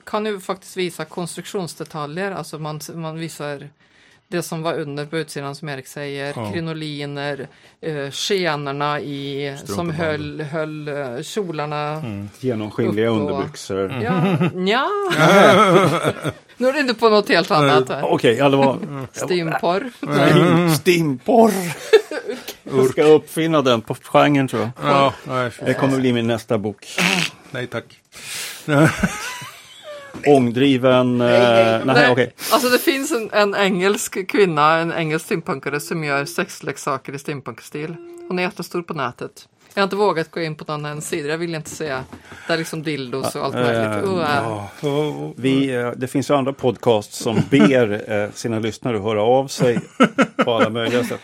kan 0.04 0.26
ju 0.26 0.40
faktiskt 0.40 0.76
visa 0.76 1.04
konstruktionsdetaljer. 1.04 2.32
Alltså 2.32 2.58
man, 2.58 2.80
man 2.94 3.18
visar 3.18 3.70
det 4.30 4.42
som 4.42 4.62
var 4.62 4.74
under 4.80 5.06
på 5.06 5.18
utsidan 5.18 5.54
som 5.54 5.68
Erik 5.68 5.86
säger. 5.86 6.32
Ja. 6.36 6.52
Krinoliner, 6.52 7.48
eh, 7.80 8.10
skenorna 8.10 9.00
i, 9.00 9.56
som 9.64 9.90
höll, 9.90 10.40
höll 10.40 10.88
eh, 10.88 11.22
kjolarna. 11.22 12.02
Genomskinliga 12.40 13.08
Upp 13.08 13.16
och- 13.16 13.20
underbyxor. 13.30 14.02
Ja, 14.02 14.36
ja. 14.66 14.88
nu 16.56 16.68
är 16.68 16.72
du 16.72 16.80
inne 16.80 16.94
på 16.94 17.08
något 17.08 17.28
helt 17.28 17.50
annat 17.50 17.88
här. 17.88 18.04
Okej, 18.04 18.34
ja, 18.36 18.48
det 18.48 18.56
var 18.56 18.78
Steamporr. 19.12 19.90
Steam, 20.02 20.70
steamporr. 20.74 21.52
Jag 22.76 22.86
ska 22.90 23.02
uppfinna 23.02 23.62
den 23.62 23.80
på 23.80 23.94
genren 24.02 24.48
tror 24.48 24.62
jag. 24.62 24.70
Ja, 24.82 25.14
nej, 25.24 25.50
Det 25.66 25.74
kommer 25.74 25.98
bli 25.98 26.12
min 26.12 26.26
nästa 26.26 26.58
bok. 26.58 26.86
nej 27.50 27.66
tack. 27.66 27.84
Ångdriven... 30.26 31.20
Eh, 31.20 31.84
nej, 31.84 32.10
okej. 32.10 32.32
Alltså 32.52 32.68
det 32.68 32.78
finns 32.78 33.12
en, 33.12 33.30
en 33.32 33.54
engelsk 33.54 34.28
kvinna, 34.28 34.78
en 34.78 34.92
engelsk 34.92 35.24
steampunkare 35.26 35.80
som 35.80 36.04
gör 36.04 36.24
sexleksaker 36.24 37.14
i 37.14 37.18
steampunkstil. 37.18 37.96
Hon 38.28 38.38
är 38.38 38.42
jättestor 38.42 38.82
på 38.82 38.94
nätet. 38.94 39.48
Jag 39.74 39.80
har 39.82 39.84
inte 39.84 39.96
vågat 39.96 40.30
gå 40.30 40.40
in 40.40 40.54
på 40.54 40.64
någon 40.68 40.84
hennes 40.84 41.08
sida, 41.08 41.28
jag 41.28 41.38
vill 41.38 41.54
inte 41.54 41.70
säga. 41.70 42.04
Det 42.46 42.52
är 42.52 42.58
liksom 42.58 42.82
dildos 42.82 43.34
och 43.36 43.44
allt 43.44 43.54
möjligt. 43.54 44.04
Uh, 44.84 44.86
och- 44.86 45.34
Vi, 45.36 45.66
det 45.96 46.06
finns 46.08 46.30
ju 46.30 46.34
andra 46.34 46.52
podcasts 46.52 47.18
som 47.18 47.42
ber 47.50 48.30
sina 48.34 48.58
lyssnare 48.58 48.96
att 48.96 49.02
höra 49.02 49.22
av 49.22 49.48
sig 49.48 49.80
på 50.44 50.54
alla 50.54 50.70
möjliga 50.70 51.04
sätt. 51.04 51.20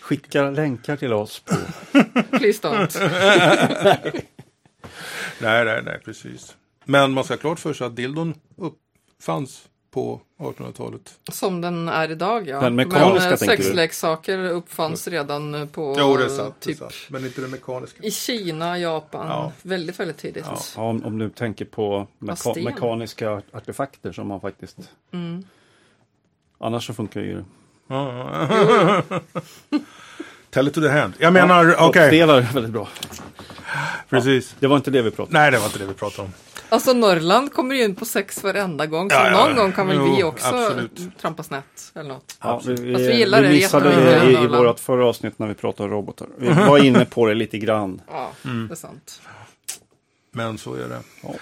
Skicka 0.00 0.50
länkar 0.50 0.96
till 0.96 1.12
oss. 1.12 1.40
På, 1.40 1.54
Please 2.38 2.68
don't. 2.68 3.00
nej, 5.40 5.64
nej, 5.64 5.82
nej, 5.84 6.00
precis. 6.04 6.56
Men 6.90 7.12
man 7.12 7.24
ska 7.24 7.34
ha 7.34 7.38
klart 7.38 7.58
för 7.58 7.72
sig 7.72 7.86
att 7.86 7.96
dildon 7.96 8.34
uppfanns 8.56 9.68
på 9.90 10.20
1800-talet. 10.38 11.18
Som 11.32 11.60
den 11.60 11.88
är 11.88 12.10
idag 12.10 12.48
ja. 12.48 12.60
Den 12.60 12.74
mekaniska, 12.74 13.24
Men 13.24 13.32
eh, 13.32 13.38
tänker 13.38 13.56
du? 13.56 13.62
sexleksaker 13.62 14.38
uppfanns 14.38 15.08
redan 15.08 15.54
eh, 15.54 15.66
på 15.66 15.96
Jo, 15.98 16.16
det 16.16 16.24
är 16.24 16.28
sant. 16.28 16.54
det 16.60 16.70
är 16.70 16.72
typ 16.72 16.78
sant. 16.78 16.94
Men 17.08 17.24
inte 17.24 17.40
det 17.40 17.48
mekaniska. 17.48 18.02
i 18.02 18.10
Kina, 18.10 18.78
Japan. 18.78 19.26
Ja. 19.26 19.52
Väldigt, 19.62 20.00
väldigt 20.00 20.18
tidigt. 20.18 20.44
Ja. 20.46 20.58
ja, 20.76 20.82
om, 20.82 21.04
om 21.04 21.18
du 21.18 21.30
tänker 21.30 21.64
på 21.64 22.06
meka 22.18 22.54
mekaniska 22.64 23.42
artefakter 23.52 24.12
som 24.12 24.28
man 24.28 24.40
faktiskt... 24.40 24.78
Mm. 25.12 25.44
Annars 26.58 26.86
så 26.86 26.94
funkar 26.94 27.20
ju... 27.20 27.44
Ja. 27.86 29.02
Tell 30.50 30.68
it 30.68 30.74
to 30.74 30.80
the 30.80 30.88
hand. 30.88 31.14
Jag 31.18 31.32
menar, 31.32 31.64
Ja, 31.64 31.72
okej, 31.88 31.92
kroppsdelar 32.02 32.36
är 32.38 32.42
väldigt 32.54 32.72
bra. 32.72 32.88
precis. 34.08 34.54
Det 34.60 34.66
var 34.66 34.76
inte 34.76 34.90
det 34.90 35.02
vi 35.02 35.10
pratade 35.10 35.36
om. 35.38 35.42
Nej, 35.42 35.50
det 35.50 35.58
var 35.58 35.66
inte 35.66 35.78
det 35.78 35.86
vi 35.86 35.94
pratade 35.94 36.22
om. 36.28 36.34
Alltså 36.68 36.92
Norrland 36.92 37.52
kommer 37.52 37.74
ju 37.74 37.84
in 37.84 37.94
på 37.94 38.04
sex 38.04 38.42
varenda 38.44 38.86
gång. 38.86 39.10
Så 39.10 39.16
Ja, 39.16 39.30
ja, 39.30 39.38
någon 39.46 39.56
ja. 39.56 39.62
gång 39.62 39.72
kan 39.72 39.86
väl 39.86 39.96
Jo, 39.96 40.14
vi 40.16 40.22
också 40.22 40.46
absolut. 40.46 41.18
trampa 41.20 41.42
snett 41.42 41.92
eller 41.94 42.08
något. 42.08 42.36
Ja, 42.40 42.60
vi, 42.66 42.74
vi, 42.74 42.92
Fast 42.94 43.04
vi 43.06 43.16
gillar 43.18 43.40
vi 43.42 43.46
det 43.48 43.52
missade 43.54 43.90
det 43.90 44.24
i 44.30 44.44
i, 44.44 44.46
vårt 44.46 44.80
förra 44.80 45.06
avsnitt 45.06 45.38
när 45.38 45.46
vi 45.46 45.54
pratade 45.54 45.88
om 45.88 45.90
robotar. 45.94 46.28
Vi 46.38 46.48
var 46.48 46.78
inne 46.84 47.04
på 47.04 47.26
det 47.26 47.34
lite 47.34 47.58
grann. 47.58 48.00
Ja, 48.08 48.30
Mm. 48.44 48.68
det 48.68 48.74
är 48.74 48.76
sant. 48.76 49.20
Men 50.32 50.58
så 50.58 50.74
är 50.74 50.88
det. 50.88 51.00
Ja. 51.22 51.34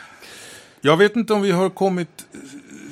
Jag 0.80 0.96
vet 0.96 1.16
inte 1.16 1.32
om 1.32 1.42
vi 1.42 1.50
har 1.50 1.70
kommit 1.70 2.08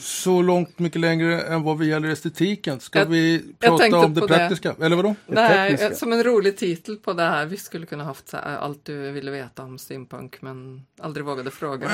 så 0.01 0.42
långt 0.42 0.78
mycket 0.78 1.01
längre 1.01 1.40
än 1.40 1.62
vad 1.62 1.78
vi 1.78 1.86
gäller 1.88 2.09
estetiken. 2.09 2.80
Ska 2.80 2.99
Jag- 2.99 3.07
vi 3.07 3.42
prata 3.61 3.99
om 3.99 4.14
det 4.14 4.20
på 4.20 4.26
det. 4.26 4.34
praktiska? 4.34 4.74
Eller 4.82 4.97
vadå? 4.97 5.14
Nej, 5.26 5.94
som 5.94 6.12
en 6.12 6.22
rolig 6.24 6.57
titel 6.57 6.97
på 6.97 7.12
det 7.12 7.22
här. 7.22 7.47
Vi 7.47 7.57
skulle 7.57 7.86
kunna 7.86 8.05
haft 8.05 8.28
så 8.28 8.36
här, 8.36 8.57
allt 8.57 8.84
du 8.84 9.11
ville 9.11 9.30
veta 9.30 9.62
om 9.62 9.78
steampunk 9.78 10.36
men 10.42 10.82
aldrig 11.01 11.26
vågade 11.26 11.51
fråga. 11.51 11.88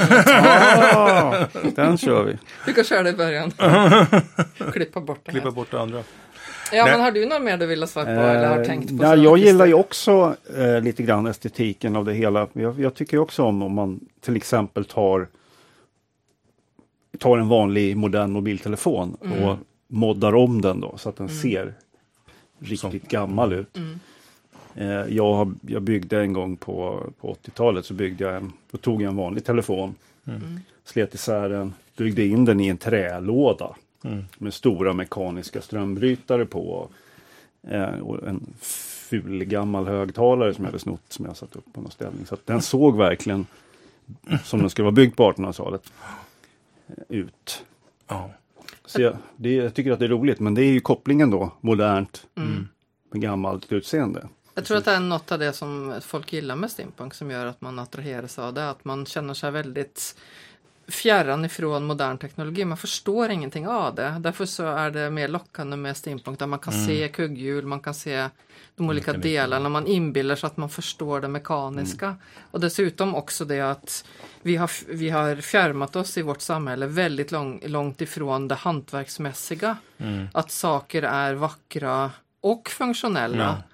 Ah, 0.94 1.46
den 1.74 1.98
kör 1.98 2.24
vi. 2.24 2.38
Du 2.66 2.72
kan 2.72 2.84
köra 2.84 3.02
det 3.02 3.10
i 3.10 3.12
början. 3.12 3.50
Klippa 4.72 5.00
bort 5.00 5.20
det 5.24 5.30
Klippa 5.30 5.46
här. 5.48 5.54
bort 5.54 5.70
det 5.70 5.80
andra. 5.80 6.02
Ja, 6.72 6.84
Nej. 6.84 6.92
men 6.92 7.00
har 7.00 7.10
du 7.12 7.26
något 7.26 7.42
mer 7.42 7.56
du 7.56 7.66
vill 7.66 7.82
ha 7.82 7.86
svar 7.86 8.04
på 8.04 8.10
eller 8.10 8.48
har 8.56 8.64
tänkt 8.64 8.98
på? 8.98 9.04
Eh, 9.04 9.10
ja, 9.10 9.16
jag 9.16 9.38
gillar 9.38 9.66
ju 9.66 9.74
också 9.74 10.36
eh, 10.56 10.80
lite 10.80 11.02
grann 11.02 11.26
estetiken 11.26 11.96
av 11.96 12.04
det 12.04 12.12
hela. 12.14 12.48
Jag, 12.52 12.80
jag 12.80 12.94
tycker 12.94 13.18
också 13.18 13.42
om 13.42 13.62
om 13.62 13.74
man 13.74 14.00
till 14.24 14.36
exempel 14.36 14.84
tar 14.84 15.28
tar 17.22 17.38
en 17.38 17.48
vanlig 17.48 17.96
modern 17.96 18.32
mobiltelefon 18.32 19.16
Mm. 19.24 19.42
och 19.42 19.56
moddar 19.88 20.34
om 20.34 20.60
den 20.60 20.80
då 20.80 20.98
så 20.98 21.08
att 21.08 21.16
den 21.16 21.28
ser 21.28 21.74
riktigt 22.58 23.08
gammal 23.08 23.52
ut. 23.52 23.76
Mm. 23.76 23.98
Eh, 24.74 25.14
jag, 25.16 25.34
har, 25.34 25.52
jag 25.60 25.82
byggde 25.82 26.20
en 26.20 26.32
gång 26.32 26.56
på, 26.56 27.02
på 27.20 27.34
80-talet 27.44 27.84
så 27.86 27.94
byggde 27.94 28.24
jag 28.24 28.36
en, 28.36 28.52
då 28.70 28.78
tog 28.78 29.02
jag 29.02 29.10
en 29.10 29.16
vanlig 29.16 29.44
telefon, 29.44 29.94
Mm. 30.26 30.60
slet 30.84 31.14
isär 31.14 31.48
den, 31.48 31.74
byggde 31.96 32.26
in 32.26 32.44
den 32.44 32.60
i 32.60 32.68
en 32.68 32.76
trälåda 32.78 33.74
med 34.38 34.54
stora 34.54 34.92
mekaniska 34.92 35.60
strömbrytare 35.60 36.46
på. 36.46 36.88
Eh, 37.68 37.98
och 37.98 38.28
en 38.28 38.46
ful 38.60 39.44
gammal 39.44 39.86
högtalare 39.86 40.54
som 40.54 40.64
jag 40.64 40.68
hade 40.68 40.78
snott 40.78 41.02
som 41.08 41.24
jag 41.24 41.36
satt 41.36 41.56
upp 41.56 41.72
på 41.72 41.80
någon 41.80 41.90
ställning. 41.90 42.26
Så 42.26 42.34
att 42.34 42.46
den 42.46 42.62
såg 42.62 42.96
verkligen 42.96 43.46
som 44.44 44.60
den 44.60 44.70
skulle 44.70 44.84
vara 44.84 44.92
byggd 44.92 45.16
på 45.16 45.32
1800-talet 45.32 45.82
eh, 45.86 46.08
ut. 47.08 47.64
Ja. 48.08 48.30
Så 48.84 49.02
jag, 49.02 49.16
det, 49.36 49.54
jag 49.54 49.74
tycker 49.74 49.92
att 49.92 49.98
det 49.98 50.04
är 50.04 50.08
roligt 50.08 50.40
men 50.40 50.54
det 50.54 50.62
är 50.62 50.72
ju 50.72 50.80
kopplingen 50.80 51.30
då, 51.30 51.50
modernt 51.60 52.26
Mm. 52.36 52.68
med 53.10 53.22
gammalt 53.22 53.72
utseende. 53.72 54.28
Jag 54.54 54.64
tror 54.64 54.76
att 54.76 54.84
det 54.84 54.90
är 54.92 55.00
något 55.00 55.32
av 55.32 55.38
det 55.38 55.52
som 55.52 55.94
folk 56.00 56.32
gillar 56.32 56.56
med 56.56 56.70
steampunk 56.70 57.14
som 57.14 57.30
gör 57.30 57.46
att 57.46 57.60
man 57.60 57.78
attraheras 57.78 58.38
av 58.38 58.54
det. 58.54 58.70
Att 58.70 58.84
man 58.84 59.06
känner 59.06 59.34
sig 59.34 59.50
väldigt 59.50 60.16
fjärran 60.88 61.44
ifrån 61.44 61.84
modern 61.84 62.18
teknologi. 62.18 62.64
Man 62.64 62.78
förstår 62.78 63.30
ingenting 63.30 63.68
av 63.68 63.94
det. 63.94 64.16
Därför 64.20 64.46
så 64.46 64.66
är 64.66 64.90
det 64.90 65.10
mer 65.10 65.28
lockande 65.28 65.76
med 65.76 65.96
steampunk 65.96 66.38
där 66.38 66.46
man 66.46 66.58
kan 66.58 66.72
se 66.86 67.08
kugghjul, 67.08 67.66
man 67.66 67.80
kan 67.80 67.94
se 67.94 68.28
de 68.76 68.88
olika 68.88 69.12
delarna, 69.12 69.68
man 69.68 69.86
inbillar 69.86 70.36
sig 70.36 70.46
att 70.46 70.56
man 70.56 70.68
förstår 70.68 71.20
det 71.20 71.28
mekaniska. 71.28 72.16
Och 72.50 72.60
dessutom 72.60 73.14
också 73.14 73.44
det 73.44 73.60
att 73.60 74.04
vi 74.42 74.56
har, 74.56 74.70
vi 74.94 75.10
har 75.10 75.36
fjärmat 75.36 75.96
oss 75.96 76.18
i 76.18 76.22
vårt 76.22 76.40
samhälle 76.40 76.86
väldigt 76.86 77.32
lång, 77.32 77.60
långt 77.66 78.00
ifrån 78.00 78.48
det 78.48 78.54
hantverksmässiga. 78.54 79.76
Att 80.32 80.50
saker 80.50 81.02
är 81.02 81.34
vackra 81.34 82.10
och 82.40 82.68
funktionella. 82.68 83.44
Ja. 83.44 83.71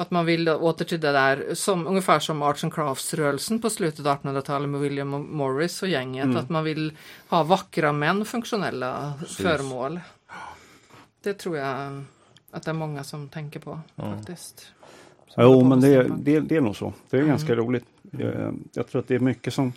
Att 0.00 0.10
man 0.10 0.26
vill 0.26 0.48
åter 0.48 0.84
till 0.84 1.00
det 1.00 1.12
där, 1.12 1.54
som, 1.54 1.86
ungefär 1.86 2.18
som 2.18 2.42
Arts 2.42 2.64
and 2.64 2.74
Crafts-rörelsen 2.74 3.60
på 3.60 3.70
slutet 3.70 4.06
av 4.06 4.22
1800-talet 4.22 4.68
med 4.68 4.80
William 4.80 5.36
Morris 5.36 5.82
och 5.82 5.88
gänget. 5.88 6.36
Att 6.36 6.48
man 6.48 6.64
vill 6.64 6.96
ha 7.28 7.42
vackra 7.42 7.92
men 7.92 8.24
funktionella 8.24 9.12
föremål. 9.28 10.00
Det 11.22 11.34
tror 11.34 11.56
jag 11.56 12.04
att 12.50 12.62
det 12.62 12.70
är 12.70 12.74
många 12.74 13.04
som 13.04 13.28
tänker 13.28 13.60
på 13.60 13.80
faktiskt. 13.96 14.72
Som 15.28 15.44
Jo, 15.44 15.64
men 15.64 15.80
det, 15.80 16.02
det, 16.18 16.40
det 16.40 16.56
är 16.56 16.60
nog 16.60 16.76
så. 16.76 16.92
Det 17.10 17.18
är 17.18 17.24
ganska 17.24 17.54
roligt. 17.54 17.84
Jag, 18.10 18.58
jag 18.72 18.88
tror 18.88 19.00
att 19.00 19.08
det 19.08 19.14
är 19.14 19.20
mycket 19.20 19.54
som... 19.54 19.72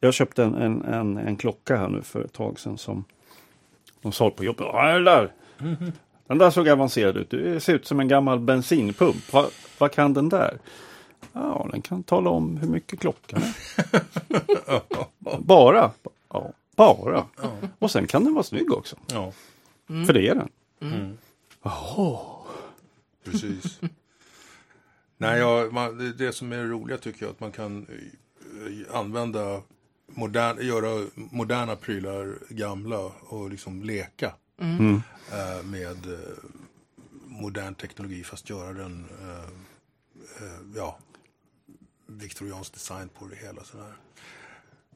Jag 0.00 0.14
köpte 0.14 0.44
en, 0.44 0.54
en, 0.54 0.84
en, 0.84 1.18
en 1.18 1.36
klocka 1.36 1.76
här 1.76 1.88
nu 1.88 2.02
för 2.02 2.24
ett 2.24 2.32
tag 2.32 2.60
sedan 2.60 2.78
som 2.78 3.04
de 4.02 4.12
sa 4.12 4.30
på 4.30 4.44
jobbet. 4.44 4.66
Ja, 4.72 4.92
den 4.92 5.04
där! 5.04 5.32
Den 6.32 6.38
där 6.38 6.50
såg 6.50 6.68
avancerad 6.68 7.16
ut. 7.16 7.30
Det 7.30 7.60
ser 7.60 7.74
ut 7.74 7.86
som 7.86 8.00
en 8.00 8.08
gammal 8.08 8.40
bensinpump. 8.40 9.32
Va, 9.32 9.48
vad 9.78 9.92
kan 9.92 10.14
den 10.14 10.28
där? 10.28 10.58
Ja, 11.32 11.68
den 11.72 11.82
kan 11.82 12.02
tala 12.02 12.30
om 12.30 12.56
hur 12.56 12.68
mycket 12.68 13.00
klockan 13.00 13.42
är. 13.42 13.54
bara? 15.38 15.90
Ja, 16.28 16.52
bara. 16.76 17.26
Och 17.78 17.90
sen 17.90 18.06
kan 18.06 18.24
den 18.24 18.34
vara 18.34 18.42
snygg 18.44 18.72
också. 18.72 18.96
ja, 19.06 19.32
För 20.06 20.12
det 20.12 20.28
är 20.28 20.34
den. 20.34 20.48
precis. 23.24 23.80
Nej, 25.16 25.38
ja, 25.38 25.68
man, 25.70 25.98
det, 25.98 26.12
det 26.12 26.32
som 26.32 26.52
är 26.52 26.64
roliga 26.64 26.98
tycker 26.98 27.22
jag 27.24 27.30
att 27.30 27.40
man 27.40 27.52
kan 27.52 27.86
eh, 28.66 28.96
använda 28.98 29.62
modern, 30.06 30.66
göra 30.66 31.06
moderna 31.14 31.76
prylar 31.76 32.34
gamla 32.48 32.98
och 33.28 33.50
liksom 33.50 33.82
leka 33.82 34.32
Mm. 34.58 35.02
eh, 35.32 35.62
med 35.64 36.06
eh, 36.06 36.36
modern 37.26 37.74
teknologi 37.74 38.24
fast 38.24 38.50
göra 38.50 38.72
den 38.72 39.06
eh, 39.22 40.46
eh, 40.46 40.60
ja, 40.76 40.98
viktoriansk 42.06 42.72
design 42.72 43.08
på 43.18 43.26
det 43.26 43.36
hela. 43.36 43.64
Sådär. 43.64 43.92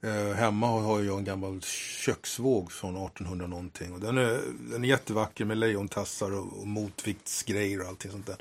Eh, 0.01 0.35
hemma 0.35 0.67
har, 0.67 0.81
har 0.81 1.03
jag 1.03 1.19
en 1.19 1.25
gammal 1.25 1.61
köksvåg 1.63 2.73
från 2.73 2.97
1800 2.97 3.47
någonting. 3.47 3.93
Och 3.93 4.01
den, 4.01 4.19
är, 4.19 4.41
den 4.71 4.85
är 4.85 4.89
jättevacker 4.89 5.45
med 5.45 5.59
lejontassar 5.59 6.33
och, 6.33 6.61
och 6.61 6.67
motviktsgrejer 6.67 7.81
och 7.81 7.89
allting 7.89 8.11
sånt 8.11 8.27
där. 8.27 8.37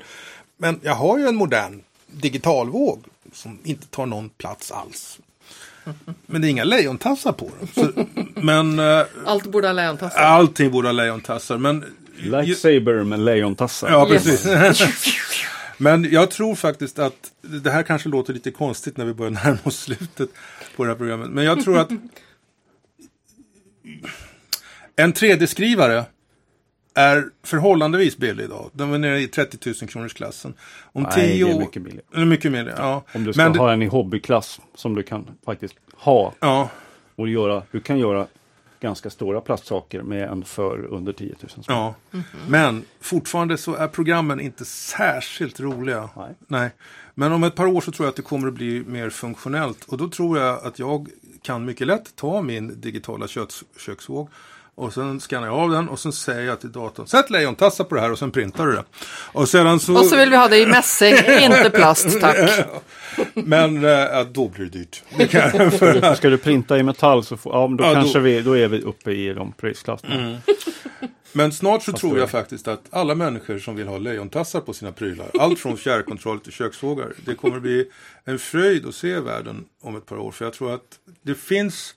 Men 0.56 0.80
jag 0.82 0.94
har 0.94 1.18
ju 1.18 1.26
en 1.26 1.36
modern 1.36 1.82
digitalvåg 2.06 3.04
som 3.32 3.58
inte 3.64 3.86
tar 3.86 4.06
någon 4.06 4.28
plats 4.28 4.72
alls. 4.72 5.18
Men 6.26 6.40
det 6.40 6.48
är 6.48 6.50
inga 6.50 6.64
lejontassar 6.64 7.32
på 7.32 7.50
den. 7.60 7.68
Så, 7.74 8.06
men 8.34 8.78
eh, 8.78 9.02
Allt 9.26 9.46
borde 9.46 9.68
ha 9.68 9.72
lejontassar. 9.72 10.20
allting 10.20 10.70
borde 10.70 10.88
ha 10.88 10.92
lejontassar. 10.92 11.58
Men 11.58 11.84
Lightsaber 12.18 13.04
med 13.04 13.20
lejontassar. 13.20 13.90
Ja, 13.90 14.08
Yes. 14.12 14.24
precis. 14.24 15.16
Men 15.78 16.10
jag 16.10 16.30
tror 16.30 16.54
faktiskt 16.54 16.98
att 16.98 17.30
det 17.42 17.70
här 17.70 17.82
kanske 17.82 18.08
låter 18.08 18.32
lite 18.32 18.50
konstigt 18.50 18.96
när 18.96 19.04
vi 19.04 19.14
börjar 19.14 19.30
närma 19.30 19.58
oss 19.62 19.78
slutet 19.80 20.28
på 20.76 20.84
det 20.84 20.90
här 20.90 20.96
programmet. 20.96 21.30
Men 21.30 21.44
jag 21.44 21.64
tror 21.64 21.78
att 21.78 21.90
en 24.96 25.12
3D-skrivare 25.12 26.04
är 26.96 27.24
förhållandevis 27.42 28.16
billig 28.16 28.44
idag. 28.44 28.70
Den 28.72 28.92
är 28.94 28.98
nere 28.98 29.20
i 29.20 29.28
30 29.28 29.58
000 29.82 29.88
kronors 29.90 30.14
klassen. 30.14 30.54
Om 30.92 31.02
Nej, 31.02 31.12
tio 31.14 31.44
det 31.46 31.50
är 31.52 31.54
år- 31.56 31.60
mycket 31.60 31.82
billigare. 31.82 32.06
Eller 32.14 32.26
mycket 32.26 32.52
mindre, 32.52 32.74
ja. 32.76 33.02
Om 33.14 33.24
du 33.24 33.32
ska 33.32 33.42
Men 33.42 33.52
det- 33.52 33.58
ha 33.58 33.72
en 33.72 33.82
i 33.82 33.86
hobbyklass 33.86 34.60
som 34.74 34.94
du 34.94 35.02
kan 35.02 35.26
faktiskt 35.44 35.74
ha 35.96 36.32
Ja, 36.40 36.70
och 37.16 37.28
göra. 37.28 37.62
Du 37.70 37.80
kan 37.80 37.98
göra 37.98 38.26
ganska 38.80 39.10
stora 39.10 39.40
plastsaker 39.40 40.02
med 40.02 40.28
en 40.28 40.44
för 40.44 40.84
under 40.84 41.12
10 41.12 41.34
000 41.40 41.50
spänn. 41.50 41.62
ja. 41.66 41.94
Men 42.48 42.84
fortfarande 43.00 43.58
så 43.58 43.74
är 43.74 43.88
programmen 43.88 44.40
inte 44.40 44.64
särskilt 44.64 45.60
roliga. 45.60 46.08
Nej. 46.16 46.34
Nej. 46.48 46.70
Men 47.14 47.32
om 47.32 47.44
ett 47.44 47.54
par 47.54 47.66
år 47.66 47.80
så 47.80 47.92
tror 47.92 48.06
jag 48.06 48.10
att 48.10 48.16
det 48.16 48.22
kommer 48.22 48.48
att 48.48 48.54
bli 48.54 48.84
mer 48.86 49.10
funktionellt. 49.10 49.84
Och 49.84 49.98
då 49.98 50.08
tror 50.08 50.38
jag 50.38 50.66
att 50.66 50.78
jag 50.78 51.08
kan 51.42 51.64
mycket 51.64 51.86
lätt 51.86 52.16
ta 52.16 52.42
min 52.42 52.80
digitala 52.80 53.28
köks, 53.28 53.64
köksvåg 53.78 54.28
och 54.76 54.92
sen 54.92 55.20
skannar 55.20 55.46
jag 55.46 55.56
av 55.56 55.70
den 55.70 55.88
och 55.88 55.98
sen 55.98 56.12
säger 56.12 56.46
jag 56.46 56.60
till 56.60 56.72
datorn 56.72 57.06
Sätt 57.06 57.30
lejontassar 57.30 57.84
på 57.84 57.94
det 57.94 58.00
här 58.00 58.12
och 58.12 58.18
sen 58.18 58.30
printar 58.30 58.66
du 58.66 58.72
det. 58.72 58.84
Och 59.32 59.48
sedan 59.48 59.80
så... 59.80 59.98
Och 59.98 60.06
så 60.06 60.16
vill 60.16 60.30
vi 60.30 60.36
ha 60.36 60.48
det 60.48 60.58
i 60.58 60.66
mässing, 60.66 61.14
inte 61.40 61.70
plast 61.70 62.20
tack. 62.20 62.66
Men 63.34 63.84
äh, 63.84 64.20
då 64.32 64.48
blir 64.48 64.64
det 64.64 64.78
dyrt. 64.78 65.02
Det 65.16 65.26
kan 65.26 65.70
för... 65.70 66.14
Ska 66.14 66.28
du 66.28 66.38
printa 66.38 66.78
i 66.78 66.82
metall 66.82 67.24
så 67.24 67.36
får, 67.36 67.54
ja, 67.54 67.68
då, 67.78 67.84
Ja, 67.84 67.88
då- 67.88 67.94
kanske 67.94 68.18
Vi, 68.20 68.40
då 68.40 68.56
är 68.56 68.68
vi 68.68 68.82
uppe 68.82 69.10
i 69.10 69.34
de 69.34 69.52
prisklasserna. 69.52 70.14
Mm. 70.14 70.36
Men 71.32 71.52
snart 71.52 71.82
så 71.82 71.92
tror 71.92 72.14
då- 72.14 72.18
jag 72.18 72.30
faktiskt 72.30 72.68
att 72.68 72.82
alla 72.90 73.14
människor 73.14 73.58
som 73.58 73.76
vill 73.76 73.88
ha 73.88 73.98
lejontassar 73.98 74.60
på 74.60 74.72
sina 74.72 74.92
prylar, 74.92 75.26
allt 75.40 75.58
från 75.58 75.76
fjärrkontroll 75.76 76.40
till 76.40 76.52
köksvågar, 76.52 77.12
det 77.24 77.34
kommer 77.34 77.60
bli 77.60 77.90
en 78.24 78.38
fröjd 78.38 78.86
att 78.86 78.94
se 78.94 79.20
världen 79.20 79.64
om 79.82 79.96
ett 79.96 80.06
par 80.06 80.18
år. 80.18 80.30
För 80.32 80.44
jag 80.44 80.54
tror 80.54 80.74
att 80.74 80.98
det 81.22 81.34
finns 81.34 81.94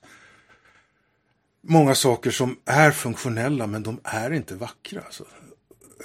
många 1.61 1.95
saker 1.95 2.31
som 2.31 2.57
är 2.65 2.91
funktionella 2.91 3.67
men 3.67 3.83
de 3.83 3.99
är 4.03 4.33
inte 4.33 4.55
vackra. 4.55 5.01
Alltså. 5.01 5.23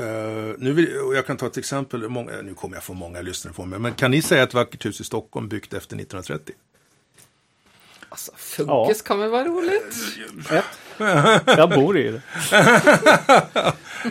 Uh, 0.00 0.54
nu 0.58 0.72
vill, 0.72 0.98
och 0.98 1.14
jag 1.14 1.26
kan 1.26 1.36
ta 1.36 1.46
ett 1.46 1.56
exempel, 1.56 2.08
många, 2.08 2.42
nu 2.42 2.54
kommer 2.54 2.76
jag 2.76 2.84
få 2.84 2.94
många 2.94 3.22
lyssnare 3.22 3.54
på 3.54 3.64
mig, 3.64 3.78
men 3.78 3.94
kan 3.94 4.10
ni 4.10 4.22
säga 4.22 4.42
ett 4.42 4.54
vackert 4.54 4.86
hus 4.86 5.00
i 5.00 5.04
Stockholm 5.04 5.48
byggt 5.48 5.74
efter 5.74 5.96
1930? 5.96 6.54
Alltså, 8.14 8.32
funkis 8.36 9.02
kommer 9.02 9.28
vara 9.28 9.44
roligt. 9.44 9.96
Jag 11.46 11.70
bor 11.70 11.98
i 11.98 12.10
det. 12.10 12.22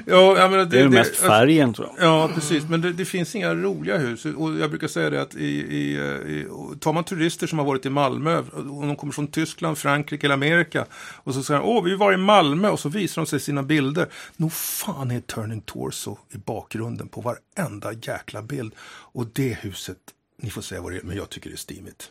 Ja, 0.06 0.38
jag 0.38 0.52
menar, 0.52 0.66
Det 0.66 0.80
är 0.80 0.90
mest 0.90 1.16
färgen 1.16 1.74
tror 1.74 1.90
jag. 1.98 2.08
Ja, 2.08 2.30
precis. 2.36 2.64
Men 2.70 2.82
det, 2.82 2.94
det 2.94 3.06
finns 3.06 3.36
inga 3.36 3.54
roliga 3.54 3.98
hus. 3.98 4.26
Och 4.26 4.58
jag 4.60 4.70
brukar 4.70 4.88
säga 4.88 5.10
det 5.10 5.22
att 5.22 5.36
i, 5.36 5.46
i, 5.46 5.94
i, 5.98 6.48
tar 6.80 6.94
man 6.94 7.04
turister 7.04 7.48
som 7.48 7.60
har 7.60 7.66
varit 7.66 7.86
i 7.86 7.90
Malmö, 7.90 8.38
och 8.54 8.88
de 8.88 8.96
kommer 8.96 9.14
från 9.14 9.28
Tyskland, 9.28 9.78
Frankrike 9.78 10.28
eller 10.28 10.34
Amerika, 10.34 10.86
och 11.24 11.34
så 11.34 11.44
säger 11.44 11.60
de, 11.60 11.70
åh, 11.70 11.84
vi 11.84 11.96
var 11.96 12.14
i 12.14 12.18
Malmö, 12.18 12.70
och 12.70 12.80
så 12.80 12.90
visar 12.90 13.22
de 13.22 13.26
sig 13.26 13.40
sina 13.40 13.64
bilder. 13.64 14.08
Nog 14.38 14.54
fan 14.54 15.12
är 15.12 15.20
Turning 15.22 15.62
Torso 15.62 16.18
i 16.32 16.38
bakgrunden 16.38 17.08
på 17.08 17.22
varenda 17.22 17.94
jäkla 17.94 18.42
bild. 18.42 18.74
Och 19.14 19.26
det 19.34 19.58
huset, 19.62 19.98
ni 20.42 20.50
får 20.50 20.62
säga 20.62 20.82
vad 20.82 20.92
det 20.92 20.98
är, 20.98 21.04
men 21.04 21.18
jag 21.18 21.30
tycker 21.30 21.50
det 21.50 21.56
är 21.56 21.58
steamigt. 21.58 22.10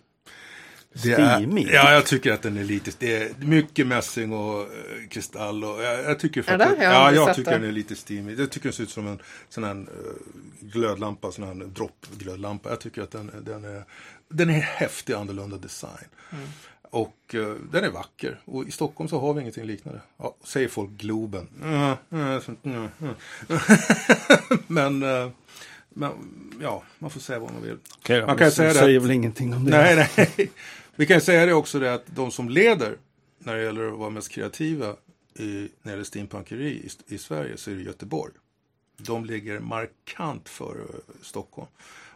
Steamig? 1.03 1.69
ja, 1.73 1.93
jag 1.93 2.07
tycker 2.07 2.33
att 2.33 2.43
den 2.43 2.57
är 2.57 2.65
lite, 2.65 2.91
det 2.99 3.17
är 3.17 3.33
mycket 3.39 3.87
mässing 3.87 4.33
och 4.33 4.61
eh, 4.61 5.09
kristall 5.11 5.65
och 5.65 5.83
jag, 5.83 6.05
jag 6.05 6.19
tycker 6.19 6.51
Är 6.51 6.59
det? 6.59 6.65
faktiskt, 6.65 6.83
ja, 6.83 6.91
aldrig 6.91 7.23
jag 7.23 7.37
tycker 7.37 7.51
det. 7.51 7.59
den 7.59 7.69
är 7.69 7.73
lite 7.73 7.97
steamig. 7.97 8.41
Jag 8.41 8.51
tycker 8.51 8.65
den 8.65 8.73
ser 8.73 8.83
ut 8.83 8.91
som 8.91 9.07
en 9.07 9.19
sån 9.49 9.65
här 9.65 9.71
eh, 9.71 9.87
glödlampa, 10.61 11.33
sån 11.33 11.45
här 11.45 11.55
droppglödlampa. 11.55 12.69
Jag 12.69 12.81
tycker 12.81 13.03
att 13.03 13.11
den, 13.11 13.31
den 13.45 13.65
är, 13.65 13.85
den 14.29 14.51
är 14.51 14.61
häftig, 14.61 15.13
annorlunda 15.13 15.57
design. 15.57 16.09
Mm. 16.31 16.45
Och 16.93 17.35
eh, 17.35 17.55
den 17.73 17.85
är 17.85 17.91
vacker. 17.91 18.41
Och 18.45 18.69
i 18.69 18.71
Stockholm 18.71 19.09
så 19.09 19.21
har 19.21 19.35
vi 19.35 19.41
ingenting 19.41 19.65
liknande. 19.65 20.01
Ja, 20.17 20.37
säger 20.45 20.69
folk 20.69 20.91
Globen. 20.91 21.49
Mm, 21.63 21.97
mm, 22.11 22.89
men, 24.67 25.03
eh, 25.03 25.31
men, 25.89 26.13
ja, 26.61 26.83
man 26.99 27.11
får 27.11 27.21
säga 27.21 27.39
vad 27.39 27.53
man 27.53 27.63
vill. 27.63 27.77
Okej 27.99 28.27
Man 28.27 28.39
kan 28.39 28.51
säga 28.51 28.69
det 28.69 28.79
säger 28.79 29.01
väl 29.01 29.11
ingenting 29.11 29.55
om 29.55 29.65
det. 29.65 29.71
Nej, 29.71 30.09
nej. 30.17 30.51
Vi 30.97 31.07
kan 31.07 31.21
säga 31.21 31.47
det 31.47 31.55
också 31.55 31.79
det 31.79 31.95
att 31.95 32.05
de 32.07 32.31
som 32.31 32.49
leder 32.49 32.97
när 33.39 33.55
det 33.55 33.63
gäller 33.63 33.93
att 33.93 33.99
vara 33.99 34.11
mest 34.11 34.29
kreativa 34.29 34.97
i, 35.35 35.45
när 35.45 35.69
det 35.83 35.91
gäller 35.91 36.05
steampunkeri 36.05 36.71
i, 37.09 37.15
i 37.15 37.19
Sverige 37.19 37.57
så 37.57 37.71
är 37.71 37.75
det 37.75 37.83
Göteborg. 37.83 38.33
De 38.97 39.25
ligger 39.25 39.61
markant 39.61 40.49
före 40.49 40.85
Stockholm. 41.23 41.69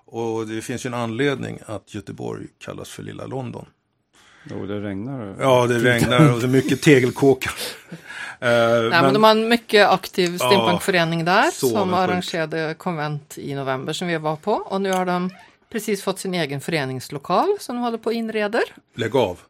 Och 0.05 0.47
det 0.47 0.63
finns 0.63 0.87
ju 0.87 0.89
en 0.89 0.95
anledning 0.95 1.59
att 1.67 1.95
Göteborg 1.95 2.47
kallas 2.59 2.89
för 2.89 3.03
Lilla 3.03 3.27
London. 3.27 3.67
Jo, 4.51 4.67
det 4.67 4.81
regnar. 4.81 5.37
Ja, 5.41 5.67
det 5.67 5.79
regnar 5.79 6.33
och 6.33 6.41
det 6.41 6.47
är 6.47 6.49
mycket 6.49 6.83
tegelkåkar. 6.83 7.53
Eh, 8.41 8.49
Nej, 8.51 9.03
men, 9.03 9.15
de 9.15 9.25
har 9.25 9.31
en 9.31 9.49
mycket 9.49 9.89
aktiv 9.89 10.37
steampunkförening 10.37 11.25
där 11.25 11.51
som 11.51 11.95
arrangerade 11.95 12.75
konvent 12.75 13.39
i 13.39 13.55
november 13.55 13.93
som 13.93 14.09
vi 14.09 14.17
var 14.17 14.37
på. 14.37 14.53
Och 14.53 14.81
nu 14.81 14.93
har 14.93 15.07
de 15.07 15.31
precis 15.73 16.03
fått 16.03 16.19
sin 16.19 16.35
egen 16.35 16.61
föreningslokal 16.61 17.57
som 17.61 17.77
de 17.77 17.83
håller 17.83 17.99
på 17.99 18.07
och 18.07 18.13
inreder. 18.15 18.63
Lägg 18.95 19.17
av. 19.17 19.41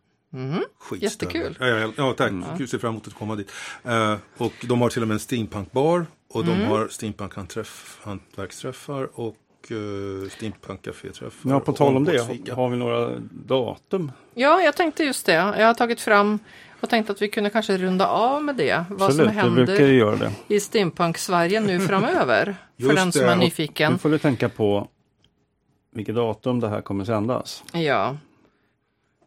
Skitställe. 0.79 1.33
Jättekul. 1.33 1.57
Ja, 1.61 1.67
ja, 1.67 1.93
ja 1.97 2.15
tack. 2.17 2.33
Kul, 2.59 2.69
ser 2.69 2.79
fram 2.79 2.91
emot 2.91 3.07
att 3.07 3.15
komma 3.15 3.35
dit. 3.37 3.53
Eh, 3.85 4.17
och 4.37 4.53
de 4.63 4.81
har 4.81 4.91
till 4.91 5.03
och 5.03 5.09
med 5.09 5.15
en 5.15 5.21
steampunkbar. 5.21 6.07
Och 6.31 6.45
de 6.45 6.53
Mm. 6.53 6.67
har 6.69 6.89
steampunkhantverksträffar 6.89 9.21
och 9.21 9.37
uh, 9.71 10.29
steampunkcaféträffar. 10.29 11.51
Ja, 11.51 11.61
på 11.61 11.73
tal 11.73 11.97
om 11.97 12.05
det, 12.05 12.19
har 12.53 12.69
vi 12.69 12.77
några 12.77 13.11
datum? 13.31 14.13
Ja, 14.35 14.63
jag 14.63 14.77
tänkte 14.77 15.05
just 15.05 15.27
det. 15.27 15.33
Jag 15.33 15.67
har 15.67 15.75
tagit 15.75 16.01
fram 16.01 16.39
och 16.81 16.91
tänkt 16.91 17.11
att 17.11 17.23
vi 17.23 17.29
kunde 17.29 17.51
kanske 17.51 17.77
runda 17.77 18.07
av 18.07 18.45
med 18.45 18.57
det. 18.57 18.85
Vad 18.91 18.99
som 18.99 19.07
Absolut, 19.07 19.31
vi 19.31 19.35
händer 19.35 20.31
i 20.49 20.61
steampunk-Sverige 20.61 21.61
nu 21.61 21.81
framöver. 21.81 22.57
för 22.81 22.95
den 22.95 23.13
som 23.13 23.23
det, 23.23 23.29
är 23.29 23.33
och- 23.33 23.39
Nu 23.39 23.45
nyfiken. 23.45 23.99
får 23.99 24.11
du 24.11 24.19
tänka 24.19 24.49
på 24.49 24.89
vilket 25.97 26.15
datum 26.15 26.61
det 26.61 26.69
här 26.69 26.81
kommer 26.81 27.05
sändas. 27.05 27.65
Ja. 27.73 28.17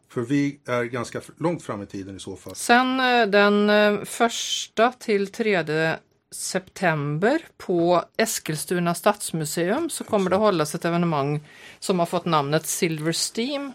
För 0.08 0.20
vi 0.20 0.60
är 0.66 0.84
ganska 0.84 1.20
långt 1.36 1.62
fram 1.62 1.82
i 1.82 1.86
tiden 1.86 2.16
i 2.16 2.20
så 2.20 2.36
fall. 2.36 2.54
Sen 2.54 3.00
eh, 3.00 3.26
den 3.26 3.70
eh, 3.70 4.04
första 4.04 4.92
till 4.92 5.32
tredje 5.32 5.98
september 6.30 7.40
på 7.56 8.04
Eskilstuna 8.16 8.94
stadsmuseum 8.94 9.90
så 9.90 10.04
kommer 10.04 10.30
det 10.30 10.36
hållas 10.36 10.74
ett 10.74 10.84
evenemang 10.84 11.40
som 11.78 11.98
har 11.98 12.06
fått 12.06 12.24
namnet 12.24 12.66
Silver 12.66 13.12
Steam. 13.12 13.72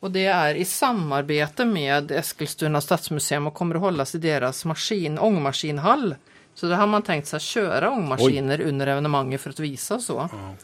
Och 0.00 0.10
det 0.10 0.26
är 0.26 0.54
i 0.54 0.64
samarbete 0.64 1.64
med 1.64 2.10
Eskilstuna 2.10 2.80
stadsmuseum 2.80 3.46
och 3.46 3.54
kommer 3.54 3.74
att 3.74 3.80
hållas 3.80 4.14
i 4.14 4.18
deras 4.18 4.64
maskin, 4.64 5.18
ångmaskinhall. 5.18 6.14
Så 6.54 6.66
då 6.66 6.74
har 6.74 6.86
man 6.86 7.02
tänkt 7.02 7.28
sig 7.28 7.36
att 7.36 7.42
köra 7.42 7.90
ångmaskiner 7.90 8.60
under 8.60 8.86
evenemanget 8.86 9.40
för 9.40 9.50
att 9.50 9.60
visa 9.60 9.98
så. 9.98 10.28
Ja. 10.32 10.54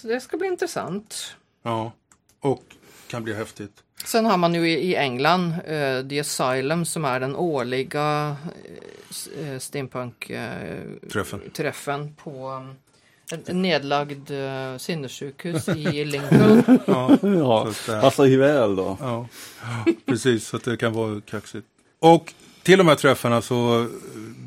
Så 0.00 0.06
det 0.08 0.20
ska 0.20 0.36
bli 0.36 0.46
intressant. 0.48 1.36
ja. 1.62 1.92
Och 2.40 2.62
kan 3.06 3.24
bli 3.24 3.34
häftigt. 3.34 3.72
Sen 4.04 4.26
har 4.26 4.36
man 4.36 4.54
ju 4.54 4.68
i 4.70 4.96
England 4.96 5.52
eh, 5.66 6.08
The 6.08 6.20
Asylum 6.20 6.84
som 6.84 7.04
är 7.04 7.20
den 7.20 7.36
årliga 7.36 8.36
uh, 9.40 9.58
steampunk-träffen 9.58 11.40
Träffen. 11.52 12.14
på 12.14 12.48
um, 12.50 12.74
en- 13.32 13.42
en 13.46 13.62
nedlagd 13.62 14.30
uh, 14.30 14.76
sinnessjukhus 14.78 15.68
i 15.68 16.04
Lincoln. 16.04 16.62
Ja, 16.86 17.18
Ja, 17.22 17.68
eh, 17.88 18.00
passar 18.00 18.24
ju 18.24 18.36
väl 18.36 18.76
då. 18.76 18.96
ja. 19.00 19.28
precis. 20.06 20.48
Så 20.48 20.56
att 20.56 20.64
det 20.64 20.76
kan 20.76 20.92
vara 20.92 21.20
kaxigt. 21.20 21.66
Och 21.98 22.34
till 22.62 22.78
de 22.78 22.88
här 22.88 22.94
träffarna 22.94 23.42
så 23.42 23.80
eh, 23.82 23.86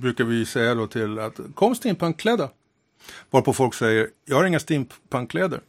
brukar 0.02 0.24
vi 0.24 0.46
säga 0.46 0.76
då 0.76 0.88
till 0.88 1.20
att 1.20 1.40
kom 1.56 1.76
steampunkklädda. 1.76 2.50
Varpå 3.30 3.54
folk 3.54 3.74
säger, 3.74 4.10
jag 4.26 4.36
har 4.36 4.46
inga 4.46 4.60
steampunkkläder. 4.60 5.62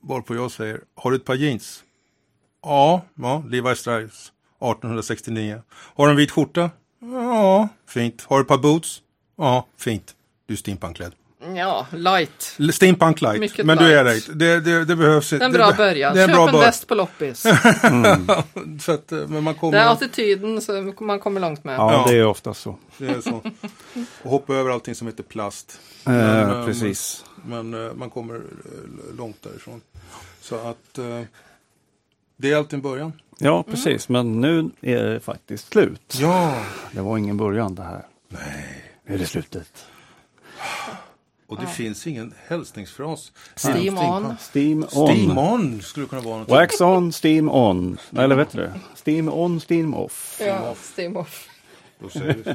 Varpå 0.00 0.34
jag 0.34 0.50
säger, 0.50 0.80
har 0.94 1.10
du 1.10 1.16
ett 1.16 1.24
par 1.24 1.34
jeans? 1.34 1.84
Ja, 2.62 3.04
ja 3.14 3.44
Levi 3.48 3.76
Strauss, 3.76 4.32
1869. 4.60 5.62
Har 5.70 6.06
du 6.06 6.10
en 6.10 6.16
vit 6.16 6.30
skjorta? 6.30 6.70
Ja, 7.00 7.68
fint. 7.86 8.22
Har 8.22 8.36
du 8.36 8.42
ett 8.42 8.48
par 8.48 8.58
boots? 8.58 9.02
Ja, 9.36 9.66
fint. 9.76 10.16
Du 10.46 10.54
är 10.54 10.58
steampunkklädd. 10.58 11.14
Ja, 11.56 11.86
light. 11.90 12.56
Steampunk 12.72 13.20
light, 13.20 13.40
Mycket 13.40 13.66
men 13.66 13.76
du 13.78 13.84
är 13.98 14.04
light. 14.04 14.28
right. 14.28 14.38
Det, 14.38 14.60
det, 14.60 14.84
det 14.84 14.96
behövs 14.96 15.30
Det 15.30 15.36
är 15.36 15.40
en 15.40 15.52
det 15.52 15.58
bra 15.58 15.70
be- 15.70 15.76
början. 15.76 16.14
Det 16.14 16.20
är 16.20 16.24
en 16.24 16.28
Köp 16.28 16.36
bra 16.36 16.48
en 16.48 16.54
väst 16.60 16.86
på 16.86 16.94
loppis. 16.94 17.40
Så 18.84 18.92
att, 18.92 19.12
eh, 19.12 19.18
men 19.28 19.42
man 19.44 19.54
kommer, 19.54 19.78
Det 19.78 19.84
är 19.84 19.88
attityden 19.92 20.60
som 20.60 20.94
man 21.00 21.18
kommer 21.20 21.40
långt 21.40 21.64
med. 21.64 21.74
Ja, 21.78 21.92
Ja. 21.92 22.04
det 22.12 22.16
är 22.18 22.26
ofta 22.26 22.54
så. 22.54 22.76
det 22.98 23.06
är 23.06 23.20
så. 23.20 23.42
Och 24.22 24.30
hoppa 24.30 24.54
över 24.54 24.70
allting 24.70 24.94
som 24.94 25.06
heter 25.06 25.22
plast. 25.22 25.80
Eh, 26.06 26.12
Men, 26.12 26.50
eh, 26.60 26.64
precis. 26.66 27.24
Men 27.46 27.86
eh, 27.86 27.92
man 27.94 28.10
kommer 28.10 28.40
långt 29.18 29.42
därifrån. 29.42 29.80
Så 30.40 30.54
att 30.54 30.98
eh, 30.98 31.20
det 32.36 32.52
är 32.52 32.56
alltid 32.56 32.74
en 32.74 32.82
början. 32.82 33.12
Ja, 33.38 33.62
precis. 33.62 34.08
Men 34.08 34.40
nu 34.40 34.70
är 34.80 35.04
det 35.04 35.20
faktiskt 35.20 35.72
slut. 35.72 36.16
Ja, 36.20 36.54
Det 36.92 37.00
var 37.00 37.18
ingen 37.18 37.36
början 37.36 37.74
det 37.74 37.82
här. 37.82 38.06
Nej. 38.28 38.84
Nu 39.06 39.14
är 39.14 39.18
det 39.18 39.26
slutet. 39.26 39.86
Och 41.46 41.60
det 41.60 41.66
finns 41.66 42.06
ingen 42.06 42.34
hälsningsfras. 42.46 43.32
Steam 43.56 43.98
on. 43.98 44.36
Steam 44.54 44.84
on. 44.92 45.08
Steam 45.08 45.38
on 45.38 45.82
skulle 45.82 46.06
kunna 46.06 46.22
vara 46.22 46.38
något. 46.38 46.48
Wax 46.48 46.80
on, 46.80 47.12
steam 47.12 47.48
on. 47.48 47.98
Eller 48.18 48.36
vet 48.36 48.50
du 48.50 48.58
det? 48.58 48.72
Steam 49.06 49.28
on, 49.28 49.60
steam 49.60 49.94
off. 49.94 50.40
Ja, 50.40 50.74
steam 50.96 51.16
off. 51.16 51.48
Då 51.98 52.08
säger 52.08 52.34
vi 52.34 52.44
så. 52.44 52.54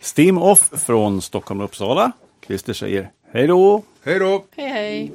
Steam 0.16 0.38
off 0.38 0.70
från 0.86 1.22
Stockholm 1.22 1.60
och 1.60 1.64
Uppsala. 1.64 2.12
Christer 2.46 2.72
säger 2.72 3.10
hej 3.32 3.46
då. 3.46 3.82
Hej 4.04 4.18
då! 4.18 4.44
Hej 4.56 4.68
hej. 4.68 5.12